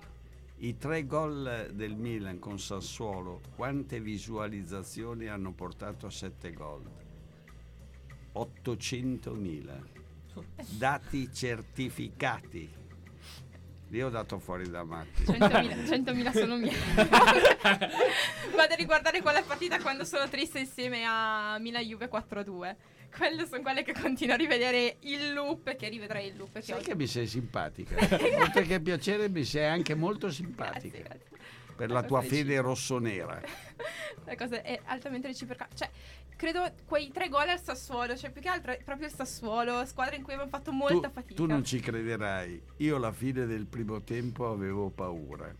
i 0.60 0.76
tre 0.76 1.06
gol 1.06 1.70
del 1.72 1.94
Milan 1.94 2.38
con 2.38 2.58
Sassuolo, 2.58 3.40
quante 3.54 4.00
visualizzazioni 4.00 5.28
hanno 5.28 5.52
portato 5.52 6.06
a 6.06 6.10
sette 6.10 6.52
gol? 6.52 6.82
800.000. 8.34 9.82
Dati 10.76 11.32
certificati. 11.32 12.68
Io 13.90 14.06
ho 14.06 14.10
dato 14.10 14.38
fuori 14.38 14.68
da 14.68 14.84
matti. 14.84 15.22
100.000, 15.22 15.84
100.000 15.84 16.32
sono 16.38 16.56
mie. 16.56 16.72
Vado 18.54 18.72
a 18.72 18.76
riguardare 18.76 19.22
quella 19.22 19.42
partita 19.42 19.80
quando 19.80 20.04
sono 20.04 20.28
triste 20.28 20.58
insieme 20.58 21.04
a 21.06 21.56
Milan 21.58 21.82
Juve 21.82 22.10
4-2. 22.10 22.76
Quelle 23.16 23.46
sono 23.46 23.62
quelle 23.62 23.82
che 23.82 23.92
continuo 23.92 24.34
a 24.34 24.36
rivedere 24.36 24.96
il 25.00 25.32
loop, 25.32 25.74
che 25.76 25.88
rivedrei 25.88 26.28
il 26.28 26.36
loop. 26.36 26.54
Che 26.54 26.62
Sai 26.62 26.78
ho- 26.78 26.82
che 26.82 26.94
mi 26.94 27.06
sei 27.06 27.26
simpatica. 27.26 27.96
Oltre 28.40 28.62
che 28.62 28.80
piacere, 28.80 29.28
mi 29.28 29.44
sei 29.44 29.66
anche 29.66 29.94
molto 29.94 30.30
simpatica. 30.30 30.98
Grazie, 30.98 31.02
grazie. 31.02 31.26
Per 31.76 31.90
la 31.90 32.02
tua 32.02 32.22
fede 32.22 32.60
rossonera. 32.60 33.40
La 34.26 34.34
cosa 34.34 34.60
è 34.62 34.78
altamente 34.86 35.28
reciproca. 35.28 35.68
Cioè, 35.72 35.88
credo 36.36 36.70
quei 36.84 37.10
tre 37.12 37.28
gol 37.28 37.48
al 37.48 37.60
Sassuolo, 37.62 38.14
cioè 38.16 38.30
più 38.30 38.42
che 38.42 38.48
altro 38.48 38.72
è 38.72 38.80
proprio 38.84 39.06
il 39.06 39.14
Sassuolo, 39.14 39.86
squadra 39.86 40.16
in 40.16 40.22
cui 40.22 40.32
abbiamo 40.34 40.50
fatto 40.50 40.70
molta 40.72 41.08
tu, 41.08 41.14
fatica. 41.14 41.34
tu 41.34 41.46
non 41.46 41.64
ci 41.64 41.80
crederai, 41.80 42.60
io 42.78 42.96
alla 42.96 43.12
fine 43.12 43.46
del 43.46 43.64
primo 43.66 44.02
tempo 44.02 44.50
avevo 44.50 44.90
paura. 44.90 45.50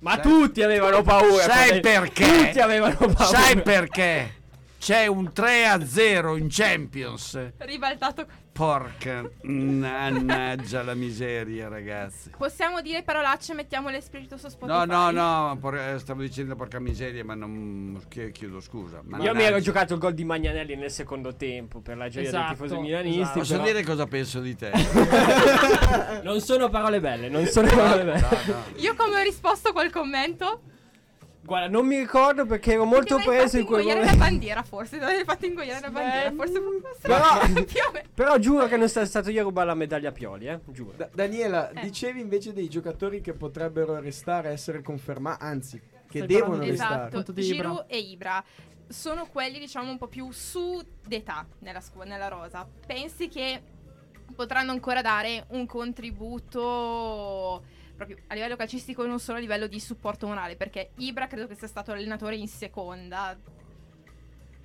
Ma 0.00 0.12
Sai- 0.12 0.20
tutti 0.22 0.62
avevano 0.62 1.02
paura. 1.02 1.42
Sai 1.42 1.80
perché? 1.80 2.24
Tutti 2.46 2.60
avevano 2.60 2.94
paura. 2.94 3.24
Sai 3.24 3.60
perché? 3.62 4.40
C'è 4.82 5.06
un 5.06 5.32
3 5.32 5.64
a 5.66 5.86
0 5.86 6.36
in 6.36 6.48
Champions. 6.50 7.52
Ribaltato. 7.58 8.26
Porca 8.50 9.22
mannaggia 9.42 10.82
la 10.82 10.94
miseria, 10.94 11.68
ragazzi. 11.68 12.30
Possiamo 12.36 12.80
dire 12.80 13.04
parolacce, 13.04 13.54
mettiamo 13.54 13.90
l'espirito 13.90 14.36
su 14.36 14.48
No, 14.62 14.84
no, 14.84 15.12
no, 15.12 15.56
por- 15.60 15.76
eh, 15.76 16.00
stavo 16.00 16.22
dicendo 16.22 16.56
porca 16.56 16.80
miseria, 16.80 17.24
ma 17.24 17.34
non 17.34 18.02
chi- 18.08 18.32
chiedo 18.32 18.58
scusa. 18.58 18.96
Io 18.96 19.02
Mannaggia. 19.04 19.34
mi 19.34 19.42
ero 19.44 19.60
giocato 19.60 19.94
il 19.94 20.00
gol 20.00 20.14
di 20.14 20.24
Magnanelli 20.24 20.74
nel 20.74 20.90
secondo 20.90 21.36
tempo 21.36 21.78
per 21.80 21.96
la 21.96 22.08
gioia 22.08 22.26
Esatto, 22.26 22.46
dei 22.54 22.66
tifosi 22.68 22.80
milanisti. 22.80 23.20
esatto. 23.20 23.38
Posso 23.38 23.52
però 23.52 23.64
dire 23.66 23.84
cosa 23.84 24.06
penso 24.06 24.40
di 24.40 24.56
te? 24.56 24.72
Non 26.24 26.40
sono 26.40 26.68
parole 26.68 26.98
belle, 27.00 27.28
non 27.28 27.46
sono 27.46 27.68
parole 27.68 28.02
belle. 28.04 28.20
No, 28.20 28.28
no. 28.52 28.62
Io 28.78 28.94
come 28.96 29.20
ho 29.20 29.22
risposto 29.22 29.68
a 29.68 29.72
quel 29.72 29.90
commento? 29.92 30.62
Guarda, 31.44 31.68
non 31.68 31.86
mi 31.86 31.98
ricordo 31.98 32.46
perché 32.46 32.72
ero 32.74 32.84
molto 32.84 33.16
preso 33.16 33.58
in 33.58 33.64
quel 33.66 33.80
ingoiare 33.80 34.04
la 34.04 34.12
momento. 34.12 34.30
bandiera, 34.30 34.62
forse. 34.62 34.98
Ti 34.98 35.02
avrei 35.04 35.24
fatto 35.24 35.44
ingoiare 35.46 35.80
la 35.80 35.90
bandiera, 35.90 36.30
Beh, 36.30 36.36
forse. 36.36 36.60
Però- 37.00 37.40
o 37.42 37.48
meno. 37.48 37.66
Però 38.14 38.38
giuro 38.38 38.66
che 38.68 38.76
non 38.76 38.88
sia 38.88 39.04
stato 39.04 39.28
io 39.30 39.40
a 39.40 39.42
rubare 39.42 39.66
la 39.66 39.74
medaglia 39.74 40.10
a 40.10 40.12
Pioli, 40.12 40.46
eh. 40.46 40.60
Giuro. 40.66 40.92
Da- 40.96 41.08
Daniela, 41.12 41.70
Eh. 41.70 41.80
dicevi 41.82 42.20
invece 42.20 42.52
dei 42.52 42.68
giocatori 42.68 43.20
che 43.20 43.32
potrebbero 43.32 43.98
restare, 43.98 44.50
essere 44.50 44.82
confermati, 44.82 45.42
anzi, 45.42 45.80
che 46.08 46.18
Stai 46.18 46.26
devono 46.28 46.58
restare. 46.62 47.08
Esatto, 47.08 47.30
Ibra. 47.32 47.42
Giroud 47.42 47.84
e 47.88 47.98
Ibra 47.98 48.44
sono 48.88 49.26
quelli 49.26 49.58
diciamo 49.58 49.90
un 49.90 49.98
po' 49.98 50.06
più 50.06 50.30
su 50.30 50.80
d'età 51.06 51.44
nella, 51.60 51.80
scu- 51.80 52.04
nella 52.04 52.28
rosa. 52.28 52.68
Pensi 52.86 53.28
che 53.28 53.60
potranno 54.36 54.70
ancora 54.70 55.02
dare 55.02 55.46
un 55.48 55.66
contributo 55.66 57.64
proprio 58.04 58.24
a 58.28 58.34
livello 58.34 58.56
calcistico 58.56 59.04
e 59.04 59.06
non 59.06 59.20
solo 59.20 59.38
a 59.38 59.40
livello 59.40 59.66
di 59.66 59.80
supporto 59.80 60.26
morale? 60.26 60.56
Perché 60.56 60.90
Ibra 60.96 61.26
credo 61.26 61.46
che 61.46 61.54
sia 61.54 61.68
stato 61.68 61.92
allenatore 61.92 62.36
in 62.36 62.48
seconda. 62.48 63.38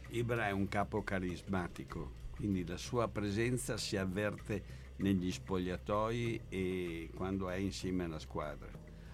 Ibra 0.09 0.47
è 0.47 0.51
un 0.51 0.67
capo 0.67 1.03
carismatico, 1.03 2.11
quindi 2.35 2.65
la 2.65 2.77
sua 2.77 3.07
presenza 3.07 3.77
si 3.77 3.97
avverte 3.97 4.85
negli 4.97 5.31
spogliatoi 5.31 6.41
e 6.49 7.09
quando 7.13 7.49
è 7.49 7.55
insieme 7.55 8.05
alla 8.05 8.19
squadra. 8.19 8.69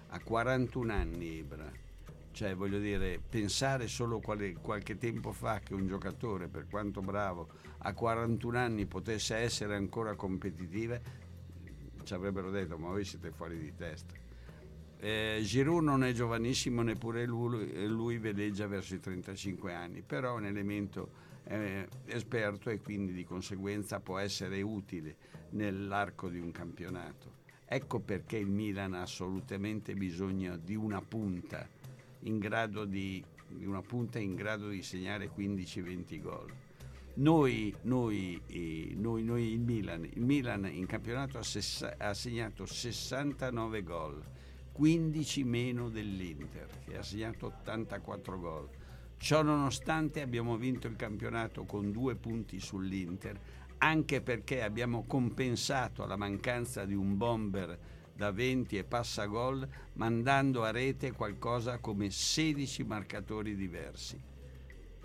Ha 0.09 0.19
41 0.19 0.93
anni 0.93 1.38
Ibra, 1.38 1.69
cioè 2.31 2.55
voglio 2.55 2.79
dire, 2.79 3.19
pensare 3.27 3.88
solo 3.88 4.19
quale- 4.19 4.53
qualche 4.53 4.97
tempo 4.97 5.31
fa 5.31 5.59
che 5.59 5.73
un 5.73 5.88
giocatore, 5.88 6.47
per 6.47 6.67
quanto 6.69 7.01
bravo, 7.01 7.49
a 7.79 7.93
41 7.93 8.57
anni 8.57 8.86
potesse 8.86 9.36
essere 9.36 9.75
ancora 9.75 10.15
competitive, 10.15 11.01
ci 12.03 12.13
avrebbero 12.13 12.49
detto 12.51 12.77
ma 12.77 12.89
voi 12.89 13.05
siete 13.05 13.31
fuori 13.31 13.57
di 13.57 13.73
testa. 13.75 14.13
Eh, 14.99 15.41
Giroud 15.43 15.83
non 15.83 16.03
è 16.05 16.13
giovanissimo 16.13 16.81
neppure 16.81 17.25
lui, 17.25 17.69
eh, 17.71 17.87
lui 17.87 18.17
veleggia 18.17 18.67
verso 18.67 18.95
i 18.95 19.01
35 19.01 19.73
anni, 19.73 20.01
però 20.01 20.35
è 20.35 20.37
un 20.37 20.45
elemento 20.45 21.09
eh, 21.43 21.87
esperto 22.05 22.69
e 22.69 22.79
quindi 22.79 23.11
di 23.11 23.25
conseguenza 23.25 23.99
può 23.99 24.17
essere 24.17 24.61
utile 24.61 25.15
nell'arco 25.49 26.29
di 26.29 26.39
un 26.39 26.51
campionato. 26.51 27.41
Ecco 27.65 27.99
perché 27.99 28.37
il 28.37 28.47
Milan 28.47 28.93
ha 28.93 29.01
assolutamente 29.01 29.93
bisogno 29.93 30.57
di 30.57 30.75
una 30.75 31.01
punta 31.01 31.67
in 32.19 32.39
grado 32.39 32.85
di, 32.85 33.23
di 33.47 33.65
una 33.65 33.81
punta 33.81 34.19
in 34.19 34.35
grado 34.35 34.69
di 34.69 34.81
segnare 34.83 35.29
15-20 35.35 36.21
gol. 36.21 36.53
Noi, 37.15 37.71
noi, 37.84 38.41
eh, 38.47 38.95
noi, 38.95 39.23
noi, 39.23 39.52
il 39.52 39.60
Milan, 39.60 40.04
il 40.04 40.23
Milan 40.23 40.65
in 40.65 40.88
campionato 40.88 41.38
ha, 41.38 41.43
sessa- 41.43 41.93
ha 41.99 42.12
segnato 42.15 42.65
69 42.65 43.84
gol, 43.84 44.19
15 44.71 45.43
meno 45.43 45.89
dell'Inter 45.89 46.67
che 46.84 46.97
ha 46.97 47.04
segnato 47.04 47.54
84 47.62 48.39
gol. 48.39 48.67
Ciò 49.17 49.43
nonostante 49.43 50.21
abbiamo 50.21 50.58
vinto 50.58 50.88
il 50.88 50.95
campionato 50.95 51.65
con 51.65 51.91
due 51.91 52.15
punti 52.15 52.60
sull'Inter, 52.60 53.39
anche 53.78 54.21
perché 54.21 54.63
abbiamo 54.63 55.04
compensato 55.06 56.08
la 56.08 56.15
mancanza 56.15 56.84
di 56.84 56.95
un 56.95 57.15
bomber 57.15 57.78
da 58.15 58.32
20 58.32 58.76
e 58.76 58.84
passa 58.86 59.26
gol 59.26 59.67
mandando 59.93 60.63
a 60.63 60.71
rete 60.71 61.12
qualcosa 61.12 61.78
come 61.78 62.10
16 62.10 62.84
marcatori 62.84 63.56
diversi 63.56 64.32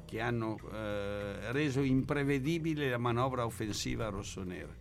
che 0.08 0.20
hanno 0.22 0.58
eh, 0.72 1.52
reso 1.52 1.82
imprevedibile 1.82 2.88
la 2.88 2.96
manovra 2.96 3.44
offensiva 3.44 4.08
rossonera. 4.08 4.74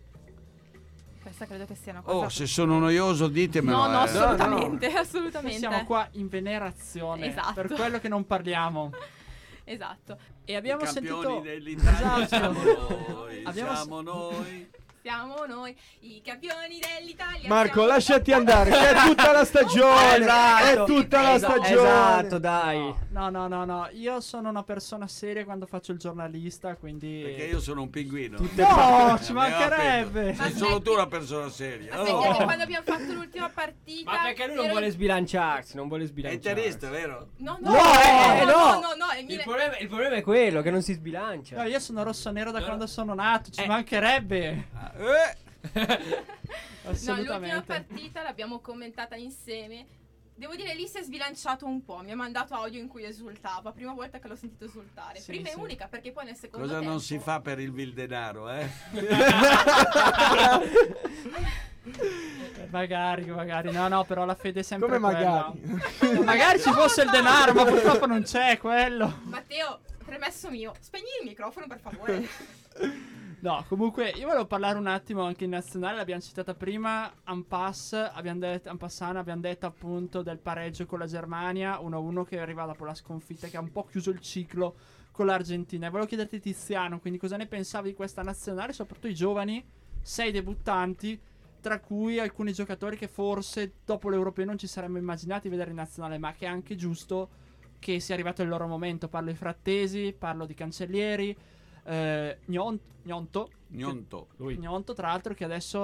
Questa 1.20 1.44
credo 1.44 1.66
che 1.66 1.74
sia 1.74 1.92
una 1.92 2.00
cosa. 2.00 2.24
Oh, 2.24 2.28
se 2.30 2.46
sono 2.46 2.78
noioso 2.78 3.28
ditemelo. 3.28 3.76
no, 3.76 3.86
no, 3.88 3.98
eh. 4.00 4.02
assolutamente, 4.04 4.86
Noi 4.88 4.96
assolutamente. 4.96 5.58
siamo 5.58 5.84
qua 5.84 6.08
in 6.12 6.28
venerazione 6.28 7.26
Esatto. 7.26 7.52
per 7.52 7.66
quello 7.74 7.98
che 8.00 8.08
non 8.08 8.26
parliamo. 8.26 8.90
Esatto. 9.64 10.18
E 10.46 10.56
abbiamo 10.56 10.80
I 10.80 10.84
campioni 10.86 11.20
sentito 11.22 11.40
dell'Italia 11.40 12.24
Esatto. 12.24 12.26
siamo 12.54 12.62
noi, 12.62 13.44
Abbiamo- 13.44 13.74
siamo 13.74 14.00
noi. 14.00 14.70
Siamo 15.08 15.46
noi 15.46 15.74
i 16.00 16.20
campioni 16.22 16.78
dell'Italia. 16.78 17.48
Marco, 17.48 17.86
lasciati 17.86 18.30
andare, 18.30 18.68
che 18.70 18.90
è 18.90 18.94
tutta 19.06 19.32
la 19.32 19.42
stagione. 19.46 20.16
Esatto. 20.18 20.82
È 20.82 20.84
tutta 20.86 21.22
la 21.22 21.32
Esa- 21.32 21.48
stagione. 21.48 21.88
Esatto, 21.88 22.38
dai. 22.38 22.94
No, 23.12 23.30
no, 23.30 23.48
no, 23.48 23.64
no, 23.64 23.88
io 23.92 24.20
sono 24.20 24.50
una 24.50 24.62
persona 24.64 25.06
seria 25.08 25.46
quando 25.46 25.64
faccio 25.64 25.92
il 25.92 25.98
giornalista, 25.98 26.74
quindi 26.76 27.22
Perché 27.24 27.44
io 27.44 27.58
sono 27.58 27.80
un 27.80 27.88
pinguino. 27.88 28.36
No, 28.38 29.18
ci 29.22 29.30
Eh, 29.30 29.32
mancherebbe. 29.32 30.20
appena. 30.28 30.42
Sei 30.44 30.52
Ma 30.52 30.58
solo 30.58 30.82
tu 30.82 30.92
una 30.92 31.06
persona 31.06 31.48
seria. 31.48 31.94
Aspetti, 31.94 32.10
Oh. 32.10 32.28
anche 32.30 32.44
quando 32.44 32.62
abbiamo 32.64 32.84
fatto 32.84 33.12
l'ultima 33.14 33.48
partita. 33.48 34.10
Ma 34.12 34.18
perché 34.24 34.44
lui 34.46 34.56
non 34.56 34.64
ero- 34.66 34.72
vuole 34.74 34.90
sbilanciarsi, 34.90 35.74
non 35.76 35.88
vuole 35.88 36.04
È 36.04 36.06
sbilanciarsi. 36.06 36.48
interista, 36.48 36.90
vero? 36.90 37.28
No, 37.38 37.56
no, 37.62 37.70
No, 37.70 37.76
no, 37.78 37.80
eh, 37.80 38.44
no, 38.44 38.50
no. 38.50 38.52
no, 38.52 38.80
no, 38.80 38.94
no, 39.06 39.06
Il 39.26 39.40
problema, 39.42 39.78
il 39.78 39.88
problema 39.88 40.16
è 40.16 40.20
quello, 40.22 40.60
che 40.60 40.70
non 40.70 40.82
si 40.82 40.92
sbilancia. 40.92 41.56
No, 41.56 41.62
io 41.66 41.78
sono 41.80 42.02
rosso-nero 42.02 42.50
da 42.50 42.58
No, 42.58 42.64
quando 42.66 42.86
sono 42.86 43.14
nato, 43.14 43.50
ci 43.50 43.62
Eh. 43.62 43.66
mancherebbe. 43.66 44.66
Ah, 44.74 44.92
eh. 44.94 44.97
No, 46.88 47.16
l'ultima 47.16 47.62
partita 47.62 48.22
l'abbiamo 48.22 48.60
commentata 48.60 49.14
insieme. 49.16 49.86
Devo 50.34 50.54
dire, 50.54 50.74
lì 50.74 50.86
si 50.86 50.98
è 50.98 51.02
sbilanciato 51.02 51.66
un 51.66 51.84
po'. 51.84 51.98
Mi 51.98 52.12
ha 52.12 52.16
mandato 52.16 52.54
audio 52.54 52.80
in 52.80 52.86
cui 52.88 53.04
esultava. 53.04 53.72
Prima 53.72 53.92
volta 53.92 54.18
che 54.20 54.28
l'ho 54.28 54.36
sentito 54.36 54.64
esultare. 54.64 55.18
Sì, 55.18 55.32
Prima 55.32 55.48
sì. 55.48 55.54
e 55.54 55.58
unica, 55.58 55.88
perché 55.88 56.12
poi 56.12 56.24
nel 56.26 56.36
secondo 56.36 56.64
Cosa 56.66 56.78
tempo. 56.78 56.92
non 56.92 57.00
si 57.02 57.18
fa 57.18 57.40
per 57.40 57.58
il 57.58 57.72
vil 57.72 57.92
denaro, 57.92 58.48
eh? 58.48 58.68
Eh, 58.92 59.06
Magari, 62.70 63.24
magari. 63.26 63.70
No, 63.72 63.88
no, 63.88 64.04
però 64.04 64.24
la 64.24 64.34
fede 64.34 64.60
è 64.60 64.62
sempre 64.62 64.88
Come 64.88 65.12
quella. 65.12 65.52
magari? 66.00 66.24
Magari 66.24 66.60
ci 66.60 66.70
fosse 66.70 67.02
il 67.02 67.10
denaro, 67.10 67.52
ma 67.54 67.64
purtroppo 67.64 68.06
non 68.06 68.22
c'è 68.22 68.58
quello. 68.58 69.20
Matteo, 69.24 69.80
premesso 70.04 70.50
mio, 70.50 70.72
spegni 70.80 71.04
il 71.22 71.28
microfono 71.28 71.66
per 71.66 71.80
favore. 71.80 72.28
No, 73.40 73.64
comunque 73.68 74.08
io 74.16 74.26
volevo 74.26 74.46
parlare 74.46 74.78
un 74.78 74.88
attimo 74.88 75.22
anche 75.22 75.44
in 75.44 75.50
nazionale, 75.50 75.96
l'abbiamo 75.96 76.20
citata 76.20 76.54
prima, 76.54 77.12
Ampass, 77.22 77.92
abbiamo 77.92 78.40
detto, 78.40 78.68
Ampassana, 78.68 79.20
abbiamo 79.20 79.42
detto 79.42 79.66
appunto 79.66 80.22
del 80.22 80.38
pareggio 80.38 80.86
con 80.86 80.98
la 80.98 81.06
Germania, 81.06 81.78
1-1 81.78 82.24
che 82.24 82.40
arriva 82.40 82.66
dopo 82.66 82.84
la 82.84 82.94
sconfitta 82.94 83.46
che 83.46 83.56
ha 83.56 83.60
un 83.60 83.70
po' 83.70 83.84
chiuso 83.84 84.10
il 84.10 84.18
ciclo 84.18 84.74
con 85.12 85.26
l'Argentina. 85.26 85.86
E 85.86 85.90
volevo 85.90 86.08
chiederti 86.08 86.40
Tiziano, 86.40 86.98
quindi 86.98 87.20
cosa 87.20 87.36
ne 87.36 87.46
pensavi 87.46 87.90
di 87.90 87.94
questa 87.94 88.22
nazionale, 88.22 88.72
soprattutto 88.72 89.06
i 89.06 89.14
giovani, 89.14 89.64
sei 90.02 90.32
debuttanti, 90.32 91.20
tra 91.60 91.78
cui 91.78 92.18
alcuni 92.18 92.52
giocatori 92.52 92.96
che 92.96 93.06
forse 93.06 93.74
dopo 93.84 94.08
l'Europeo 94.10 94.46
non 94.46 94.58
ci 94.58 94.66
saremmo 94.66 94.98
immaginati 94.98 95.48
vedere 95.48 95.70
in 95.70 95.76
nazionale, 95.76 96.18
ma 96.18 96.32
che 96.32 96.46
è 96.46 96.48
anche 96.48 96.74
giusto 96.74 97.28
che 97.78 98.00
sia 98.00 98.14
arrivato 98.14 98.42
il 98.42 98.48
loro 98.48 98.66
momento. 98.66 99.06
Parlo 99.06 99.30
di 99.30 99.36
Frattesi, 99.36 100.12
parlo 100.18 100.44
di 100.44 100.54
Cancellieri, 100.54 101.36
eh, 101.88 102.38
Gnon- 102.44 102.78
Gnonto, 103.02 103.50
Gnonto. 103.68 104.28
Gnonto, 104.38 104.92
tra 104.92 105.08
l'altro, 105.08 105.32
che 105.32 105.44
adesso. 105.44 105.78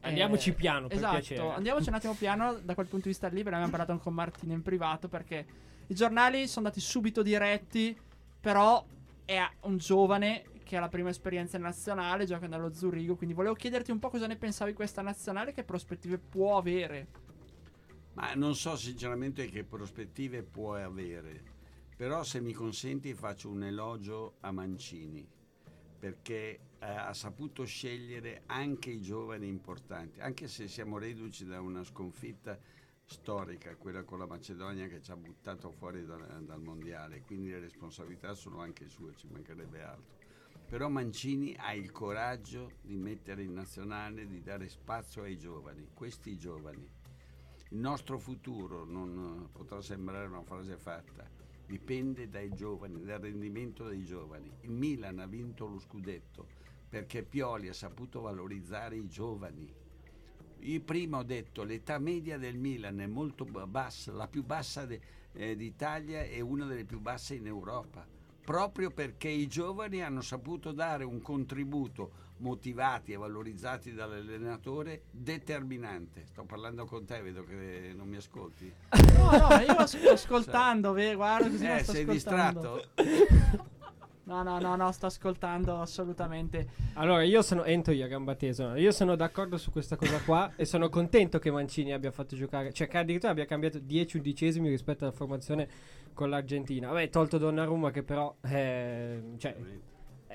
è- 0.00 0.08
Andiamoci 0.08 0.52
piano, 0.52 0.86
per 0.88 0.98
esatto, 0.98 1.14
piacere. 1.14 1.48
andiamoci 1.54 1.88
un 1.88 1.94
attimo 1.94 2.14
piano 2.14 2.58
da 2.62 2.74
quel 2.74 2.86
punto 2.86 3.04
di 3.04 3.10
vista 3.10 3.28
lì. 3.28 3.42
Ne 3.42 3.48
abbiamo 3.48 3.70
parlato 3.70 3.92
anche 3.92 4.04
con 4.04 4.12
Martino 4.14 4.52
in 4.52 4.62
privato. 4.62 5.08
Perché 5.08 5.46
i 5.86 5.94
giornali 5.94 6.46
sono 6.46 6.66
andati 6.66 6.84
subito 6.84 7.22
diretti. 7.22 7.98
Però 8.40 8.84
è 9.24 9.40
un 9.62 9.78
giovane 9.78 10.44
che 10.62 10.76
ha 10.76 10.80
la 10.80 10.88
prima 10.88 11.08
esperienza 11.08 11.56
nazionale, 11.56 12.26
gioca 12.26 12.46
nello 12.46 12.72
Zurigo. 12.74 13.16
Quindi 13.16 13.34
volevo 13.34 13.54
chiederti 13.54 13.90
un 13.90 13.98
po' 13.98 14.10
cosa 14.10 14.26
ne 14.26 14.36
pensavi 14.36 14.72
di 14.72 14.76
questa 14.76 15.00
nazionale, 15.00 15.52
che 15.52 15.64
prospettive 15.64 16.18
può 16.18 16.58
avere. 16.58 17.06
Ma 18.12 18.34
non 18.34 18.54
so 18.54 18.76
sinceramente 18.76 19.48
che 19.48 19.64
prospettive 19.64 20.42
può 20.42 20.74
avere. 20.74 21.42
Però 21.96 22.22
se 22.22 22.40
mi 22.40 22.52
consenti 22.52 23.14
faccio 23.14 23.48
un 23.48 23.64
elogio 23.64 24.34
a 24.40 24.52
Mancini 24.52 25.26
perché 25.98 26.60
eh, 26.78 26.86
ha 26.86 27.12
saputo 27.12 27.64
scegliere 27.64 28.42
anche 28.46 28.90
i 28.90 29.00
giovani 29.00 29.48
importanti, 29.48 30.20
anche 30.20 30.46
se 30.46 30.68
siamo 30.68 30.98
reduci 30.98 31.44
da 31.44 31.60
una 31.60 31.82
sconfitta 31.82 32.58
storica, 33.04 33.74
quella 33.76 34.04
con 34.04 34.18
la 34.18 34.26
Macedonia 34.26 34.86
che 34.86 35.00
ci 35.00 35.10
ha 35.10 35.16
buttato 35.16 35.70
fuori 35.70 36.04
dal, 36.04 36.44
dal 36.44 36.60
mondiale, 36.60 37.22
quindi 37.22 37.50
le 37.50 37.60
responsabilità 37.60 38.34
sono 38.34 38.60
anche 38.60 38.86
sue, 38.88 39.14
ci 39.16 39.26
mancherebbe 39.28 39.82
altro. 39.82 40.16
Però 40.68 40.88
Mancini 40.88 41.56
ha 41.58 41.72
il 41.72 41.90
coraggio 41.90 42.72
di 42.82 42.96
mettere 42.96 43.42
in 43.42 43.54
nazionale, 43.54 44.26
di 44.26 44.42
dare 44.42 44.68
spazio 44.68 45.22
ai 45.22 45.38
giovani, 45.38 45.88
questi 45.94 46.36
giovani. 46.36 46.86
Il 47.70 47.78
nostro 47.78 48.18
futuro 48.18 48.84
non 48.84 49.46
eh, 49.46 49.48
potrà 49.50 49.80
sembrare 49.80 50.26
una 50.26 50.42
frase 50.42 50.76
fatta, 50.76 51.26
dipende 51.68 52.30
dai 52.30 52.54
giovani, 52.54 53.04
dal 53.04 53.20
rendimento 53.20 53.86
dei 53.86 54.02
giovani. 54.02 54.50
Il 54.62 54.70
Milan 54.70 55.18
ha 55.18 55.26
vinto 55.26 55.66
lo 55.66 55.78
scudetto 55.78 56.46
perché 56.88 57.22
Pioli 57.22 57.68
ha 57.68 57.74
saputo 57.74 58.22
valorizzare 58.22 58.96
i 58.96 59.06
giovani. 59.06 59.70
Io 60.60 60.80
prima 60.80 61.18
ho 61.18 61.22
detto 61.22 61.62
l'età 61.62 61.98
media 61.98 62.38
del 62.38 62.56
Milan 62.56 63.00
è 63.00 63.06
molto 63.06 63.44
ba- 63.44 63.66
bassa, 63.66 64.12
la 64.12 64.26
più 64.26 64.42
bassa 64.42 64.86
de- 64.86 65.00
eh, 65.32 65.54
d'Italia 65.54 66.22
e 66.22 66.40
una 66.40 66.64
delle 66.64 66.86
più 66.86 67.00
basse 67.00 67.34
in 67.34 67.46
Europa, 67.46 68.06
proprio 68.42 68.90
perché 68.90 69.28
i 69.28 69.46
giovani 69.46 70.02
hanno 70.02 70.22
saputo 70.22 70.72
dare 70.72 71.04
un 71.04 71.20
contributo 71.20 72.26
motivati 72.38 73.12
e 73.12 73.16
valorizzati 73.16 73.92
dall'allenatore 73.92 75.02
determinante. 75.10 76.24
Sto 76.26 76.44
parlando 76.44 76.84
con 76.84 77.04
te, 77.04 77.20
vedo 77.22 77.44
che 77.44 77.92
non 77.96 78.08
mi 78.08 78.16
ascolti. 78.16 78.72
No, 79.16 79.30
no, 79.30 79.48
io 79.60 79.86
sto 79.86 80.10
ascoltando, 80.10 80.92
ve- 80.92 81.14
guarda 81.14 81.48
così 81.48 81.66
Eh, 81.66 81.78
sto 81.82 81.92
sei 81.92 82.02
ascoltando. 82.02 82.82
distratto? 82.94 83.66
No, 84.24 84.42
no, 84.42 84.58
no, 84.58 84.76
no, 84.76 84.92
sto 84.92 85.06
ascoltando 85.06 85.80
assolutamente. 85.80 86.68
Allora, 86.94 87.22
io 87.22 87.40
sono 87.40 87.64
entro 87.64 87.94
io 87.94 88.04
a 88.04 88.08
gamba 88.08 88.34
tesa. 88.34 88.76
Io 88.76 88.92
sono 88.92 89.16
d'accordo 89.16 89.56
su 89.56 89.70
questa 89.70 89.96
cosa 89.96 90.20
qua 90.20 90.52
e 90.54 90.66
sono 90.66 90.90
contento 90.90 91.38
che 91.38 91.50
Mancini 91.50 91.94
abbia 91.94 92.10
fatto 92.10 92.36
giocare, 92.36 92.70
cioè 92.74 92.88
che 92.88 92.98
addirittura 92.98 93.32
abbia 93.32 93.46
cambiato 93.46 93.78
10 93.78 94.18
undicesimi 94.18 94.68
rispetto 94.68 95.04
alla 95.04 95.14
formazione 95.14 95.66
con 96.12 96.28
l'Argentina. 96.28 96.88
Vabbè, 96.88 97.08
tolto 97.08 97.38
Donnarumma 97.38 97.90
che 97.90 98.02
però 98.02 98.36
eh, 98.42 99.22
cioè, 99.38 99.56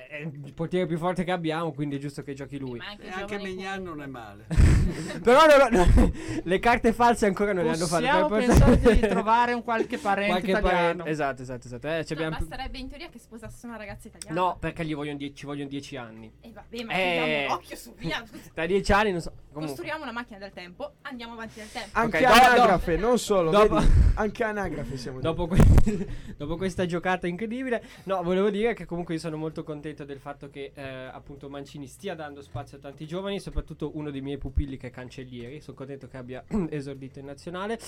è 0.08 0.16
il 0.18 0.52
portiere 0.54 0.86
più 0.86 0.98
forte 0.98 1.24
che 1.24 1.30
abbiamo, 1.32 1.72
quindi 1.72 1.96
è 1.96 1.98
giusto 1.98 2.22
che 2.22 2.34
giochi 2.34 2.58
lui. 2.58 2.78
Ma 2.78 2.86
anche 2.88 3.04
E 3.06 3.10
anche 3.10 3.38
Mignan 3.38 3.82
non 3.82 4.02
è 4.02 4.06
male. 4.06 4.46
però 5.22 5.40
no, 5.46 5.68
no, 5.68 5.84
no, 5.94 6.12
le 6.42 6.58
carte 6.58 6.92
false 6.92 7.26
ancora 7.26 7.52
non 7.52 7.64
le 7.64 7.70
hanno 7.70 7.86
fatte. 7.86 8.02
Possiamo 8.06 8.28
pensare 8.28 8.76
di 8.78 9.00
trovare 9.00 9.52
un 9.52 9.62
qualche 9.62 9.98
parente 9.98 10.30
qualche 10.30 10.50
italiano. 10.50 10.78
parente- 11.04 11.10
Esatto, 11.10 11.42
esatto, 11.42 11.66
esatto. 11.66 11.88
Eh, 11.88 12.04
ci 12.04 12.14
No, 12.14 12.28
basterebbe 12.30 12.78
in 12.78 12.88
teoria 12.88 13.08
che 13.08 13.18
sposasse 13.18 13.66
una 13.66 13.76
ragazza 13.76 14.08
italiana. 14.08 14.38
No, 14.40 14.56
perché 14.58 14.84
gli 14.84 14.94
vogliono 14.94 15.16
die- 15.18 15.34
ci 15.34 15.46
vogliono 15.46 15.68
10 15.68 15.96
anni. 15.96 16.32
E 16.40 16.50
vabbè, 16.52 16.82
ma 16.84 16.92
Eh. 16.92 17.46
occhio 17.50 17.76
su 17.76 17.94
via. 17.94 18.22
Tra 18.54 18.66
10 18.66 18.92
anni 18.92 19.12
non 19.12 19.20
so. 19.20 19.32
Comunque. 19.54 19.76
Costruiamo 19.76 20.02
una 20.02 20.12
macchina 20.12 20.38
del 20.40 20.50
tempo, 20.52 20.94
andiamo 21.02 21.34
avanti 21.34 21.60
nel 21.60 21.70
tempo. 21.70 21.90
Anche 21.92 22.16
Ok, 22.18 22.22
do- 22.26 22.32
anagrafe, 22.32 22.96
do- 22.98 23.06
non 23.06 23.18
solo, 23.20 23.50
dopo- 23.52 23.78
vedi? 23.78 23.92
Anche 24.16 24.42
anagrafe 24.44 24.96
siamo 24.96 25.20
Dopo, 25.22 25.46
que- 25.46 26.06
dopo 26.36 26.56
questa 26.56 26.86
giocata 26.86 27.28
incredibile, 27.28 27.82
no, 28.04 28.20
volevo 28.24 28.50
dire 28.50 28.74
che 28.74 28.84
comunque 28.84 29.14
io 29.14 29.20
sono 29.20 29.36
molto 29.36 29.62
contento 29.62 29.93
del 30.02 30.18
fatto 30.18 30.50
che 30.50 30.72
eh, 30.74 30.82
appunto 30.82 31.48
Mancini 31.48 31.86
stia 31.86 32.16
dando 32.16 32.42
spazio 32.42 32.78
a 32.78 32.80
tanti 32.80 33.06
giovani, 33.06 33.38
soprattutto 33.38 33.92
uno 33.94 34.10
dei 34.10 34.22
miei 34.22 34.38
pupilli 34.38 34.76
che 34.76 34.88
è 34.88 34.90
Cancellieri. 34.90 35.60
Sono 35.60 35.76
contento 35.76 36.08
che 36.08 36.16
abbia 36.16 36.42
esordito 36.70 37.20
in 37.20 37.26
nazionale. 37.26 37.78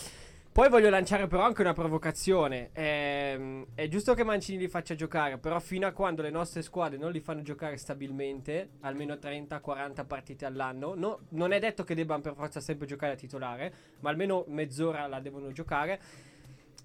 Poi 0.56 0.70
voglio 0.70 0.88
lanciare 0.88 1.26
però 1.26 1.42
anche 1.42 1.60
una 1.60 1.74
provocazione. 1.74 2.70
Ehm, 2.72 3.66
è 3.74 3.88
giusto 3.88 4.14
che 4.14 4.24
Mancini 4.24 4.56
li 4.56 4.68
faccia 4.68 4.94
giocare, 4.94 5.36
però 5.36 5.60
fino 5.60 5.86
a 5.86 5.92
quando 5.92 6.22
le 6.22 6.30
nostre 6.30 6.62
squadre 6.62 6.96
non 6.96 7.12
li 7.12 7.20
fanno 7.20 7.42
giocare 7.42 7.76
stabilmente, 7.76 8.70
almeno 8.80 9.12
30-40 9.16 10.06
partite 10.06 10.46
all'anno, 10.46 10.94
no- 10.94 11.20
non 11.30 11.52
è 11.52 11.58
detto 11.58 11.84
che 11.84 11.94
debbano 11.94 12.22
per 12.22 12.34
forza 12.34 12.60
sempre 12.60 12.86
giocare 12.86 13.12
a 13.12 13.16
titolare, 13.16 13.70
ma 14.00 14.08
almeno 14.08 14.46
mezz'ora 14.48 15.06
la 15.06 15.20
devono 15.20 15.52
giocare. 15.52 16.00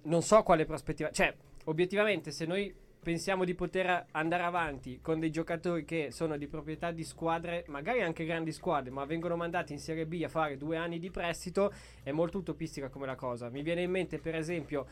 Non 0.02 0.20
so 0.20 0.42
quale 0.42 0.66
prospettiva. 0.66 1.10
Cioè, 1.10 1.34
obiettivamente, 1.64 2.30
se 2.30 2.44
noi 2.44 2.74
pensiamo 3.02 3.44
di 3.44 3.54
poter 3.54 4.06
andare 4.12 4.44
avanti 4.44 5.00
con 5.02 5.18
dei 5.18 5.32
giocatori 5.32 5.84
che 5.84 6.10
sono 6.12 6.36
di 6.36 6.46
proprietà 6.46 6.92
di 6.92 7.02
squadre, 7.02 7.64
magari 7.66 8.00
anche 8.00 8.24
grandi 8.24 8.52
squadre, 8.52 8.90
ma 8.90 9.04
vengono 9.04 9.34
mandati 9.34 9.72
in 9.72 9.80
Serie 9.80 10.06
B 10.06 10.22
a 10.24 10.28
fare 10.28 10.56
due 10.56 10.76
anni 10.76 11.00
di 11.00 11.10
prestito, 11.10 11.72
è 12.04 12.12
molto 12.12 12.38
utopistica 12.38 12.88
come 12.88 13.06
la 13.06 13.16
cosa. 13.16 13.48
Mi 13.48 13.62
viene 13.62 13.82
in 13.82 13.90
mente, 13.90 14.18
per 14.18 14.36
esempio, 14.36 14.86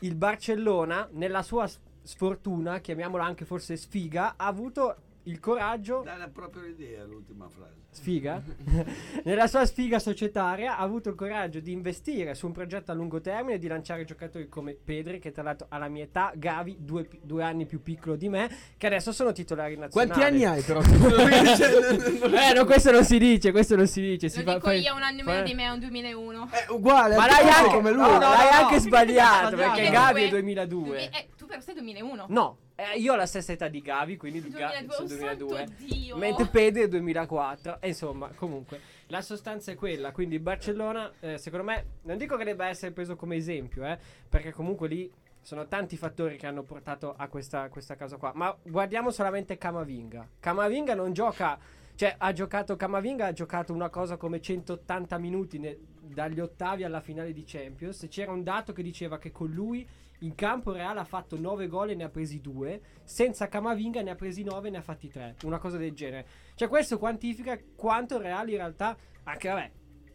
il 0.00 0.14
Barcellona, 0.14 1.06
nella 1.12 1.42
sua 1.42 1.68
sfortuna, 2.02 2.78
chiamiamola 2.78 3.24
anche 3.24 3.44
forse 3.44 3.76
sfiga, 3.76 4.34
ha 4.36 4.46
avuto 4.46 4.96
il 5.24 5.38
coraggio 5.38 6.00
Dà 6.02 6.16
la 6.16 6.28
propria 6.28 6.66
idea 6.66 7.04
l'ultima 7.04 7.46
frase. 7.48 7.74
sfiga 7.90 8.42
nella 9.24 9.46
sua 9.46 9.66
sfiga 9.66 9.98
societaria 9.98 10.78
ha 10.78 10.80
avuto 10.80 11.10
il 11.10 11.14
coraggio 11.14 11.60
di 11.60 11.72
investire 11.72 12.34
su 12.34 12.46
un 12.46 12.52
progetto 12.52 12.90
a 12.90 12.94
lungo 12.94 13.20
termine 13.20 13.54
e 13.56 13.58
di 13.58 13.66
lanciare 13.66 14.04
giocatori 14.04 14.48
come 14.48 14.74
Pedri 14.74 15.18
che 15.18 15.30
tra 15.30 15.42
l'altro 15.42 15.66
alla 15.68 15.88
mia 15.88 16.04
età 16.04 16.32
Gavi 16.34 16.76
due, 16.80 17.06
due 17.22 17.42
anni 17.42 17.66
più 17.66 17.82
piccolo 17.82 18.16
di 18.16 18.28
me 18.30 18.50
che 18.78 18.86
adesso 18.86 19.12
sono 19.12 19.32
titolari 19.32 19.76
nazionali 19.76 20.10
Quanti 20.10 20.24
anni 20.24 20.44
hai 20.46 20.62
però? 20.62 20.80
eh 22.50 22.54
no 22.54 22.64
questo 22.64 22.90
non 22.90 23.04
si 23.04 23.18
dice 23.18 23.50
questo 23.50 23.76
non 23.76 23.86
si 23.86 24.00
dice 24.00 24.28
si 24.28 24.38
Lo 24.38 24.44
fa- 24.44 24.54
dico 24.54 24.66
fa- 24.68 24.72
io, 24.74 24.94
un 24.94 25.02
anno 25.02 25.20
e 25.20 25.22
fa- 25.24 25.30
meno 25.32 25.42
di 25.44 25.54
me, 25.54 25.64
è 25.64 25.68
un 25.68 25.78
2001. 25.80 26.48
È 26.50 26.66
uguale, 26.70 27.16
ma 27.16 27.26
l'hai 27.26 27.48
anche, 27.48 27.74
come 27.74 27.90
lui. 27.90 28.00
no, 28.02 28.12
no, 28.12 28.18
l'hai 28.18 28.50
no, 28.50 28.58
anche 28.64 28.74
no. 28.74 28.80
sbagliato 28.80 29.56
perché. 29.56 29.90
Gavi 29.90 30.22
è 30.22 30.28
Due- 30.28 30.40
2002 30.40 31.10
eh, 31.10 31.28
tu 31.36 31.46
però 31.46 31.60
sei 31.60 31.74
2001. 31.74 32.24
no 32.28 32.56
eh, 32.80 32.98
io 32.98 33.12
ho 33.12 33.16
la 33.16 33.26
stessa 33.26 33.52
età 33.52 33.68
di 33.68 33.80
Gavi 33.80 34.16
quindi 34.16 34.40
Ga- 34.48 34.68
2002, 34.68 34.94
sono 34.94 35.04
oh, 35.04 35.08
2002 35.08 35.56
santo 35.56 35.72
Dio. 35.78 36.16
Mentre 36.16 36.46
Pedri 36.46 36.82
è 36.82 36.88
2004. 36.88 37.80
E 37.80 37.88
insomma, 37.88 38.28
comunque, 38.34 38.80
la 39.08 39.20
sostanza 39.20 39.72
è 39.72 39.74
quella. 39.74 40.12
Quindi 40.12 40.38
Barcellona, 40.38 41.12
eh, 41.20 41.38
secondo 41.38 41.64
me, 41.64 41.86
non 42.02 42.16
dico 42.16 42.36
che 42.36 42.44
debba 42.44 42.68
essere 42.68 42.92
preso 42.92 43.16
come 43.16 43.36
esempio, 43.36 43.84
eh, 43.84 43.98
perché 44.28 44.52
comunque 44.52 44.88
lì 44.88 45.10
sono 45.42 45.66
tanti 45.68 45.96
fattori 45.96 46.36
che 46.36 46.46
hanno 46.46 46.62
portato 46.62 47.14
a 47.16 47.28
questa, 47.28 47.68
questa 47.68 47.96
cosa 47.96 48.16
qua. 48.16 48.32
Ma 48.34 48.56
guardiamo 48.62 49.10
solamente 49.10 49.58
Camavinga. 49.58 50.28
Camavinga 50.40 50.94
non 50.94 51.12
gioca. 51.12 51.58
Cioè, 51.94 52.14
ha 52.16 52.32
giocato 52.32 52.76
Camavinga, 52.76 53.26
ha 53.26 53.32
giocato 53.32 53.74
una 53.74 53.90
cosa 53.90 54.16
come 54.16 54.40
180 54.40 55.18
minuti 55.18 55.58
ne- 55.58 55.78
dagli 56.12 56.40
ottavi 56.40 56.84
alla 56.84 57.00
finale 57.00 57.32
di 57.32 57.44
Champions. 57.46 58.06
C'era 58.08 58.32
un 58.32 58.42
dato 58.42 58.72
che 58.72 58.82
diceva 58.82 59.18
che 59.18 59.30
con 59.30 59.50
lui 59.50 59.86
in 60.20 60.34
campo 60.34 60.72
Real 60.72 60.98
ha 60.98 61.04
fatto 61.04 61.38
9 61.38 61.66
gol 61.66 61.90
e 61.90 61.94
ne 61.94 62.04
ha 62.04 62.08
presi 62.08 62.40
2. 62.40 62.80
Senza 63.04 63.48
Camavinga 63.48 64.02
ne 64.02 64.10
ha 64.10 64.14
presi 64.14 64.42
9 64.42 64.68
e 64.68 64.70
ne 64.70 64.78
ha 64.78 64.82
fatti 64.82 65.08
3. 65.08 65.36
Una 65.44 65.58
cosa 65.58 65.76
del 65.76 65.92
genere. 65.92 66.26
Cioè, 66.54 66.68
questo 66.68 66.98
quantifica 66.98 67.58
quanto 67.74 68.18
Real 68.18 68.48
in 68.48 68.56
realtà. 68.56 68.96
Anche 69.24 69.48
vabbè, 69.48 69.70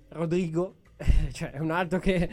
Rodrigo. 0.10 0.76
cioè, 1.32 1.52
è 1.52 1.60
un 1.60 1.72
altro 1.72 2.00
che. 2.00 2.30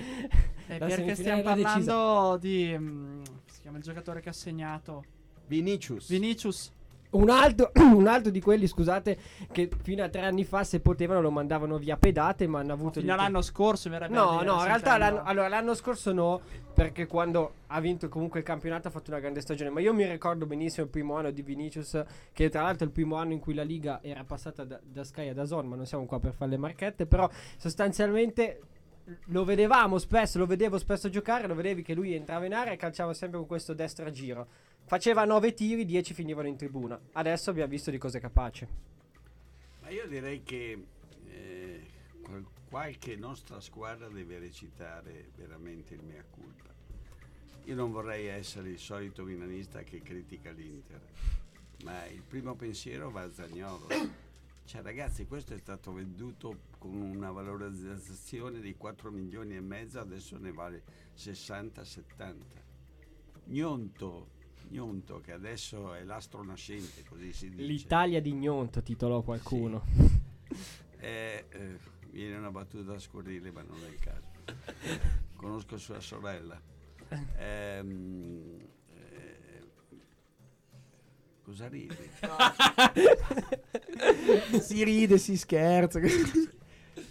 Eh, 0.66 0.78
perché 0.78 1.14
stiamo 1.14 1.42
parlando 1.42 2.36
di. 2.38 2.74
mm, 2.76 3.22
si 3.46 3.60
chiama 3.60 3.78
il 3.78 3.82
giocatore 3.82 4.20
che 4.20 4.28
ha 4.28 4.34
segnato? 4.34 5.04
Vinicius. 5.46 6.08
Vinicius. 6.08 6.72
Un 7.12 7.30
altro, 7.30 7.72
un 7.80 8.06
altro 8.06 8.30
di 8.30 8.40
quelli, 8.40 8.66
scusate, 8.66 9.18
che 9.50 9.68
fino 9.82 10.02
a 10.02 10.08
tre 10.08 10.22
anni 10.22 10.44
fa, 10.44 10.64
se 10.64 10.80
potevano, 10.80 11.20
lo 11.20 11.30
mandavano 11.30 11.78
via 11.78 11.96
pedate, 11.96 12.46
ma 12.46 12.60
hanno 12.60 12.72
avuto. 12.72 13.00
Fino 13.00 13.12
all'anno 13.12 13.42
scorso 13.42 13.88
mi 13.88 13.96
verrebbe 13.96 14.14
No, 14.14 14.42
no, 14.42 14.58
in 14.58 14.64
realtà 14.64 14.96
l'anno, 14.96 15.22
allora, 15.22 15.48
l'anno 15.48 15.74
scorso 15.74 16.12
no, 16.12 16.40
perché 16.74 17.06
quando 17.06 17.54
ha 17.66 17.80
vinto 17.80 18.08
comunque 18.08 18.40
il 18.40 18.44
campionato 18.44 18.88
ha 18.88 18.90
fatto 18.90 19.10
una 19.10 19.20
grande 19.20 19.40
stagione. 19.40 19.70
Ma 19.70 19.80
io 19.80 19.92
mi 19.92 20.06
ricordo 20.06 20.46
benissimo 20.46 20.86
il 20.86 20.90
primo 20.90 21.16
anno 21.16 21.30
di 21.30 21.42
Vinicius, 21.42 22.02
che 22.32 22.48
tra 22.48 22.62
l'altro 22.62 22.84
è 22.84 22.88
il 22.88 22.92
primo 22.92 23.16
anno 23.16 23.32
in 23.32 23.40
cui 23.40 23.54
la 23.54 23.62
Liga 23.62 24.00
era 24.02 24.24
passata 24.24 24.64
da, 24.64 24.80
da 24.82 25.04
Sky 25.04 25.28
a 25.28 25.34
Dazon, 25.34 25.66
ma 25.66 25.76
non 25.76 25.86
siamo 25.86 26.06
qua 26.06 26.18
per 26.18 26.32
fare 26.32 26.50
le 26.50 26.56
marchette, 26.56 27.06
però 27.06 27.28
sostanzialmente 27.56 28.60
lo 29.26 29.44
vedevamo 29.44 29.98
spesso, 29.98 30.38
lo 30.38 30.46
vedevo 30.46 30.78
spesso 30.78 31.08
giocare, 31.08 31.46
lo 31.46 31.54
vedevi 31.54 31.82
che 31.82 31.94
lui 31.94 32.14
entrava 32.14 32.46
in 32.46 32.54
area 32.54 32.72
e 32.72 32.76
calciava 32.76 33.12
sempre 33.12 33.38
con 33.38 33.46
questo 33.46 33.74
destra 33.74 34.10
giro. 34.10 34.46
Faceva 34.84 35.24
9 35.24 35.54
tiri, 35.54 35.84
10 35.84 36.14
finivano 36.14 36.48
in 36.48 36.56
tribuna. 36.56 37.00
Adesso 37.12 37.50
abbiamo 37.50 37.70
visto 37.70 37.90
di 37.90 37.98
cosa 37.98 38.18
è 38.18 38.20
capace. 38.20 38.68
Ma 39.80 39.88
io 39.90 40.06
direi 40.06 40.42
che 40.42 40.84
eh, 41.28 41.86
qual- 42.22 42.46
qualche 42.68 43.16
nostra 43.16 43.60
squadra 43.60 44.08
deve 44.08 44.38
recitare 44.38 45.30
veramente 45.36 45.94
il 45.94 46.02
mea 46.02 46.24
culpa. 46.28 46.70
Io 47.64 47.74
non 47.74 47.92
vorrei 47.92 48.26
essere 48.26 48.70
il 48.70 48.78
solito 48.78 49.24
milanista 49.24 49.82
che 49.82 50.02
critica 50.02 50.50
l'Inter, 50.50 51.00
ma 51.84 52.04
il 52.06 52.22
primo 52.22 52.54
pensiero 52.54 53.10
va 53.10 53.22
a 53.22 53.32
Zagnolo. 53.32 53.86
Cioè 54.64 54.82
ragazzi, 54.82 55.26
questo 55.26 55.54
è 55.54 55.58
stato 55.58 55.92
venduto 55.92 56.70
con 56.78 56.94
una 56.94 57.30
valorizzazione 57.30 58.60
di 58.60 58.74
4 58.74 59.10
milioni 59.10 59.54
e 59.54 59.60
mezzo, 59.60 60.00
adesso 60.00 60.38
ne 60.38 60.52
vale 60.52 60.82
60-70. 61.16 62.34
Gnonto, 63.44 64.31
Gnonto, 64.72 65.20
che 65.20 65.32
adesso 65.32 65.92
è 65.92 66.02
l'astro 66.02 66.42
nascente, 66.42 67.04
così 67.06 67.34
si 67.34 67.50
dice. 67.50 67.62
L'Italia 67.62 68.22
di 68.22 68.32
Gnonto 68.32 68.82
titolò 68.82 69.22
qualcuno. 69.22 69.84
Eh, 71.04 71.46
eh, 71.48 71.78
viene 72.10 72.36
una 72.36 72.52
battuta 72.52 72.96
scurrile, 72.96 73.50
ma 73.50 73.60
non 73.62 73.76
è 73.82 73.88
il 73.88 73.98
caso. 73.98 74.30
Conosco 75.34 75.76
sua 75.76 75.98
sorella. 75.98 76.56
Ehm, 77.38 78.60
eh, 78.86 79.64
cosa 81.42 81.66
ridi? 81.66 82.08
si 84.60 84.84
ride, 84.84 85.18
si 85.18 85.36
scherza. 85.36 85.98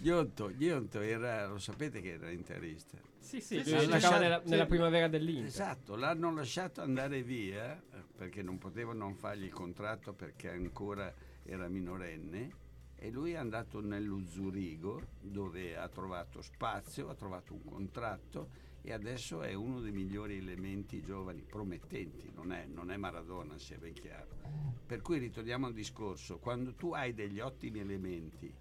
Ghionto, 0.02 0.52
Ghionto 0.58 1.00
era, 1.00 1.46
lo 1.46 1.60
sapete 1.60 2.02
che 2.02 2.14
era 2.14 2.32
interista. 2.32 2.98
Sì, 3.20 3.40
sì, 3.40 3.64
Sì, 3.64 3.66
sì, 3.66 3.86
giocava 3.86 4.16
sì. 4.16 4.20
nella, 4.20 4.42
Sì. 4.44 4.50
nella 4.50 4.66
primavera 4.66 5.08
dell'Inter. 5.08 5.46
Esatto, 5.46 5.96
l'hanno 5.96 6.34
lasciato 6.34 6.82
andare 6.82 7.22
via 7.22 7.76
eh, 7.80 8.04
perché 8.18 8.42
non 8.42 8.58
poteva 8.58 8.94
non 8.94 9.14
fargli 9.14 9.44
il 9.44 9.54
contratto 9.54 10.14
perché 10.14 10.50
ancora 10.50 11.14
era 11.44 11.68
minorenne 11.68 12.50
e 12.96 13.12
lui 13.12 13.34
è 13.34 13.36
andato 13.36 13.80
nello 13.80 14.24
Zurigo 14.28 15.04
dove 15.22 15.78
ha 15.78 15.88
trovato 15.88 16.42
spazio, 16.42 17.08
ha 17.10 17.14
trovato 17.14 17.54
un 17.54 17.64
contratto 17.64 18.50
e 18.82 18.94
adesso 18.94 19.44
è 19.44 19.54
uno 19.54 19.82
dei 19.82 19.92
migliori 19.92 20.38
elementi 20.38 21.04
giovani, 21.04 21.44
promettenti, 21.44 22.32
non 22.34 22.52
è, 22.52 22.66
non 22.66 22.90
è 22.90 22.98
Maradona 22.98 23.56
sia 23.60 23.78
ben 23.78 23.94
chiaro. 23.94 24.30
Per 24.84 25.00
cui 25.02 25.20
ritorniamo 25.20 25.68
al 25.68 25.74
discorso, 25.74 26.40
quando 26.40 26.74
tu 26.74 26.92
hai 26.94 27.14
degli 27.14 27.40
ottimi 27.40 27.78
elementi 27.80 28.52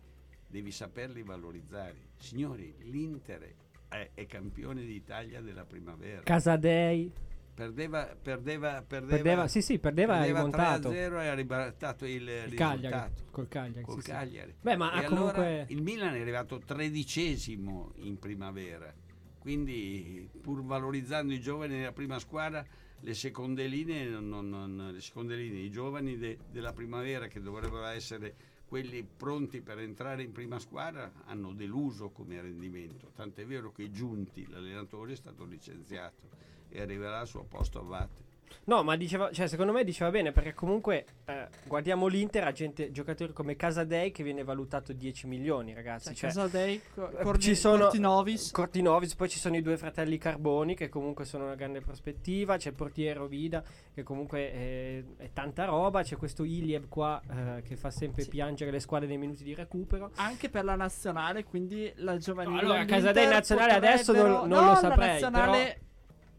devi 0.51 0.73
saperli 0.73 1.23
valorizzare. 1.23 2.09
Signori, 2.19 2.75
l'Inter 2.81 3.55
è, 3.89 4.11
è 4.15 4.27
campione 4.27 4.85
d'Italia 4.85 5.41
della 5.41 5.65
primavera. 5.65 6.23
Casadei. 6.23 7.13
Perdeva, 7.53 8.17
perdeva, 8.21 8.83
perdeva, 8.87 9.15
Perdeva, 9.17 9.49
sì, 9.49 9.61
sì, 9.61 9.79
perdeva, 9.79 10.17
ha 10.19 10.25
rimontato. 10.25 10.91
3-0 10.91 10.95
e 10.95 11.27
ha 11.27 11.35
ribaltato 11.35 12.07
il, 12.07 12.27
Il. 12.49 12.55
Cagliari. 12.55 13.13
Col 13.31 13.49
Cagliari. 13.49 13.85
Col 13.85 13.97
sì, 13.97 14.01
sì. 14.03 14.11
Cagliari. 14.11 14.55
Beh, 14.61 14.77
ma 14.77 14.93
allora 14.93 15.09
comunque. 15.09 15.67
il 15.69 15.83
Milan 15.83 16.15
è 16.15 16.21
arrivato 16.21 16.59
tredicesimo 16.59 17.93
in 17.97 18.19
primavera. 18.19 18.93
Quindi, 19.39 20.29
pur 20.41 20.65
valorizzando 20.65 21.33
i 21.35 21.41
giovani 21.41 21.77
della 21.79 21.93
prima 21.93 22.19
squadra, 22.19 22.65
le 23.01 23.15
seconde 23.15 23.67
linee, 23.67 24.07
non- 24.09 24.49
non- 24.49 24.91
le 24.93 25.01
seconde 25.01 25.35
linee, 25.37 25.63
i 25.63 25.71
giovani 25.71 26.17
de- 26.17 26.39
della 26.51 26.73
primavera 26.73 27.27
che 27.27 27.41
dovrebbero 27.41 27.85
essere 27.87 28.35
quelli 28.71 29.03
pronti 29.03 29.63
per 29.63 29.81
entrare 29.81 30.23
in 30.23 30.31
prima 30.31 30.61
squadra 30.61 31.11
hanno 31.25 31.53
deluso 31.53 32.11
come 32.11 32.41
rendimento. 32.41 33.11
Tant'è 33.17 33.45
vero 33.45 33.73
che 33.73 33.91
Giunti, 33.91 34.49
l'allenatore, 34.49 35.15
è 35.15 35.17
stato 35.17 35.45
licenziato 35.45 36.29
e 36.69 36.81
arriverà 36.81 37.19
al 37.19 37.27
suo 37.27 37.43
posto 37.43 37.81
a 37.81 37.83
Vatte. 37.83 38.30
No, 38.65 38.83
ma 38.83 38.97
diceva, 38.97 39.31
cioè, 39.33 39.47
secondo 39.49 39.73
me 39.73 39.85
diceva 39.85 40.11
bene 40.11 40.33
perché 40.33 40.55
comunque 40.55 41.05
eh, 41.27 41.49
guardiamo 41.67 42.07
l'Inter, 42.07 42.45
ha 42.45 42.53
gente, 42.53 42.91
giocatori 42.93 43.33
come 43.33 43.57
Casadei 43.57 44.11
che 44.13 44.23
viene 44.23 44.45
valutato 44.45 44.93
10 44.93 45.27
milioni, 45.27 45.75
ragazzi. 45.75 46.15
Cioè, 46.15 46.31
Cioè, 46.31 46.43
Casadei, 46.45 46.75
eh, 46.97 47.39
ci 47.39 47.55
sono- 47.55 47.85
Cortinovis. 47.85 48.51
Cortinovis, 48.51 49.15
poi 49.15 49.29
ci 49.29 49.39
sono 49.39 49.57
i 49.57 49.63
due 49.63 49.77
fratelli 49.77 50.19
Carboni 50.19 50.75
che 50.75 50.89
comunque 50.89 51.25
sono 51.25 51.45
una 51.45 51.55
grande 51.55 51.81
prospettiva, 51.81 52.57
c'è 52.57 52.69
il 52.69 52.75
portiere 52.75 53.19
Ovida 53.19 53.63
che 53.93 54.03
comunque 54.03 54.53
è, 54.53 55.03
è 55.17 55.31
tanta 55.33 55.65
roba, 55.65 56.03
c'è 56.03 56.17
questo 56.17 56.45
Iliev 56.45 56.89
qua 56.89 57.21
eh, 57.29 57.63
che 57.63 57.77
fa 57.77 57.91
sempre 57.91 58.23
Sì. 58.23 58.29
piangere 58.29 58.71
le 58.71 58.81
squadre 58.81 59.09
nei 59.09 59.19
minuti 59.19 59.43
di 59.43 59.55
recupero. 59.55 60.11
anche 60.17 60.49
per 60.49 60.65
la 60.65 60.75
nazionale, 60.77 61.45
quindi 61.45 61.91
la 61.97 62.17
giovanile. 62.19 62.55
No, 62.55 62.61
allora, 62.61 62.85
Casadei 62.85 63.27
nazionale 63.29 63.73
adesso 63.73 64.13
non- 64.13 64.49
non 64.49 64.49
lo 64.49 64.61
no, 64.71 64.75
saprei, 64.77 65.21
La 65.21 65.29
nazionale 65.29 65.81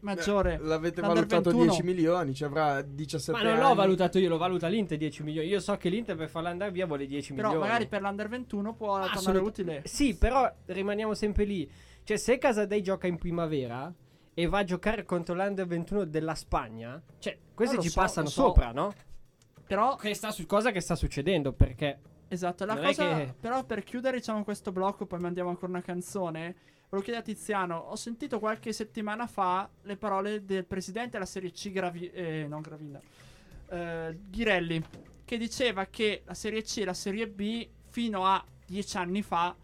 maggiore. 0.02 0.58
Beh, 0.58 0.64
l'avete 0.68 1.00
L'Under 1.00 1.26
valutato 1.26 1.50
21. 1.50 1.64
10 1.70 1.82
milioni, 1.82 2.34
ci 2.34 2.44
avrà 2.44 2.80
17 2.82 3.32
Ma 3.32 3.42
non 3.42 3.52
anni. 3.58 3.68
l'ho 3.68 3.74
valutato 3.74 4.18
io, 4.18 4.28
lo 4.28 4.36
valuta 4.36 4.68
l'Inter 4.68 4.98
10 4.98 5.22
milioni. 5.22 5.48
Io 5.48 5.58
so 5.60 5.76
che 5.76 5.88
l'Inter 5.88 6.16
per 6.16 6.28
farla 6.28 6.50
andare 6.50 6.70
via 6.70 6.86
vuole 6.86 7.06
10 7.06 7.32
Però 7.34 7.48
milioni. 7.48 7.68
magari 7.68 7.88
per 7.88 8.00
l'Under 8.02 8.28
21 8.28 8.74
può 8.74 8.92
tornare 8.98 9.12
Assolut- 9.18 9.46
utile. 9.46 9.82
Sì, 9.84 10.16
però 10.16 10.52
rimaniamo 10.66 11.14
sempre 11.14 11.44
lì. 11.44 11.68
Cioè, 12.04 12.16
se 12.16 12.38
Casadei 12.38 12.82
gioca 12.82 13.06
in 13.06 13.16
primavera 13.18 13.92
e 14.34 14.46
va 14.46 14.58
a 14.58 14.64
giocare 14.64 15.04
contro 15.04 15.34
l'Under 15.34 15.66
21 15.66 16.04
della 16.04 16.34
Spagna, 16.34 17.00
cioè, 17.18 17.36
questi 17.54 17.76
lo 17.76 17.82
ci 17.82 17.88
so, 17.90 18.00
passano 18.00 18.26
so. 18.28 18.42
sopra, 18.46 18.72
no? 18.72 18.92
Però 19.66 19.96
Che 19.96 20.14
sta 20.14 20.30
su- 20.30 20.46
cosa 20.46 20.70
che 20.70 20.80
sta 20.80 20.94
succedendo, 20.96 21.52
perché 21.52 21.98
Esatto, 22.28 22.64
la 22.64 22.72
Non 22.74 22.84
è 22.84 22.86
cosa, 22.86 23.14
che- 23.14 23.34
però 23.38 23.62
per 23.64 23.82
chiudere 23.84 24.16
diciamo 24.16 24.42
questo 24.42 24.72
blocco, 24.72 25.04
poi 25.04 25.20
mandiamo 25.20 25.50
ancora 25.50 25.70
una 25.70 25.82
canzone, 25.82 26.56
volevo 26.92 27.08
chiedere 27.08 27.20
a 27.20 27.22
Tiziano, 27.22 27.76
ho 27.78 27.96
sentito 27.96 28.38
qualche 28.38 28.70
settimana 28.74 29.26
fa 29.26 29.66
le 29.84 29.96
parole 29.96 30.44
del 30.44 30.66
presidente 30.66 31.12
della 31.12 31.24
Serie 31.24 31.50
C, 31.50 31.72
Gravi- 31.72 32.10
eh, 32.10 32.44
non 32.46 32.60
Gravina, 32.60 33.00
eh, 33.70 34.18
Ghirelli, 34.28 34.84
che 35.24 35.38
diceva 35.38 35.86
che 35.86 36.20
la 36.26 36.34
Serie 36.34 36.60
C 36.60 36.78
e 36.78 36.84
la 36.84 36.92
Serie 36.92 37.28
B 37.28 37.66
fino 37.88 38.26
a 38.26 38.44
dieci 38.66 38.98
anni 38.98 39.22
fa 39.22 39.56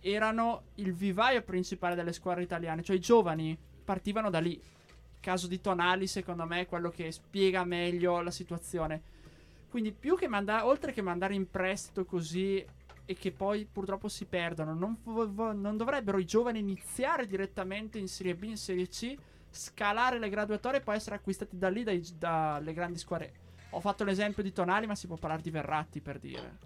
erano 0.00 0.64
il 0.74 0.92
vivaio 0.92 1.40
principale 1.40 1.94
delle 1.94 2.12
squadre 2.12 2.42
italiane, 2.42 2.82
cioè 2.82 2.96
i 2.96 3.00
giovani 3.00 3.56
partivano 3.82 4.28
da 4.28 4.40
lì. 4.40 4.52
Il 4.52 5.20
caso 5.20 5.46
di 5.46 5.62
Tonali 5.62 6.06
secondo 6.06 6.44
me 6.44 6.60
è 6.60 6.66
quello 6.66 6.90
che 6.90 7.10
spiega 7.10 7.64
meglio 7.64 8.20
la 8.20 8.30
situazione. 8.30 9.00
Quindi 9.70 9.90
più 9.90 10.18
che 10.18 10.28
mandare, 10.28 10.64
oltre 10.64 10.92
che 10.92 11.00
mandare 11.00 11.32
in 11.32 11.50
prestito 11.50 12.04
così 12.04 12.62
e 13.06 13.14
che 13.14 13.32
poi 13.32 13.66
purtroppo 13.70 14.08
si 14.08 14.24
perdono, 14.24 14.74
non, 14.74 14.98
non 15.60 15.76
dovrebbero 15.76 16.18
i 16.18 16.24
giovani 16.24 16.58
iniziare 16.58 17.26
direttamente 17.26 17.98
in 17.98 18.08
Serie 18.08 18.34
B, 18.34 18.44
in 18.44 18.56
Serie 18.56 18.88
C, 18.88 19.14
scalare 19.50 20.18
le 20.18 20.28
graduatorie 20.28 20.80
e 20.80 20.82
poi 20.82 20.96
essere 20.96 21.16
acquistati 21.16 21.58
da 21.58 21.68
lì 21.68 21.82
dai- 21.82 22.04
dalle 22.18 22.72
grandi 22.72 22.98
squadre. 22.98 23.42
Ho 23.70 23.80
fatto 23.80 24.04
l'esempio 24.04 24.42
di 24.42 24.52
Tonali, 24.52 24.86
ma 24.86 24.94
si 24.94 25.06
può 25.06 25.16
parlare 25.16 25.42
di 25.42 25.50
Verratti 25.50 26.00
per 26.00 26.18
dire. 26.18 26.58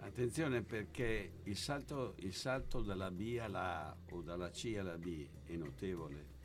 Attenzione 0.00 0.62
perché 0.62 1.32
il 1.44 1.56
salto, 1.56 2.14
il 2.18 2.34
salto 2.34 2.80
dalla 2.80 3.10
B 3.10 3.38
alla 3.40 3.86
A 3.86 3.96
o 4.10 4.22
dalla 4.22 4.50
C 4.50 4.74
alla 4.78 4.96
B 4.96 5.26
è 5.44 5.54
notevole. 5.54 6.36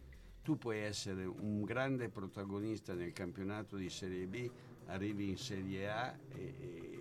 Tu 0.43 0.57
puoi 0.57 0.79
essere 0.79 1.25
un 1.25 1.63
grande 1.63 2.09
protagonista 2.09 2.93
nel 2.93 3.13
campionato 3.13 3.75
di 3.75 3.89
Serie 3.89 4.27
B, 4.27 4.49
arrivi 4.87 5.29
in 5.29 5.37
Serie 5.37 5.89
A 5.89 6.15
e, 6.35 6.55
e 6.59 6.92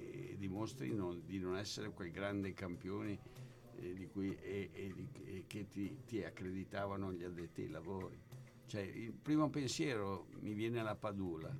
dimostri 0.42 0.92
non- 0.92 1.22
di 1.24 1.38
non 1.38 1.56
essere 1.56 1.90
quel 1.90 2.10
grande 2.10 2.52
campione 2.52 3.18
eh, 3.76 4.08
cui, 4.12 4.36
e, 4.40 4.70
e 4.72 4.94
e 5.24 5.44
che 5.46 5.68
ti, 5.68 5.98
ti 6.04 6.22
accreditavano 6.24 7.12
gli 7.12 7.22
addetti 7.22 7.62
ai 7.62 7.68
lavori. 7.70 8.20
Cioè, 8.66 8.80
il 8.80 9.12
primo 9.12 9.48
pensiero 9.50 10.26
mi 10.40 10.52
viene 10.52 10.80
alla 10.80 10.96
Padula. 10.96 11.54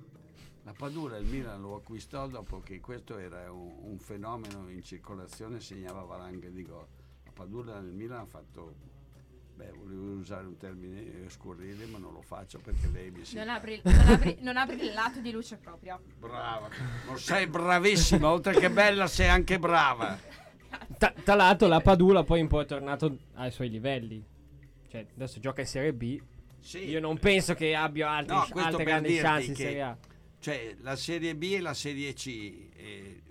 La 0.63 0.73
Padula 0.73 1.17
il 1.17 1.25
Milan 1.27 1.61
lo 1.61 1.75
acquistò 1.75 2.27
dopo 2.27 2.59
che 2.59 2.79
questo 2.79 3.17
era 3.17 3.51
un, 3.51 3.73
un 3.81 3.99
fenomeno 3.99 4.69
in 4.69 4.83
circolazione, 4.83 5.59
segnava 5.59 6.03
valanghe 6.03 6.51
di 6.51 6.63
gol. 6.63 6.87
La 7.23 7.31
Padula 7.31 7.79
nel 7.79 7.93
Milan 7.93 8.19
ha 8.21 8.25
fatto, 8.25 8.75
beh, 9.55 9.71
volevo 9.77 10.11
usare 10.19 10.45
un 10.45 10.57
termine 10.57 11.27
scurrile, 11.29 11.85
ma 11.85 11.97
non 11.97 12.13
lo 12.13 12.21
faccio 12.21 12.59
perché 12.59 12.87
lei 12.91 13.11
mi 13.11 13.23
si... 13.25 13.35
Non 13.35 13.59
brill- 13.61 13.81
non 13.83 14.07
ha 14.07 14.17
bri- 14.17 14.37
non 14.41 14.57
ha 14.57 14.65
brillato 14.65 15.19
di 15.19 15.31
luce 15.31 15.57
propria. 15.57 15.99
Brava, 16.19 16.69
non 17.05 17.17
sei 17.17 17.47
bravissima, 17.47 18.29
oltre 18.31 18.53
che 18.59 18.69
bella 18.69 19.07
sei 19.07 19.27
anche 19.29 19.59
brava. 19.59 20.17
ta- 20.97 21.13
tra 21.23 21.35
l'altro 21.35 21.67
la 21.67 21.79
Padula 21.81 22.23
poi 22.23 22.41
un 22.41 22.47
po' 22.47 22.61
è 22.61 22.65
tornato 22.65 23.17
ai 23.35 23.51
suoi 23.51 23.69
livelli. 23.69 24.23
Cioè, 24.89 25.07
adesso 25.15 25.39
gioca 25.39 25.61
in 25.61 25.67
Serie 25.67 25.93
B. 25.93 26.21
Sì, 26.59 26.87
Io 26.87 26.99
non 26.99 27.17
penso 27.17 27.53
che 27.55 27.75
abbia 27.75 28.09
altri- 28.11 28.35
No, 28.35 28.47
altre 28.63 28.83
grandi 28.83 29.17
chance 29.17 29.49
in 29.49 29.55
Serie 29.55 29.81
A. 29.81 29.97
Cioè, 30.39 30.75
la 30.81 30.95
Serie 30.95 31.35
B 31.35 31.43
e 31.53 31.59
la 31.61 31.73
Serie 31.73 32.13
C, 32.13 32.67
eh, 32.75 33.21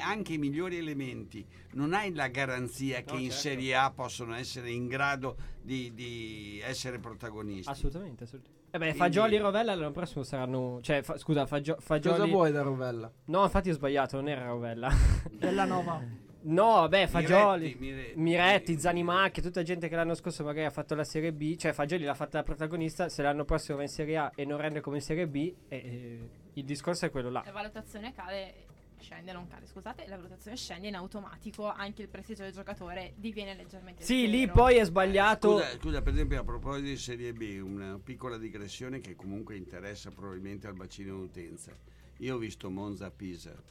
anche 0.00 0.34
i 0.34 0.38
migliori 0.38 0.76
elementi, 0.78 1.44
non 1.72 1.92
hai 1.94 2.12
la 2.14 2.28
garanzia 2.28 3.02
che 3.02 3.12
No, 3.14 3.18
in 3.18 3.26
certo. 3.30 3.40
Serie 3.40 3.74
A 3.76 3.90
possono 3.90 4.34
essere 4.34 4.70
in 4.70 4.86
grado 4.88 5.36
di, 5.60 5.92
di 5.94 6.60
essere 6.64 6.98
protagonisti. 6.98 7.70
Assolutamente, 7.70 8.24
assolutamente. 8.24 8.60
Eh 8.74 8.78
beh, 8.78 8.94
Fagioli 8.94 9.36
e 9.36 9.38
Rovella 9.38 9.74
l'anno 9.74 9.90
prossimo 9.92 10.22
saranno. 10.24 10.80
Cioè, 10.80 11.02
fa- 11.02 11.18
scusa, 11.18 11.44
Fagio- 11.46 11.76
Fagioli. 11.78 12.18
Cosa 12.18 12.30
vuoi 12.30 12.52
da 12.52 12.62
Rovella? 12.62 13.12
No, 13.26 13.42
infatti 13.42 13.68
ho 13.68 13.74
sbagliato, 13.74 14.16
non 14.16 14.28
era 14.28 14.46
Rovella. 14.46 14.90
Della 15.30 15.66
Nova. 15.66 16.02
no, 16.44 16.88
beh, 16.88 17.06
Fagioli. 17.06 17.76
Miretti, 17.78 17.84
Miretti. 17.84 18.18
Miretti, 18.18 18.78
Zanimacchi, 18.80 19.42
tutta 19.42 19.62
gente 19.62 19.88
che 19.90 19.94
l'anno 19.94 20.14
scorso 20.14 20.42
magari 20.42 20.64
ha 20.64 20.70
fatto 20.70 20.94
la 20.94 21.04
Serie 21.04 21.34
B, 21.34 21.56
cioè 21.56 21.72
Fagioli 21.74 22.04
l'ha 22.04 22.14
fatta 22.14 22.38
da 22.38 22.44
protagonista, 22.44 23.10
se 23.10 23.20
l'anno 23.22 23.44
prossimo 23.44 23.76
va 23.76 23.82
in 23.82 23.88
Serie 23.90 24.16
A 24.16 24.32
e 24.34 24.46
non 24.46 24.58
rende 24.58 24.80
come 24.80 24.96
in 24.96 25.02
Serie 25.02 25.28
B, 25.28 25.52
eh, 25.68 25.76
eh, 25.76 26.28
il 26.54 26.64
discorso 26.64 27.04
è 27.04 27.10
quello 27.10 27.28
là. 27.28 27.42
La 27.44 27.52
valutazione 27.52 28.14
cade, 28.14 28.54
scende, 29.02 29.32
non 29.32 29.46
cade, 29.46 29.66
scusate, 29.66 30.06
la 30.08 30.16
valutazione 30.16 30.56
scende 30.56 30.88
in 30.88 30.94
automatico, 30.94 31.66
anche 31.66 32.02
il 32.02 32.08
prestigio 32.08 32.44
del 32.44 32.52
giocatore 32.52 33.12
diviene 33.16 33.54
leggermente 33.54 34.02
Sì, 34.02 34.28
lì 34.28 34.48
poi 34.48 34.76
è 34.76 34.84
sbagliato. 34.84 35.58
Scusa, 35.58 35.78
scusa, 35.78 36.02
per 36.02 36.12
esempio, 36.14 36.40
a 36.40 36.44
proposito 36.44 36.86
di 36.86 36.96
Serie 36.96 37.32
B, 37.32 37.60
una 37.62 37.98
piccola 38.02 38.38
digressione 38.38 39.00
che 39.00 39.14
comunque 39.14 39.56
interessa 39.56 40.10
probabilmente 40.10 40.66
al 40.66 40.74
bacino 40.74 41.18
d'utenza. 41.18 41.76
Io 42.18 42.36
ho 42.36 42.38
visto 42.38 42.70
Monza-Pisa. 42.70 43.70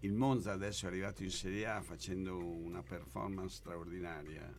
Il 0.00 0.12
Monza 0.12 0.52
adesso 0.52 0.84
è 0.84 0.88
arrivato 0.88 1.22
in 1.22 1.30
Serie 1.30 1.66
A 1.66 1.80
facendo 1.80 2.36
una 2.36 2.82
performance 2.82 3.56
straordinaria, 3.56 4.52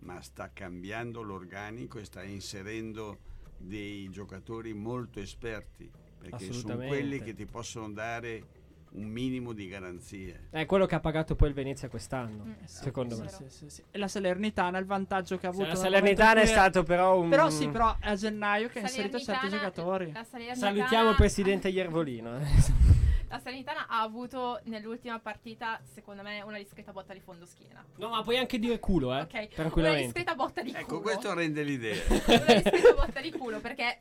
ma 0.00 0.20
sta 0.22 0.50
cambiando 0.52 1.22
l'organico 1.22 1.98
e 1.98 2.04
sta 2.04 2.22
inserendo 2.22 3.18
dei 3.58 4.08
giocatori 4.10 4.72
molto 4.72 5.20
esperti, 5.20 5.90
perché 6.18 6.52
sono 6.52 6.76
quelli 6.76 7.20
che 7.20 7.34
ti 7.34 7.44
possono 7.44 7.90
dare 7.90 8.56
un 8.92 9.04
minimo 9.08 9.52
di 9.52 9.68
garanzie. 9.68 10.48
È 10.50 10.64
quello 10.66 10.86
che 10.86 10.94
ha 10.94 11.00
pagato 11.00 11.34
poi 11.34 11.48
il 11.48 11.54
Venezia 11.54 11.88
quest'anno, 11.88 12.44
Mm. 12.44 12.52
secondo 12.64 13.14
Sì, 13.14 13.20
me. 13.22 13.28
sì, 13.28 13.44
sì, 13.48 13.70
sì. 13.70 13.82
E 13.90 13.98
la 13.98 14.08
Salernitana, 14.08 14.78
il 14.78 14.86
vantaggio 14.86 15.36
che 15.38 15.46
ha 15.46 15.50
avuto. 15.50 15.68
la 15.68 15.74
Salernitana 15.74 16.40
è 16.40 16.46
stato 16.46 16.82
però 16.82 17.18
un... 17.20 17.28
Però 17.28 17.50
sì, 17.50 17.68
però 17.68 17.96
è 18.00 18.08
a 18.10 18.14
gennaio 18.14 18.68
che 18.68 18.78
ha 18.78 18.82
inserito 18.82 19.18
certi 19.18 19.48
giocatori. 19.48 20.12
Salernitana- 20.24 20.54
Salutiamo 20.54 21.10
il 21.10 21.16
presidente 21.16 21.68
Iervolino. 21.68 22.38
eh. 22.38 22.96
La 23.30 23.38
Salernitana 23.38 23.88
ha 23.88 24.00
avuto 24.00 24.58
nell'ultima 24.64 25.18
partita, 25.18 25.78
secondo 25.92 26.22
me, 26.22 26.40
una 26.40 26.56
discreta 26.56 26.92
botta 26.92 27.12
di 27.12 27.20
fondo 27.20 27.44
schiena. 27.44 27.84
No, 27.96 28.08
ma 28.08 28.22
puoi 28.22 28.38
anche 28.38 28.58
dire 28.58 28.78
culo, 28.78 29.14
eh. 29.14 29.20
Ok, 29.20 29.32
una 29.34 29.46
Tranquillamente. 29.54 30.04
discreta 30.04 30.34
botta 30.34 30.62
di 30.62 30.70
Ecco, 30.70 30.86
culo. 30.86 31.00
questo 31.02 31.34
rende 31.34 31.62
l'idea. 31.62 32.02
Una 32.08 32.54
discreta 32.54 32.94
botta 32.94 33.20
di 33.20 33.30
culo 33.32 33.60
perché 33.60 34.00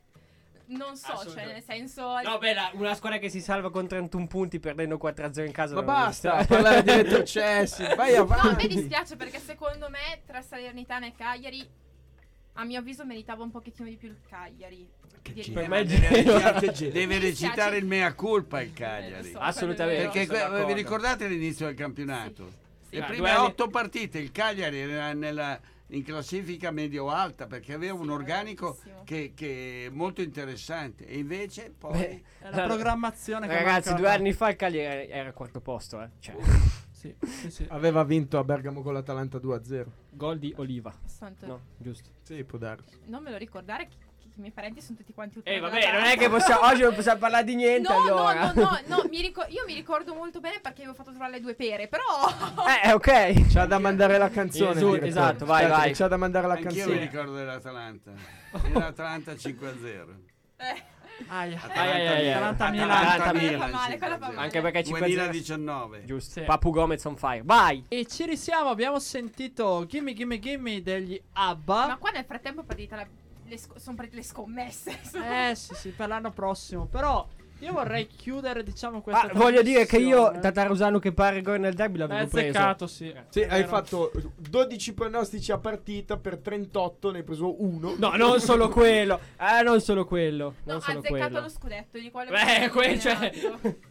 non 0.68 0.96
so, 0.96 1.18
cioè 1.30 1.46
nel 1.46 1.64
senso 1.64 2.20
No, 2.22 2.38
beh, 2.38 2.54
la- 2.54 2.72
una 2.74 2.94
squadra 2.94 3.18
che 3.20 3.30
si 3.30 3.40
salva 3.42 3.70
con 3.72 3.88
31 3.88 4.28
punti 4.28 4.60
perdendo 4.60 4.98
4-0 4.98 5.46
in 5.46 5.52
casa. 5.52 5.74
Ma 5.76 5.82
non 5.82 5.86
basta 5.94 6.44
sta- 6.44 6.46
parlare 6.56 6.84
di 6.84 6.92
retrocessi. 7.04 7.84
Vai 7.96 8.16
No, 8.16 8.24
a 8.24 8.26
me 8.28 8.34
avanti. 8.36 8.68
dispiace 8.68 9.16
perché 9.16 9.40
secondo 9.40 9.90
me 9.90 10.22
tra 10.26 10.42
Salernitana 10.42 11.06
e 11.08 11.14
Cagliari 11.16 11.68
a 12.60 12.64
mio 12.64 12.80
avviso 12.80 13.06
meritava 13.06 13.44
un 13.44 13.52
pochettino 13.52 13.88
di 13.88 13.96
più 13.96 14.10
il 14.10 14.18
Cagliari. 14.28 14.90
Di- 15.22 15.52
Per 15.52 15.68
me 15.68 15.84
deve, 15.84 16.24
Genoa- 16.24 16.52
recitare- 16.60 16.92
deve 16.92 17.06
Mi 17.06 17.20
dispiace. 17.20 17.46
recitare 17.48 17.78
il 17.78 17.86
mea 17.86 18.14
culpa 18.14 18.62
il 18.62 18.70
Eh, 18.70 18.74
Cagliari. 18.74 19.32
so, 19.32 19.40
Assolutamente. 19.40 20.08
quello 20.08 20.10
è 20.10 20.14
Perché 20.14 20.26
vero. 20.26 20.40
sono 20.40 20.50
que- 20.50 20.58
vi 20.58 20.62
d'accordo. 20.62 20.74
ricordate 20.74 21.28
l'inizio 21.28 21.66
del 21.66 21.76
campionato? 21.76 22.50
Sì. 22.90 22.96
Le 22.96 23.02
Ah, 23.02 23.06
prime 23.06 23.30
anni- 23.30 23.46
otto 23.46 23.68
partite 23.68 24.18
il 24.20 24.32
Cagliari 24.32 24.80
era 24.80 25.12
nella- 25.14 25.60
in 25.92 26.04
classifica 26.04 26.70
medio-alta 26.72 27.48
perché 27.48 27.74
aveva 27.74 27.94
un 27.94 28.06
Sì, 28.06 28.10
organico 28.12 28.66
bravissimo. 28.74 29.04
che, 29.06 29.32
che 29.36 29.86
è 29.86 29.90
molto 29.90 30.22
interessante 30.22 31.06
e 31.08 31.18
invece 31.18 31.74
poi 31.78 31.92
Beh, 32.42 32.50
la 32.50 32.64
programmazione 32.64 33.48
che 33.48 33.54
Ragazzi, 33.54 33.94
due 33.94 34.10
anni 34.10 34.34
fa 34.34 34.50
il 34.50 34.56
Cagliari 34.58 35.08
era, 35.08 35.28
al 35.30 35.34
quarto 35.34 35.62
posto, 35.62 36.02
eh. 36.02 36.10
Cioè, 36.20 36.36
Sì, 36.98 37.14
sì, 37.24 37.52
sì. 37.52 37.66
Aveva 37.70 38.04
vinto 38.04 38.40
a 38.40 38.44
Bergamo 38.44 38.82
con 38.82 38.92
l'Atalanta 38.92 39.38
2-0. 39.38 39.86
gol 40.10 40.40
di 40.40 40.52
Oliva. 40.58 40.92
Santo- 41.06 41.46
No, 41.46 41.62
giusto. 41.78 42.10
Sì, 42.24 42.44
può 42.44 42.58
darsi. 42.58 42.98
Non 43.06 43.22
me 43.22 43.30
lo 43.30 43.38
ricordare 43.38 43.88
che, 43.88 43.96
che 44.38 44.40
i 44.40 44.42
miei 44.42 44.52
parenti 44.54 44.82
sono 44.82 44.98
tutti 44.98 45.14
quanti 45.14 45.42
Eh, 45.44 45.60
ultra 45.60 45.70
vabbè, 45.70 45.92
non 45.94 46.04
è 46.04 46.18
che 46.18 46.30
possiamo, 46.30 46.66
oggi 46.68 46.82
non 46.82 46.94
possiamo 46.94 47.20
parlare 47.20 47.44
di 47.44 47.56
niente, 47.56 47.90
No, 47.92 48.02
allora. 48.02 48.52
no, 48.54 48.62
no, 48.62 48.80
no, 48.88 48.96
no, 48.98 49.04
mi 49.10 49.22
ricor- 49.22 49.50
io 49.52 49.64
mi 49.66 49.74
ricordo 49.74 50.14
molto 50.14 50.40
bene 50.40 50.60
perché 50.62 50.82
avevo 50.82 50.96
fatto 50.96 51.10
trovare 51.10 51.32
le 51.32 51.42
due 51.42 51.56
pere, 51.56 51.88
però 51.88 52.04
Eh, 52.84 52.92
ok. 52.94 53.52
C'ha 53.52 53.66
da 53.66 53.80
mandare 53.80 54.18
la 54.18 54.30
canzone. 54.30 54.72
Esu- 54.72 55.00
esatto, 55.02 55.46
vai, 55.46 55.64
Aspetta, 55.64 55.78
vai. 55.80 55.90
che 55.92 55.98
C'ha 55.98 56.08
da 56.08 56.18
mandare 56.18 56.48
la 56.48 56.54
anch'io 56.54 56.70
mi 56.70 56.78
canzone. 56.78 57.00
ricordo 57.00 57.34
dell'Atalanta. 57.36 58.12
L'Atalanta 58.74 59.32
5-0. 59.34 60.16
eh, 60.58 60.84
Aia. 61.30 61.60
Ai, 61.74 61.90
ai, 61.92 62.08
ai, 62.08 62.08
ai. 62.08 62.32
Atalanta 62.32 62.70
Milan. 62.70 62.90
Atalanta 62.92 63.30
quella 63.32 63.42
Milan, 63.52 63.60
fa 63.72 63.76
male, 63.76 63.98
quella 63.98 64.18
fa 64.18 64.26
5-0. 64.28 64.34
male. 64.36 64.38
Anche 64.46 64.62
perché 64.62 64.84
5 64.84 65.00
2019. 65.08 66.06
Giusto. 66.06 66.40
Sì. 66.40 66.46
Papu 66.46 66.70
Gomez 66.72 67.04
on 67.06 67.18
fire. 67.18 67.42
Vai. 67.44 67.84
E 67.88 68.06
ci 68.06 68.26
risiamo, 68.26 68.70
abbiamo 68.70 69.00
sentito 69.00 69.84
Gimme 69.88 70.14
Gimme 70.14 70.38
Gimme 70.40 70.82
degli 70.84 71.20
ABBA. 71.34 71.88
ma 71.88 71.98
qua 71.98 72.12
nel 72.12 72.24
frattempo 72.24 72.62
è 72.62 72.64
partita 72.66 72.96
la- 72.98 73.08
le 73.48 73.58
sc- 73.58 73.78
sono 73.80 73.96
partite 73.96 74.18
le 74.18 74.24
scommesse. 74.24 74.92
Eh 75.50 75.56
sì 75.56 75.74
sì, 75.76 75.90
per 75.90 76.08
l'anno 76.08 76.32
prossimo. 76.32 76.86
Però 76.86 77.26
io 77.60 77.72
vorrei 77.74 78.06
chiudere 78.06 78.62
diciamo 78.62 79.02
questa 79.02 79.28
Ah, 79.28 79.34
voglio 79.34 79.62
dire 79.64 79.86
che 79.88 79.98
io. 79.98 80.32
Tatarusano 80.40 81.00
che 81.00 81.12
pare 81.12 81.42
gol 81.42 81.60
nel 81.60 81.74
derby 81.74 81.98
l'avevo 81.98 82.28
preso. 82.28 82.48
azzeccato, 82.50 82.88
sì. 82.88 83.14
Sì, 83.30 83.40
È 83.42 83.46
hai 83.46 83.62
vero. 83.64 83.68
fatto 83.68 84.12
12 84.36 84.94
pronostici 84.94 85.52
a 85.52 85.58
partita 85.58 86.18
per 86.18 86.38
38, 86.38 87.12
ne 87.12 87.18
hai 87.20 87.24
preso 87.24 87.64
uno. 87.64 87.96
No, 87.98 88.12
non 88.16 88.40
solo 88.40 88.70
quello. 88.70 89.20
Eh, 89.40 89.64
non 89.64 89.82
solo 89.82 90.06
quello. 90.06 90.56
No, 90.64 90.74
Non 90.74 90.76
ha 90.78 90.80
solo 90.82 91.00
azzeccato 91.00 91.24
quello. 91.30 91.40
lo 91.42 91.50
scudetto 91.50 91.98
di 92.00 92.12
quello 92.12 92.32
Beh, 92.32 92.70
que- 92.70 93.00
cioè- 93.00 93.32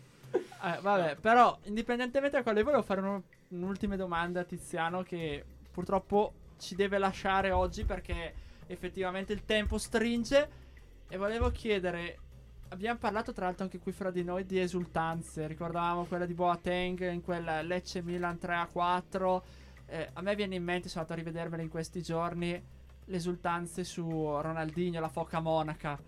Eh, 0.63 0.79
vabbè, 0.81 1.17
però 1.21 1.57
indipendentemente 1.65 2.37
da 2.37 2.43
quello, 2.43 2.59
io 2.59 2.65
volevo 2.65 2.83
fare 2.83 3.01
un- 3.01 3.21
un'ultima 3.49 3.95
domanda 3.97 4.41
a 4.41 4.45
Tiziano 4.45 5.03
che 5.03 5.45
purtroppo 5.71 6.33
ci 6.59 6.75
deve 6.75 6.99
lasciare 6.99 7.51
oggi 7.53 7.85
perché 7.85 8.35
effettivamente 8.67 9.33
il 9.33 9.45
tempo 9.45 9.79
stringe. 9.79 10.64
E 11.09 11.17
volevo 11.17 11.51
chiedere, 11.51 12.19
abbiamo 12.69 12.99
parlato 12.99 13.33
tra 13.33 13.47
l'altro 13.47 13.64
anche 13.64 13.79
qui 13.79 13.93
fra 13.93 14.11
di 14.11 14.25
noi 14.25 14.45
di 14.45 14.59
esultanze, 14.59 15.47
ricordavamo 15.47 16.05
quella 16.05 16.27
di 16.27 16.35
Boateng 16.35 17.11
in 17.11 17.23
quella 17.23 17.62
Lecce 17.62 18.03
Milan 18.03 18.39
3 18.39 18.55
a 18.55 18.67
4. 18.67 19.45
Eh, 19.87 20.11
a 20.12 20.21
me 20.21 20.35
viene 20.35 20.57
in 20.57 20.64
mente, 20.64 20.89
sono 20.89 21.03
andato 21.03 21.21
a 21.21 21.23
rivedervele 21.23 21.62
in 21.62 21.69
questi 21.69 22.03
giorni, 22.03 22.61
le 23.05 23.17
esultanze 23.17 23.85
su 23.85 24.05
Ronaldinho, 24.09 25.01
la 25.01 25.09
foca 25.09 25.41
monaca. 25.41 25.99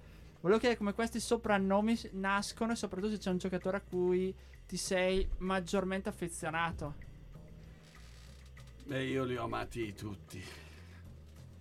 Volevo 0.41 0.59
chiedere 0.59 0.79
come 0.79 0.95
questi 0.95 1.21
soprannomi 1.21 1.99
nascono 2.13 2.73
e 2.73 2.77
soprattutto 2.77 3.13
se 3.13 3.19
c'è 3.19 3.31
un 3.31 3.39
giocatore 3.39 3.77
a 3.77 3.81
cui 3.81 4.35
ti 4.67 4.77
sei 4.77 5.29
maggiormente 5.39 6.09
affezionato. 6.09 6.95
Beh, 8.85 9.05
io 9.05 9.25
li 9.25 9.37
ho 9.37 9.45
amati 9.45 9.93
tutti. 9.95 10.68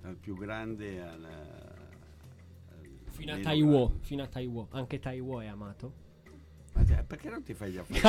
Dal 0.07 0.15
più 0.15 0.37
grande 0.37 1.01
al... 1.01 1.21
al 1.25 2.89
Fino 3.11 3.33
a 3.33 3.37
Taiwo. 3.39 3.97
Fino 3.99 4.23
a 4.23 4.27
Taiwo. 4.27 4.69
Anche 4.71 4.99
Taiwo 4.99 5.41
è 5.41 5.47
amato. 5.47 5.93
Ma 6.71 6.83
te- 6.85 7.03
perché 7.05 7.29
non 7.29 7.43
ti 7.43 7.53
fai 7.53 7.71
gli 7.71 7.77
affari? 7.77 7.99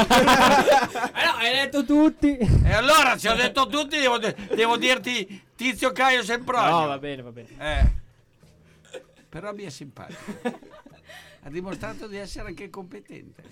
Eh 1.19 1.25
no, 1.25 1.33
hai 1.39 1.53
detto 1.55 1.85
tutti. 1.85 2.37
e 2.37 2.73
allora, 2.73 3.19
se 3.19 3.29
ho 3.29 3.35
detto 3.35 3.67
tutti, 3.67 3.99
devo, 3.99 4.17
devo 4.19 4.77
dirti 4.77 5.43
Tizio 5.57 5.91
Caio 5.91 6.23
Sempronio. 6.23 6.71
No, 6.71 6.87
va 6.87 6.99
bene, 7.01 7.23
va 7.23 7.33
bene. 7.33 7.49
Eh. 7.59 7.93
Però 9.29 9.53
mi 9.53 9.65
è 9.65 9.71
simpatico. 9.71 10.21
Ha 11.43 11.51
dimostrato 11.51 12.07
di 12.09 12.17
essere 12.17 12.49
anche 12.49 12.69
competente. 12.69 13.43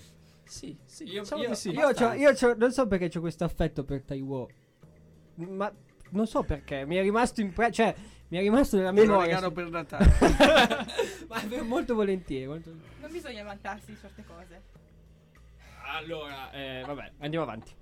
Sì, 0.45 0.77
sì, 0.85 1.05
Io, 1.05 1.23
diciamo 1.23 1.43
io- 1.43 1.55
sì. 1.55 1.71
io 1.71 1.93
c'ho- 1.95 2.13
io 2.13 2.33
c'ho- 2.35 2.55
non 2.57 2.71
so 2.73 2.87
perché 2.87 3.11
ho 3.17 3.21
questo 3.21 3.45
affetto 3.45 3.85
per 3.85 4.03
Taiwo. 4.03 4.49
Ma 5.37 5.73
non 6.11 6.27
so 6.27 6.43
perché. 6.43 6.85
Mi 6.85 6.97
è 6.97 7.03
rimasto 7.03 7.41
in. 7.41 7.55
Cioè, 7.71 7.95
mi 8.29 8.39
è 8.39 8.41
rimasto 8.41 8.77
nella 8.77 8.93
Me 8.93 9.01
lo 9.05 9.07
memoria. 9.19 9.35
regalo 9.35 9.53
per 9.53 9.71
Natale. 9.71 10.87
Ma 11.29 11.63
molto 11.63 11.95
volentieri. 11.95 12.47
molto- 12.47 12.71
Non 13.01 13.11
bisogna 13.13 13.43
vantarsi 13.45 13.93
di 13.93 13.99
certe 14.01 14.25
cose. 14.27 14.63
Allora, 15.95 16.51
eh, 16.51 16.83
vabbè, 16.85 17.13
andiamo 17.19 17.45
avanti. 17.45 17.73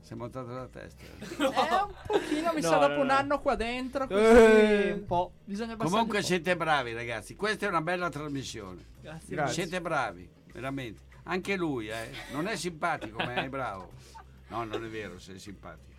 Si 0.00 0.12
è 0.12 0.16
montato 0.16 0.50
la 0.52 0.66
testa. 0.68 1.02
Eh, 1.22 1.82
un 1.82 1.94
pochino 2.06 2.52
mi 2.52 2.60
No, 2.60 2.68
sa 2.68 2.78
no, 2.80 2.88
dopo 2.88 3.00
un 3.00 3.06
no. 3.06 3.12
anno 3.14 3.40
qua 3.40 3.54
dentro. 3.54 4.06
Così 4.06 4.20
Eh. 4.22 4.92
un 4.92 5.06
po'. 5.06 5.32
Bisogna 5.44 5.76
Comunque 5.76 6.16
un 6.18 6.20
po'. 6.22 6.26
siete 6.26 6.56
bravi 6.56 6.92
ragazzi, 6.92 7.34
questa 7.36 7.66
è 7.66 7.68
una 7.68 7.80
bella 7.80 8.08
trasmissione. 8.10 8.84
Grazie. 9.00 9.34
Grazie. 9.34 9.54
Siete 9.62 9.80
bravi, 9.80 10.28
veramente. 10.52 11.00
Anche 11.24 11.56
lui, 11.56 11.88
eh. 11.88 12.10
Non 12.32 12.46
è 12.48 12.56
simpatico, 12.56 13.16
ma 13.18 13.34
è 13.34 13.48
bravo. 13.48 13.90
No, 14.52 14.64
non 14.64 14.84
è 14.84 14.88
vero, 14.88 15.18
sei 15.18 15.38
simpatico. 15.38 15.90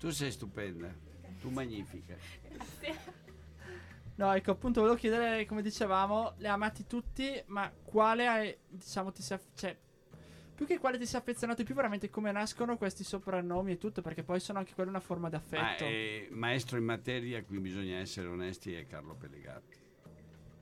Tu 0.00 0.10
sei 0.10 0.32
stupenda, 0.32 0.92
tu 1.38 1.50
magnifica. 1.50 2.16
No, 4.16 4.32
ecco, 4.32 4.50
appunto, 4.50 4.80
volevo 4.80 4.98
chiedere, 4.98 5.46
come 5.46 5.62
dicevamo, 5.62 6.34
le 6.38 6.48
amati 6.48 6.86
tutti, 6.86 7.40
ma 7.46 7.72
quale 7.84 8.26
hai, 8.26 8.56
diciamo, 8.66 9.12
ti 9.12 9.22
si 9.22 9.32
aff- 9.32 9.54
cioè, 9.54 9.76
più 10.56 10.66
che 10.66 10.78
quale 10.78 10.98
ti 10.98 11.06
sei 11.06 11.20
affezionato 11.20 11.60
di 11.60 11.64
più, 11.64 11.76
veramente 11.76 12.10
come 12.10 12.32
nascono 12.32 12.76
questi 12.76 13.04
soprannomi 13.04 13.72
e 13.72 13.78
tutto, 13.78 14.02
perché 14.02 14.24
poi 14.24 14.40
sono 14.40 14.58
anche 14.58 14.74
quelle 14.74 14.90
una 14.90 14.98
forma 14.98 15.28
di 15.28 15.36
Ma 15.36 15.38
affetto. 15.38 15.84
eh, 15.84 16.26
maestro 16.32 16.78
in 16.78 16.84
materia, 16.84 17.44
qui 17.44 17.60
bisogna 17.60 17.98
essere 17.98 18.26
onesti, 18.26 18.72
è 18.72 18.86
Carlo 18.86 19.14
Pellegatti. 19.14 19.76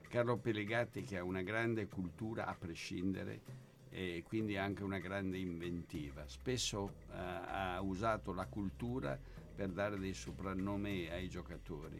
Carlo 0.07 0.37
Pellegatti 0.37 1.01
che 1.01 1.17
ha 1.17 1.23
una 1.23 1.41
grande 1.41 1.87
cultura 1.87 2.45
a 2.45 2.53
prescindere 2.53 3.41
e 3.89 4.23
quindi 4.23 4.55
anche 4.55 4.83
una 4.83 4.99
grande 4.99 5.39
inventiva. 5.39 6.27
Spesso 6.27 6.93
eh, 7.11 7.15
ha 7.17 7.81
usato 7.81 8.33
la 8.33 8.45
cultura 8.45 9.19
per 9.57 9.71
dare 9.71 9.97
dei 9.97 10.13
soprannomi 10.13 11.09
ai 11.09 11.27
giocatori 11.27 11.99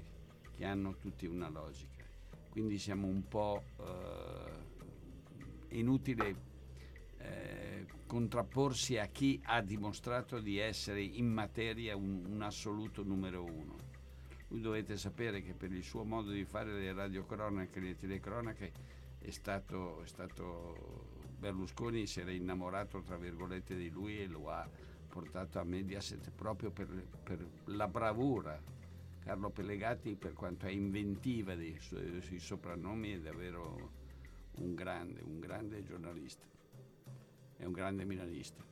che 0.55 0.64
hanno 0.64 0.95
tutti 0.95 1.26
una 1.26 1.49
logica. 1.49 2.05
Quindi 2.51 2.78
siamo 2.78 3.08
un 3.08 3.28
po' 3.28 3.64
eh, 3.80 5.76
inutile 5.80 6.36
eh, 7.18 7.88
contrapporsi 8.05 8.99
a 8.99 9.08
chi 9.08 9.41
ha 9.43 9.62
dimostrato 9.62 10.39
di 10.39 10.60
essere 10.60 11.01
in 11.01 11.34
materia 11.34 11.95
un, 11.95 12.26
un 12.28 12.43
assoluto 12.43 13.01
numero 13.03 13.43
uno. 13.43 13.80
Voi 14.49 14.62
dovete 14.62 14.95
sapere 14.95 15.41
che 15.41 15.55
per 15.55 15.72
il 15.72 15.84
suo 15.84 16.03
modo 16.03 16.30
di 16.30 16.45
fare 16.45 16.72
le 16.72 16.93
radiocronache, 16.93 17.80
le 17.80 17.95
telecronache, 17.95 18.72
è 19.18 19.32
stato, 19.32 20.03
è 20.03 20.08
stato 20.08 21.26
Berlusconi 21.39 22.05
si 22.05 22.20
era 22.20 22.32
innamorato 22.32 23.01
tra 23.01 23.18
virgolette 23.18 23.76
di 23.76 23.89
lui 23.89 24.20
e 24.20 24.28
lo 24.28 24.49
ha 24.49 24.68
portato 25.18 25.57
a 25.57 25.63
Mediaset 25.63 26.30
proprio 26.30 26.70
per, 26.70 26.88
per 27.24 27.43
la 27.65 27.88
bravura. 27.88 28.61
Carlo 29.24 29.49
Pellegatti 29.49 30.15
per 30.15 30.34
quanto 30.34 30.68
è 30.68 30.70
inventiva 30.70 31.55
dei 31.55 31.76
suoi, 31.80 32.22
sui 32.22 32.39
soprannomi 32.39 33.13
è 33.13 33.20
davvero 33.20 33.91
un 34.57 34.76
grande, 34.76 35.22
un 35.24 35.39
grande 35.39 35.84
giornalista. 35.84 36.45
È 37.57 37.65
un 37.65 37.72
grande 37.72 38.05
milanista. 38.05 38.63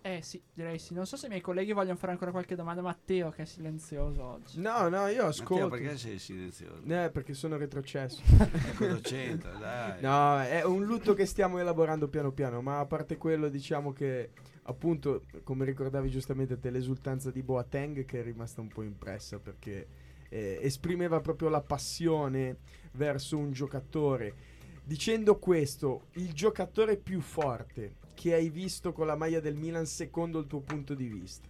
Eh 0.00 0.22
sì, 0.22 0.42
direi 0.52 0.78
sì. 0.78 0.94
Non 0.94 1.06
so 1.06 1.16
se 1.16 1.26
i 1.26 1.28
miei 1.28 1.40
colleghi 1.42 1.72
vogliono 1.72 1.96
fare 1.96 2.12
ancora 2.12 2.30
qualche 2.30 2.54
domanda. 2.54 2.80
Matteo, 2.80 3.30
che 3.30 3.42
è 3.42 3.44
silenzioso 3.44 4.22
oggi. 4.22 4.60
No, 4.60 4.88
no, 4.88 5.06
io 5.08 5.24
Matteo, 5.24 5.26
ascolto. 5.26 5.68
perché 5.68 5.96
sei 5.98 6.18
silenzioso? 6.18 6.82
Eh, 6.86 7.10
perché 7.10 7.34
sono 7.34 7.56
retrocesso. 7.58 8.22
Cosa 8.76 9.00
c'entra? 9.00 9.52
Dai. 9.52 10.00
No, 10.00 10.40
è 10.40 10.64
un 10.64 10.84
lutto 10.84 11.12
che 11.12 11.26
stiamo 11.26 11.58
elaborando 11.58 12.08
piano 12.08 12.32
piano, 12.32 12.60
ma 12.62 12.80
a 12.80 12.86
parte 12.86 13.18
quello 13.18 13.48
diciamo 13.48 13.92
che 13.92 14.30
appunto, 14.64 15.22
come 15.42 15.64
ricordavi 15.64 16.10
giustamente 16.10 16.58
te, 16.58 16.70
l'esultanza 16.70 17.30
di 17.30 17.42
Boateng 17.42 18.04
che 18.04 18.20
è 18.20 18.22
rimasta 18.22 18.60
un 18.60 18.68
po' 18.68 18.82
impressa 18.82 19.38
perché 19.38 19.86
eh, 20.28 20.58
esprimeva 20.60 21.20
proprio 21.20 21.48
la 21.48 21.62
passione 21.62 22.58
verso 22.92 23.38
un 23.38 23.52
giocatore 23.52 24.52
Dicendo 24.86 25.38
questo, 25.38 26.08
il 26.16 26.34
giocatore 26.34 26.98
più 26.98 27.22
forte 27.22 27.94
che 28.12 28.34
hai 28.34 28.50
visto 28.50 28.92
con 28.92 29.06
la 29.06 29.16
maglia 29.16 29.40
del 29.40 29.54
Milan 29.54 29.86
secondo 29.86 30.40
il 30.40 30.46
tuo 30.46 30.60
punto 30.60 30.94
di 30.94 31.06
vista? 31.06 31.48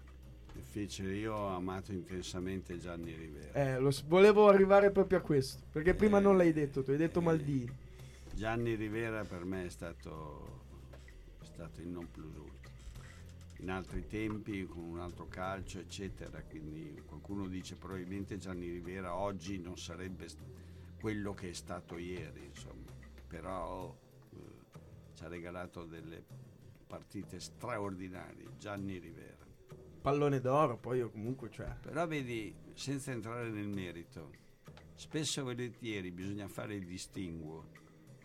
Difficile, 0.53 1.17
io 1.17 1.35
ho 1.35 1.49
amato 1.49 1.91
intensamente 1.91 2.79
Gianni 2.79 3.13
Rivera. 3.13 3.53
Eh, 3.55 3.81
lo 3.81 3.91
volevo 4.07 4.47
arrivare 4.47 4.93
proprio 4.93 5.19
a 5.19 5.21
questo, 5.21 5.65
perché 5.73 5.95
prima 5.95 6.19
Eh, 6.19 6.21
non 6.21 6.37
l'hai 6.37 6.53
detto, 6.53 6.85
tu 6.85 6.93
hai 6.93 6.97
detto 6.97 7.19
eh, 7.19 7.23
Maldini. 7.23 7.77
Gianni 8.35 8.77
Rivera 8.77 9.25
per 9.25 9.45
me 9.45 9.67
è 9.67 9.69
stato, 9.69 10.61
è 11.43 11.45
stato 11.45 11.81
il 11.81 11.89
non 11.89 12.09
plus 12.09 12.33
ultra. 12.37 12.71
In 13.59 13.71
altri 13.71 14.07
tempi, 14.07 14.67
con 14.67 14.83
un 14.83 15.01
altro 15.01 15.27
calcio, 15.29 15.79
eccetera. 15.79 16.43
Quindi 16.43 17.03
qualcuno 17.07 17.47
dice 17.49 17.77
probabilmente 17.77 18.37
Gianni 18.37 18.69
Rivera 18.69 19.15
oggi 19.15 19.59
non 19.59 19.79
sarebbe 19.79 20.29
quello 21.01 21.33
che 21.35 21.51
è 21.51 21.53
stato 21.55 21.97
ieri, 21.97 22.45
insomma. 22.45 22.93
Però 23.27 23.97
eh, 24.33 24.37
ci 25.15 25.25
ha 25.25 25.29
regalato 25.29 25.85
delle 25.85 26.23
partite 26.87 27.41
straordinarie, 27.41 28.57
Gianni 28.59 28.99
Rivera. 28.99 29.45
Pallone 30.01 30.41
d'oro, 30.41 30.77
poi 30.77 30.99
io 30.99 31.11
comunque, 31.11 31.51
cioè... 31.51 31.75
Però 31.81 32.07
vedi, 32.07 32.55
senza 32.75 33.11
entrare 33.11 33.49
nel 33.49 33.69
merito, 33.69 34.31
spesso 34.95 35.41
e 35.41 35.43
volentieri 35.45 36.11
bisogna 36.11 36.47
fare 36.47 36.75
il 36.75 36.85
distinguo 36.85 37.71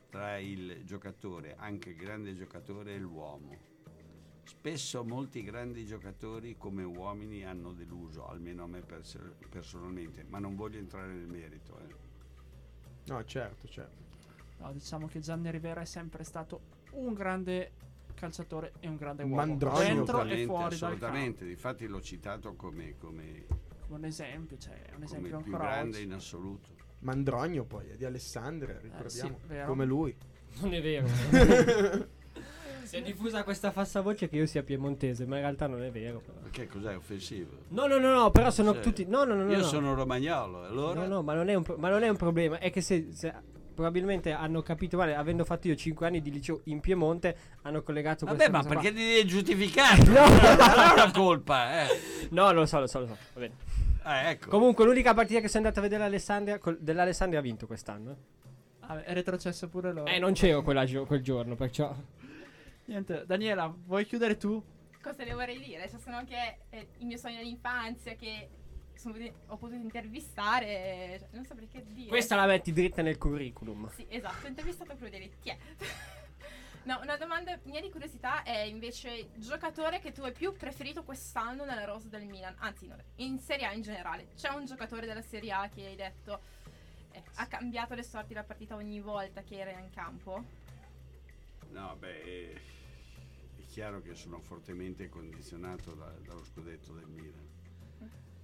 tra 0.09 0.37
il 0.37 0.83
giocatore, 0.83 1.55
anche 1.55 1.91
il 1.91 1.95
grande 1.95 2.33
giocatore, 2.33 2.95
e 2.95 2.99
l'uomo. 2.99 3.68
Spesso 4.49 5.03
molti 5.03 5.43
grandi 5.43 5.85
giocatori 5.85 6.57
come 6.57 6.81
uomini 6.83 7.45
hanno 7.45 7.71
deluso, 7.71 8.27
almeno 8.27 8.63
a 8.63 8.67
me 8.67 8.81
pers- 8.81 9.19
personalmente, 9.47 10.25
ma 10.27 10.39
non 10.39 10.55
voglio 10.55 10.79
entrare 10.79 11.13
nel 11.13 11.27
merito. 11.27 11.77
eh. 11.77 11.95
No, 13.05 13.23
certo, 13.25 13.67
certo. 13.67 14.03
No, 14.57 14.73
diciamo 14.73 15.05
che 15.05 15.19
Gianni 15.19 15.51
Rivera 15.51 15.81
è 15.81 15.85
sempre 15.85 16.23
stato 16.23 16.61
un 16.93 17.13
grande 17.13 17.73
calciatore 18.15 18.73
e 18.79 18.87
un 18.87 18.95
grande 18.95 19.21
uomo. 19.21 19.35
Mandronio, 19.35 19.77
Dentro 19.77 19.93
e 19.93 20.21
Assolutamente, 20.23 20.45
fuori 20.45 20.77
dal 20.77 20.91
assolutamente. 20.93 21.45
Difatti 21.45 21.85
l'ho 21.85 22.01
citato 22.01 22.55
come, 22.55 22.97
come- 22.97 23.45
un 23.89 24.03
esempio, 24.03 24.57
cioè 24.57 24.81
un 24.87 24.93
come 24.93 25.05
esempio 25.05 25.37
il 25.37 25.43
più 25.43 25.53
ancora 25.53 25.71
grande 25.71 25.97
oggi. 25.97 26.03
in 26.05 26.13
assoluto. 26.13 26.69
Mandrogno 27.01 27.65
poi, 27.65 27.89
è 27.89 27.95
di 27.95 28.03
Alessandria, 28.05 28.79
ricordiamo. 28.79 29.39
Eh, 29.47 29.59
sì, 29.59 29.65
come 29.65 29.85
lui. 29.85 30.17
Non 30.61 30.73
è 30.73 30.81
vero. 30.81 31.07
si 32.89 32.95
è 32.97 33.01
diffusa 33.03 33.43
questa 33.43 33.71
falsa 33.71 34.01
voce 34.01 34.27
che 34.27 34.35
io 34.35 34.45
sia 34.47 34.63
piemontese, 34.63 35.25
ma 35.25 35.35
in 35.35 35.41
realtà 35.41 35.67
non 35.67 35.83
è 35.83 35.91
vero. 35.91 36.19
però. 36.25 36.39
Perché 36.39 36.67
cos'è 36.67 36.95
offensivo? 36.95 37.51
No, 37.69 37.85
no, 37.85 37.97
no, 37.99 38.11
no, 38.13 38.31
però 38.31 38.49
sono 38.49 38.73
Cioè, 38.73 38.81
tutti. 38.81 39.05
No, 39.05 39.23
no, 39.25 39.35
no, 39.35 39.43
no. 39.43 39.51
Io 39.51 39.59
no. 39.59 39.63
sono 39.63 39.93
romagnolo, 39.93 40.65
allora... 40.65 41.01
No, 41.01 41.07
no, 41.07 41.21
ma 41.21 41.33
non, 41.33 41.49
è 41.49 41.53
un, 41.53 41.63
pro- 41.63 41.77
ma 41.77 41.89
non 41.89 42.01
è 42.03 42.09
un 42.09 42.17
problema. 42.17 42.57
È 42.57 42.71
che 42.71 42.81
se, 42.81 43.09
se 43.11 43.31
probabilmente 43.75 44.31
hanno 44.31 44.61
capito 44.61 44.97
male, 44.97 45.15
avendo 45.15 45.45
fatto 45.45 45.67
io 45.67 45.75
5 45.75 46.05
anni 46.07 46.21
di 46.21 46.31
liceo 46.31 46.61
in 46.65 46.79
Piemonte, 46.79 47.35
hanno 47.61 47.81
collegato 47.83 48.25
Vabbè, 48.25 48.49
questa 48.49 48.57
ma 48.57 48.63
perché 48.63 48.89
ti 48.91 49.05
devi 49.05 49.25
giustificare? 49.27 50.03
no. 50.09 50.27
non 50.27 50.39
è 50.39 50.93
una 50.93 51.11
colpa, 51.11 51.83
eh. 51.83 51.87
No, 52.31 52.51
lo 52.51 52.65
so, 52.65 52.79
lo 52.79 52.87
so, 52.87 52.99
lo 53.01 53.05
so. 53.07 53.17
Va 53.33 53.39
bene. 53.39 53.53
Ah, 54.01 54.29
ecco. 54.29 54.49
Comunque, 54.49 54.83
l'unica 54.85 55.13
partita 55.13 55.39
che 55.41 55.47
sono 55.47 55.63
andato 55.67 55.79
a 55.79 55.83
vedere 55.87 56.03
Alessandria, 56.05 56.57
col- 56.57 56.79
dell'Alessandria 56.79 57.39
ha 57.39 57.43
vinto 57.43 57.67
quest'anno. 57.67 58.11
eh. 58.11 58.15
Ah, 58.91 59.03
è 59.03 59.13
retrocesso 59.13 59.67
pure 59.67 59.93
loro. 59.93 60.07
Eh, 60.07 60.17
non 60.17 60.33
c'ero 60.33 60.63
quella 60.63 60.83
gio- 60.83 61.05
quel 61.05 61.21
giorno, 61.21 61.55
perciò. 61.55 61.95
Niente, 62.89 63.23
Daniela, 63.27 63.71
vuoi 63.85 64.03
chiudere 64.03 64.35
tu? 64.35 64.63
Cosa 64.99 65.23
le 65.23 65.33
vorrei 65.35 65.59
dire? 65.59 65.87
Cioè, 65.87 65.99
sono 65.99 66.15
anche 66.15 66.61
eh, 66.71 66.87
il 66.97 67.05
mio 67.05 67.17
sogno 67.17 67.37
dell'infanzia 67.37 68.15
che 68.15 68.49
sono 68.95 69.15
ho 69.45 69.57
potuto 69.57 69.75
intervistare. 69.75 71.17
cioè, 71.19 71.27
non 71.33 71.45
so 71.45 71.53
perché 71.53 71.85
dire. 71.85 72.09
Questa 72.09 72.35
la 72.35 72.47
metti 72.47 72.73
dritta 72.73 73.03
nel 73.03 73.19
curriculum. 73.19 73.91
Sì, 73.91 74.07
esatto, 74.09 74.43
ho 74.43 74.49
intervistato 74.49 74.95
Crudeli. 74.95 75.31
Chi 75.39 75.49
è? 75.49 75.57
no, 76.85 76.99
una 77.03 77.15
domanda 77.15 77.59
mia 77.65 77.79
di 77.79 77.91
curiosità 77.91 78.41
è 78.41 78.57
invece 78.61 79.11
il 79.11 79.29
giocatore 79.35 79.99
che 79.99 80.11
tu 80.11 80.23
hai 80.23 80.31
più 80.31 80.53
preferito 80.53 81.03
quest'anno 81.03 81.65
nella 81.65 81.85
rosa 81.85 82.07
del 82.07 82.25
Milan, 82.25 82.55
anzi 82.57 82.87
no, 82.87 82.95
in 83.17 83.37
Serie 83.37 83.67
A 83.67 83.73
in 83.73 83.83
generale. 83.83 84.29
C'è 84.35 84.49
un 84.49 84.65
giocatore 84.65 85.05
della 85.05 85.21
Serie 85.21 85.51
A 85.51 85.69
che 85.69 85.85
hai 85.85 85.95
detto 85.95 86.41
eh, 87.11 87.21
ha 87.35 87.45
cambiato 87.45 87.93
le 87.93 88.01
sorti 88.01 88.29
della 88.29 88.43
partita 88.43 88.73
ogni 88.73 88.99
volta 88.99 89.43
che 89.43 89.59
era 89.59 89.69
in 89.69 89.91
campo? 89.91 90.43
No, 91.69 91.95
beh, 91.99 92.23
è 92.23 92.77
chiaro 93.69 94.01
che 94.01 94.15
sono 94.15 94.39
fortemente 94.39 95.09
condizionato 95.09 95.93
da- 95.93 96.11
dallo 96.25 96.43
scudetto 96.43 96.91
del 96.93 97.05
Milan. 97.07 97.47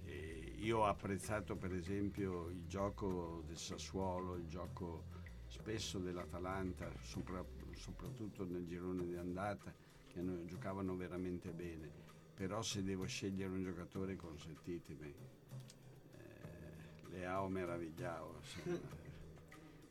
E 0.04 0.54
io 0.58 0.78
ho 0.78 0.86
apprezzato 0.86 1.56
per 1.56 1.74
esempio 1.74 2.48
il 2.48 2.64
gioco 2.66 3.42
del 3.46 3.56
Sassuolo, 3.58 4.36
il 4.36 4.46
gioco 4.46 5.04
spesso 5.48 5.98
dell'Atalanta, 5.98 6.88
sopra- 7.02 7.44
soprattutto 7.74 8.44
nel 8.44 8.66
girone 8.66 9.04
di 9.04 9.16
andata, 9.16 9.74
che 10.06 10.20
hanno- 10.20 10.44
giocavano 10.44 10.94
veramente 10.96 11.50
bene. 11.50 11.90
Però 12.34 12.62
se 12.62 12.84
devo 12.84 13.04
scegliere 13.06 13.52
un 13.52 13.64
giocatore, 13.64 14.14
consentitemi, 14.14 15.12
eh, 16.12 17.08
Leao 17.10 17.48
meravigliao. 17.48 18.36
insomma. 18.38 18.78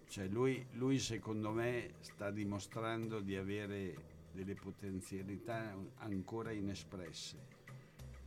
Cioè 0.08 0.28
lui, 0.28 0.66
lui 0.74 0.98
secondo 1.00 1.52
me 1.52 1.96
sta 2.00 2.32
dimostrando 2.32 3.20
di 3.20 3.36
avere 3.36 4.14
delle 4.36 4.54
potenzialità 4.54 5.74
ancora 6.00 6.52
inespresse. 6.52 7.64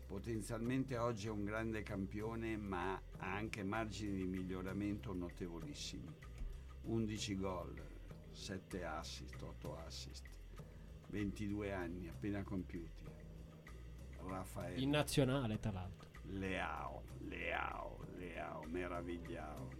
Potenzialmente 0.07 0.97
oggi 0.97 1.27
è 1.27 1.31
un 1.31 1.45
grande 1.45 1.83
campione 1.83 2.57
ma 2.57 2.95
ha 2.95 3.35
anche 3.35 3.63
margini 3.63 4.17
di 4.17 4.25
miglioramento 4.25 5.13
notevolissimi. 5.13 6.11
11 6.85 7.37
gol, 7.37 7.75
7 8.33 8.85
assist, 8.85 9.43
8 9.43 9.77
assist, 9.85 10.25
22 11.09 11.73
anni 11.73 12.09
appena 12.09 12.43
compiuti. 12.43 13.05
Raffaele. 14.27 14.81
In 14.81 14.91
nazionale, 14.91 15.59
tra 15.61 15.73
l'altro. 15.73 16.09
Leao, 16.25 17.03
Leao, 17.29 17.99
Leao, 18.17 18.63
meravigliao. 18.65 19.78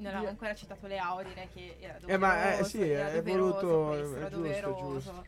Non 0.00 0.14
avevo 0.14 0.28
ancora 0.30 0.54
citato 0.54 0.86
Leao, 0.86 1.22
direi 1.22 1.48
che 1.48 1.76
era 1.78 1.98
doveroso. 1.98 2.08
Eh, 2.08 2.16
ma, 2.18 2.58
eh, 2.58 2.64
sì, 2.64 2.80
era 2.80 3.10
è 3.10 3.14
doveroso 3.22 3.66
voluto- 3.66 3.86
questo, 3.88 4.14
è 4.14 4.18
era 4.18 4.28
giusto, 4.28 4.42
doveroso. 4.42 4.92
giusto. 5.10 5.24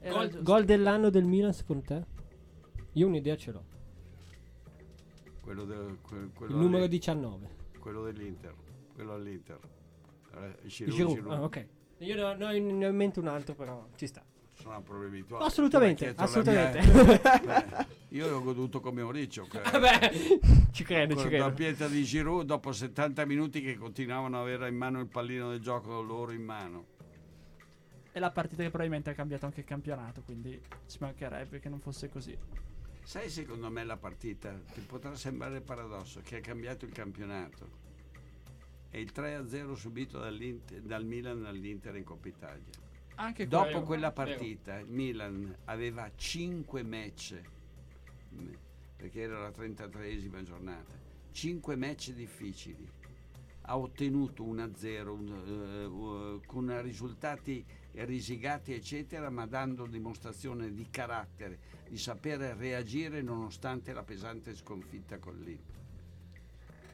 Era 0.00 0.14
Gol, 0.14 0.26
giusto. 0.28 0.42
gol 0.42 0.64
dell'anno 0.64 1.10
del 1.10 1.24
Milan, 1.24 1.52
secondo 1.54 1.82
te? 1.84 2.04
Io 2.92 3.06
un'idea 3.06 3.36
ce 3.36 3.52
l'ho. 3.52 3.64
Quello, 5.40 5.64
del- 5.64 5.98
quel- 6.02 6.22
Il 6.24 6.32
quello 6.34 6.56
numero 6.56 6.82
lì. 6.82 6.88
19. 6.88 7.48
Quello 7.78 8.04
dell'Inter, 8.04 8.54
quello 8.94 9.14
all'Inter. 9.14 9.58
Eh, 10.34 10.56
Il 10.62 10.70
Giroud, 10.70 11.14
Giroud. 11.14 11.32
Ah, 11.32 11.42
ok. 11.42 11.66
Io 11.98 12.14
ne 12.14 12.22
ho, 12.22 12.34
ne 12.34 12.44
ho 12.46 12.52
in 12.52 12.94
mente 12.96 13.18
un 13.18 13.28
altro, 13.28 13.54
però 13.54 13.86
ci 13.96 14.06
sta. 14.06 14.22
Sono 14.62 14.80
problemi 14.82 15.24
tuoi. 15.26 15.42
Assolutamente, 15.42 16.14
assolutamente. 16.16 16.80
mia- 16.92 17.86
io 18.10 18.36
ho 18.36 18.42
goduto 18.42 18.80
come 18.80 19.02
un 19.02 19.10
riccio. 19.10 19.44
che- 19.48 19.60
Vabbè, 19.60 20.12
ci 20.70 20.84
credo, 20.84 21.16
ci 21.16 21.22
con 21.22 21.30
la 21.32 21.38
credo. 21.38 21.52
pietra 21.52 21.88
di 21.88 22.04
Giroud 22.04 22.46
dopo 22.46 22.70
70 22.72 23.24
minuti 23.26 23.60
che 23.60 23.76
continuavano 23.76 24.36
ad 24.36 24.42
avere 24.42 24.68
in 24.68 24.76
mano 24.76 25.00
il 25.00 25.08
pallino 25.08 25.50
del 25.50 25.60
gioco 25.60 26.00
loro 26.00 26.30
in 26.30 26.44
mano. 26.44 26.86
È 28.12 28.20
la 28.20 28.30
partita 28.30 28.62
che 28.62 28.68
probabilmente 28.68 29.10
ha 29.10 29.14
cambiato 29.14 29.46
anche 29.46 29.60
il 29.60 29.66
campionato, 29.66 30.22
quindi 30.22 30.60
ci 30.86 30.98
mancherebbe 31.00 31.58
che 31.58 31.68
non 31.68 31.80
fosse 31.80 32.08
così. 32.08 32.36
Sai 33.02 33.28
secondo 33.30 33.68
me 33.68 33.82
la 33.84 33.96
partita, 33.96 34.52
ti 34.72 34.80
potrà 34.82 35.14
sembrare 35.16 35.60
paradosso, 35.60 36.20
che 36.22 36.36
ha 36.36 36.40
cambiato 36.40 36.84
il 36.84 36.92
campionato. 36.92 37.80
È 38.90 38.96
il 38.96 39.10
3-0 39.12 39.72
subito 39.74 40.18
dal 40.20 41.04
Milan 41.04 41.46
all'Inter 41.46 41.96
in 41.96 42.04
Coppa 42.04 42.28
Italia. 42.28 42.90
Anche 43.16 43.46
Dopo 43.46 43.64
quello. 43.64 43.82
quella 43.82 44.10
vero. 44.10 44.30
partita 44.30 44.78
il 44.78 44.86
Milan 44.88 45.54
aveva 45.66 46.10
5 46.14 46.82
match, 46.82 47.40
mm, 48.34 48.52
perché 48.96 49.20
era 49.20 49.40
la 49.40 49.50
33esima 49.50 50.42
giornata, 50.42 50.92
5 51.30 51.76
match 51.76 52.12
difficili. 52.12 52.88
Ha 53.66 53.78
ottenuto 53.78 54.42
1-0 54.42 55.12
un, 55.14 56.40
uh, 56.40 56.46
con 56.46 56.82
risultati 56.82 57.64
risigati 57.92 58.72
eccetera, 58.72 59.30
ma 59.30 59.46
dando 59.46 59.86
dimostrazione 59.86 60.72
di 60.72 60.88
carattere, 60.90 61.58
di 61.88 61.96
sapere 61.98 62.54
reagire 62.54 63.22
nonostante 63.22 63.92
la 63.92 64.02
pesante 64.02 64.54
sconfitta 64.56 65.18
con 65.18 65.38
l'Inter. 65.38 65.80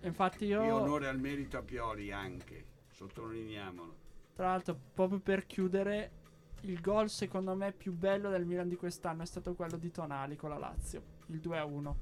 Infatti 0.02 0.44
E 0.44 0.48
io, 0.48 0.74
onore 0.74 1.08
al 1.08 1.18
merito 1.18 1.56
a 1.56 1.62
Pioli 1.62 2.12
anche, 2.12 2.64
sottolineiamolo. 2.90 4.06
Tra 4.38 4.46
l'altro, 4.50 4.78
proprio 4.94 5.18
per 5.18 5.46
chiudere, 5.46 6.10
il 6.60 6.80
gol 6.80 7.10
secondo 7.10 7.56
me 7.56 7.72
più 7.72 7.92
bello 7.92 8.30
del 8.30 8.44
Milan 8.46 8.68
di 8.68 8.76
quest'anno 8.76 9.22
è 9.22 9.26
stato 9.26 9.54
quello 9.54 9.76
di 9.76 9.90
Tonali 9.90 10.36
con 10.36 10.50
la 10.50 10.58
Lazio, 10.58 11.02
il 11.26 11.40
2-1. 11.40 11.94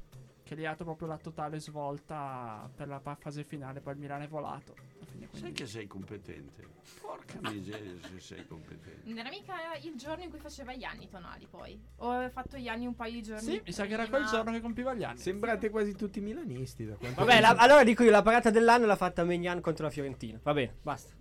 che 0.42 0.54
lì 0.54 0.64
ha 0.66 0.70
dato 0.72 0.84
proprio 0.84 1.08
la 1.08 1.16
totale 1.16 1.58
svolta 1.58 2.70
per 2.76 2.86
la 2.88 3.00
fase 3.18 3.42
finale, 3.42 3.80
poi 3.80 3.94
il 3.94 3.98
Milan 4.00 4.20
è 4.22 4.28
volato. 4.28 4.74
Fine, 5.10 5.26
Sai 5.32 5.40
quindi- 5.40 5.52
che 5.54 5.66
sei 5.66 5.86
competente. 5.86 6.68
Porca 7.00 7.38
miseria 7.50 7.90
se 8.02 8.20
sei 8.20 8.46
competente. 8.46 9.00
Non 9.08 9.16
era 9.18 9.28
mica 9.30 9.54
il 9.82 9.94
giorno 9.96 10.22
in 10.24 10.28
cui 10.30 10.38
faceva 10.38 10.72
gli 10.74 10.84
anni 10.84 11.08
Tonali 11.08 11.46
poi. 11.50 11.82
O 11.96 12.10
aveva 12.10 12.28
fatto 12.30 12.58
gli 12.58 12.68
anni 12.68 12.86
un 12.86 12.94
paio 12.94 13.12
di 13.14 13.22
giorni 13.22 13.40
Sì, 13.42 13.60
mi 13.64 13.72
sa 13.72 13.86
che 13.86 13.94
era 13.94 14.02
prima. 14.02 14.18
quel 14.18 14.28
giorno 14.28 14.52
che 14.52 14.60
compiva 14.60 14.94
gli 14.94 15.02
anni. 15.04 15.16
Sembrate 15.18 15.70
quasi 15.70 15.94
tutti 15.96 16.20
milanisti 16.20 16.84
da 16.84 16.94
quanto 16.96 17.24
Vabbè, 17.24 17.40
la- 17.40 17.56
allora 17.56 17.82
dico 17.82 18.04
io, 18.04 18.10
la 18.10 18.22
parata 18.22 18.50
dell'anno 18.50 18.84
l'ha 18.86 18.94
fatta 18.96 19.24
Megnan 19.24 19.60
contro 19.62 19.86
la 19.86 19.90
Fiorentina. 19.90 20.38
Va 20.42 20.52
bene, 20.52 20.76
basta. 20.82 21.14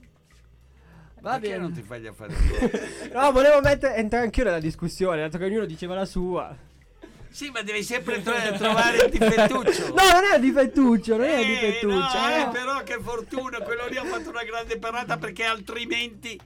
Va 1.26 1.32
Perché 1.40 1.48
bene. 1.50 1.58
non 1.62 1.72
ti 1.74 1.82
fai 1.82 2.02
gli 2.02 2.06
affari 2.06 2.36
tuoi? 2.36 3.10
No, 3.12 3.32
volevo 3.32 3.60
mettere, 3.60 3.96
entrare 3.96 4.26
anch'io 4.26 4.44
nella 4.44 4.60
discussione, 4.60 5.22
dato 5.22 5.40
che 5.40 5.46
ognuno 5.46 5.66
diceva 5.66 5.96
la 5.96 6.06
sua. 6.06 6.56
Sì, 7.32 7.50
ma 7.50 7.64
devi 7.64 7.82
sempre 7.82 8.22
tro- 8.22 8.34
trovare 8.58 8.98
il 9.06 9.10
difettuccio. 9.10 9.88
No, 9.96 10.04
non 10.12 10.24
è 10.32 10.36
un 10.36 10.42
difettuccio, 10.42 11.18
non 11.18 11.26
è 11.26 11.34
un 11.34 11.40
Eh, 11.42 11.46
difettuccio. 11.46 11.96
no, 12.20 12.30
eh. 12.30 12.42
eh, 12.42 12.48
però 12.52 12.84
che 12.84 13.00
fortuna, 13.02 13.58
quello 13.62 13.88
lì 13.88 13.98
ha 13.98 14.04
fatto 14.06 14.30
una 14.30 14.44
grande 14.44 14.78
parata 14.78 15.18
perché 15.18 15.44
altrimenti... 15.46 16.40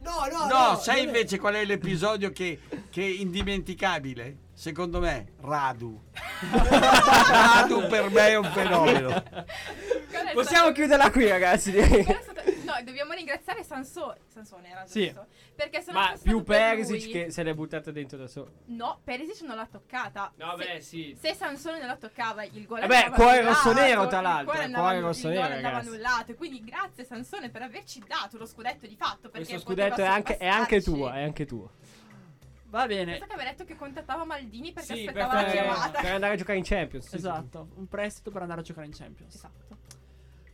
No, 0.00 0.26
no, 0.30 0.46
No, 0.46 0.76
sai 0.78 1.04
invece 1.04 1.38
qual 1.38 1.54
è 1.54 1.64
l'episodio 1.64 2.30
che, 2.30 2.60
che 2.90 3.00
è 3.02 3.06
indimenticabile? 3.06 4.36
Secondo 4.52 5.00
me, 5.00 5.28
Radu. 5.40 5.98
Radu 7.30 7.86
per 7.88 8.10
me 8.10 8.28
è 8.28 8.36
un 8.36 8.50
fenomeno. 8.52 9.08
È 9.10 9.44
Possiamo 10.34 10.44
stato- 10.66 10.72
chiuderla 10.72 11.10
qui, 11.10 11.26
ragazzi. 11.26 11.72
No, 12.78 12.84
dobbiamo 12.84 13.12
ringraziare 13.12 13.62
Sansone. 13.62 14.18
Sansone 14.26 14.68
era 14.70 14.86
Sì. 14.86 15.04
giusto? 15.04 15.26
Perché 15.54 15.80
se 15.82 15.92
Ma 15.92 16.14
più 16.22 16.42
per 16.42 16.74
Perisic 16.74 17.02
lui- 17.02 17.10
che 17.12 17.30
se 17.30 17.42
l'è 17.42 17.54
buttata 17.54 17.90
dentro 17.90 18.18
da 18.18 18.26
solo. 18.26 18.52
No, 18.66 19.00
Perisic 19.02 19.40
non 19.46 19.56
l'ha 19.56 19.66
toccata. 19.66 20.32
se, 20.58 20.80
sì. 20.80 21.16
se 21.20 21.34
Sansone 21.34 21.78
non 21.78 21.86
la 21.88 21.96
toccava, 21.96 22.44
il 22.44 22.66
gol 22.66 22.80
Vabbè, 22.80 22.94
andava 22.96 23.14
cuore 23.14 23.38
annullato, 23.38 23.68
rossonero, 23.68 24.06
tra 24.08 24.20
l'altro, 24.20 24.44
cuore 24.44 24.60
eh, 24.60 24.64
andava 24.64 24.82
cuore 24.84 24.96
annu- 24.98 25.16
il 25.16 25.22
gol 25.22 25.32
andava 25.42 25.54
ragazzi. 25.54 25.88
annullato. 25.88 26.34
Quindi 26.34 26.64
grazie 26.64 27.04
Sansone 27.04 27.50
per 27.50 27.62
averci 27.62 28.02
dato 28.06 28.36
lo 28.38 28.46
scudetto 28.46 28.86
di 28.86 28.96
fatto. 28.96 29.28
Perché 29.30 29.48
Questo 29.48 29.58
scudetto 29.58 30.00
è 30.00 30.06
anche, 30.06 30.36
è 30.36 30.46
anche 30.46 30.82
tuo, 30.82 31.10
è 31.10 31.22
anche 31.22 31.46
tuo. 31.46 31.70
Va 32.68 32.86
bene. 32.86 33.12
Pensa 33.12 33.26
che 33.26 33.32
aveva 33.32 33.50
detto 33.50 33.64
che 33.64 33.76
contattava 33.76 34.24
Maldini 34.24 34.72
perché 34.72 34.94
Sì, 34.96 35.06
aspettava 35.06 35.34
per, 35.36 35.44
la 35.46 35.50
chiamata. 35.50 36.00
per 36.00 36.12
andare 36.12 36.34
a 36.34 36.36
giocare 36.36 36.58
in 36.58 36.64
Champions. 36.64 37.08
sì, 37.08 37.14
Esatto, 37.16 37.68
un 37.76 37.86
prestito 37.86 38.30
per 38.30 38.42
andare 38.42 38.60
a 38.60 38.64
giocare 38.64 38.86
in 38.86 38.92
Champions. 38.92 39.34
Esatto. 39.34 39.76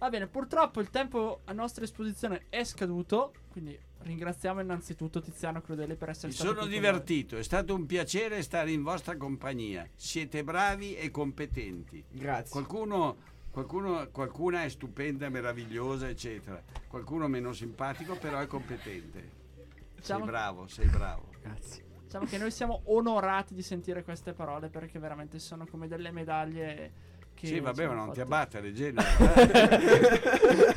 Va 0.03 0.11
bene, 0.11 0.27
purtroppo 0.27 0.81
il 0.81 0.91
tempo 0.91 1.43
a 1.45 1.53
nostra 1.53 1.83
disposizione 1.83 2.47
è 2.49 2.65
scaduto, 2.65 3.35
quindi 3.53 3.79
ringraziamo 3.99 4.61
innanzitutto 4.61 5.21
Tiziano 5.21 5.61
Crudeli 5.61 5.95
per 5.95 6.09
essere 6.09 6.27
Mi 6.27 6.33
stato 6.33 6.49
sono 6.49 6.63
qui 6.63 6.71
con 6.71 6.81
divertito, 6.81 7.37
è 7.37 7.43
stato 7.45 7.73
un 7.73 7.87
piacere 7.87 8.43
stare 8.43 8.73
in 8.73 8.83
vostra 8.83 9.17
compagnia. 9.17 9.89
Siete 9.95 10.43
bravi 10.43 10.97
e 10.97 11.13
competenti. 11.13 12.03
Grazie. 12.09 12.51
Qualcuno, 12.51 13.17
qualcuno, 13.53 14.09
qualcuna 14.11 14.65
è 14.65 14.69
stupenda, 14.71 15.29
meravigliosa, 15.29 16.09
eccetera. 16.09 16.61
Qualcuno 16.89 17.29
meno 17.29 17.53
simpatico, 17.53 18.17
però 18.17 18.41
è 18.41 18.49
competente. 18.49 19.21
noi. 19.21 19.67
Sei 19.71 19.95
Diciamo, 19.95 20.25
bravo, 20.25 20.67
sei 20.67 20.89
bravo. 20.89 21.29
Grazie. 21.41 21.85
diciamo 22.03 22.25
che 22.25 22.39
noi 22.39 22.51
siamo 22.51 22.81
onorati 22.87 23.55
di 23.55 23.63
sentire 23.63 24.03
queste 24.03 24.33
parole 24.33 24.69
perché 24.69 24.99
veramente 24.99 25.39
sono 25.39 25.65
come 25.65 25.87
delle 25.87 26.11
medaglie 26.11 27.12
che... 27.43 27.47
Sì, 27.49 27.61
vabbè, 27.61 27.87
ma 27.89 27.95
non 27.95 28.13
ti 28.13 28.21
fatto. 28.21 28.23
abbattere, 28.23 28.73
Genere. 28.73 29.07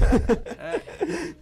Eh, 0.58 1.36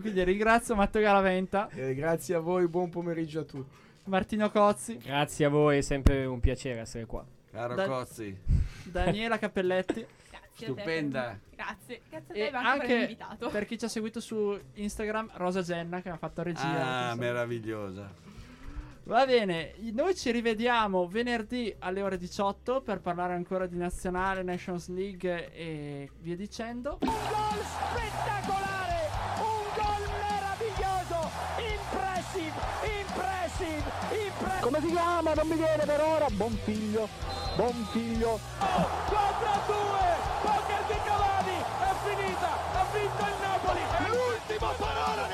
Quindi 0.00 0.24
ringrazio 0.24 0.74
Matteo 0.74 1.00
Garaventa, 1.02 1.68
Eh, 1.70 1.94
grazie 1.94 2.34
a 2.34 2.38
voi, 2.40 2.66
buon 2.66 2.90
pomeriggio 2.90 3.40
a 3.40 3.44
tutti. 3.44 3.82
Martino 4.04 4.50
Cozzi, 4.50 4.98
Grazie 4.98 5.44
a 5.46 5.48
voi, 5.48 5.78
è 5.78 5.80
sempre 5.80 6.24
un 6.26 6.40
piacere 6.40 6.80
essere 6.80 7.06
qua. 7.06 7.24
caro 7.50 7.74
Dai. 7.74 7.86
Cozzi, 7.86 8.36
Grazie 8.44 8.90
Daniela 8.90 9.38
Cappelletti. 9.38 10.00
a 10.00 10.38
te 10.56 10.64
Stupenda. 10.64 11.38
Grazie. 11.54 12.00
Grazie 12.10 12.34
a 12.42 12.46
E 12.46 12.50
te 12.50 12.56
anche, 12.56 12.86
per 12.86 13.00
invitato. 13.00 13.48
per 13.50 13.66
chi 13.66 13.78
ci 13.78 13.84
ha 13.84 13.88
seguito 13.88 14.20
su 14.20 14.58
Instagram, 14.74 15.30
Rosa 15.34 15.62
Genna 15.62 16.00
che 16.02 16.08
ha 16.10 16.16
fatto 16.16 16.42
regia. 16.42 17.10
ah, 17.10 17.14
meravigliosa. 17.14 18.10
Va 19.06 19.26
bene, 19.26 19.74
noi 19.92 20.14
ci 20.14 20.30
rivediamo 20.30 21.06
venerdì 21.06 21.74
alle 21.80 22.00
ore 22.00 22.16
18 22.16 22.80
per 22.80 23.00
parlare 23.00 23.34
ancora 23.34 23.66
di 23.66 23.76
nazionale, 23.76 24.42
Nations 24.42 24.88
League 24.88 25.52
e 25.52 26.10
via 26.20 26.34
dicendo. 26.34 26.96
Un 27.02 27.08
gol 27.08 27.62
spettacolare, 27.62 29.10
un 29.40 29.64
gol 29.76 30.08
meraviglioso, 30.08 31.30
impressive, 31.60 32.56
impressive, 32.98 33.84
impressive. 34.24 34.60
Come 34.62 34.80
si 34.80 34.86
chiama? 34.86 35.34
Non 35.34 35.48
mi 35.48 35.56
viene 35.56 35.84
per 35.84 36.00
ora. 36.00 36.26
Buon 36.30 36.58
figlio. 36.64 37.06
Buon 37.56 37.86
figlio. 37.92 38.40
4 38.58 39.46
a 39.46 39.60
2, 39.66 39.74
poker 40.40 40.82
di 40.88 40.96
Cavani, 41.04 41.58
è 41.60 41.92
finita, 42.08 42.48
ha 42.72 42.86
vinto 42.90 43.22
il 43.22 43.36
Napoli. 43.42 43.80
L'ultima 44.08 44.72
parola 44.78 45.26
nel 45.26 45.33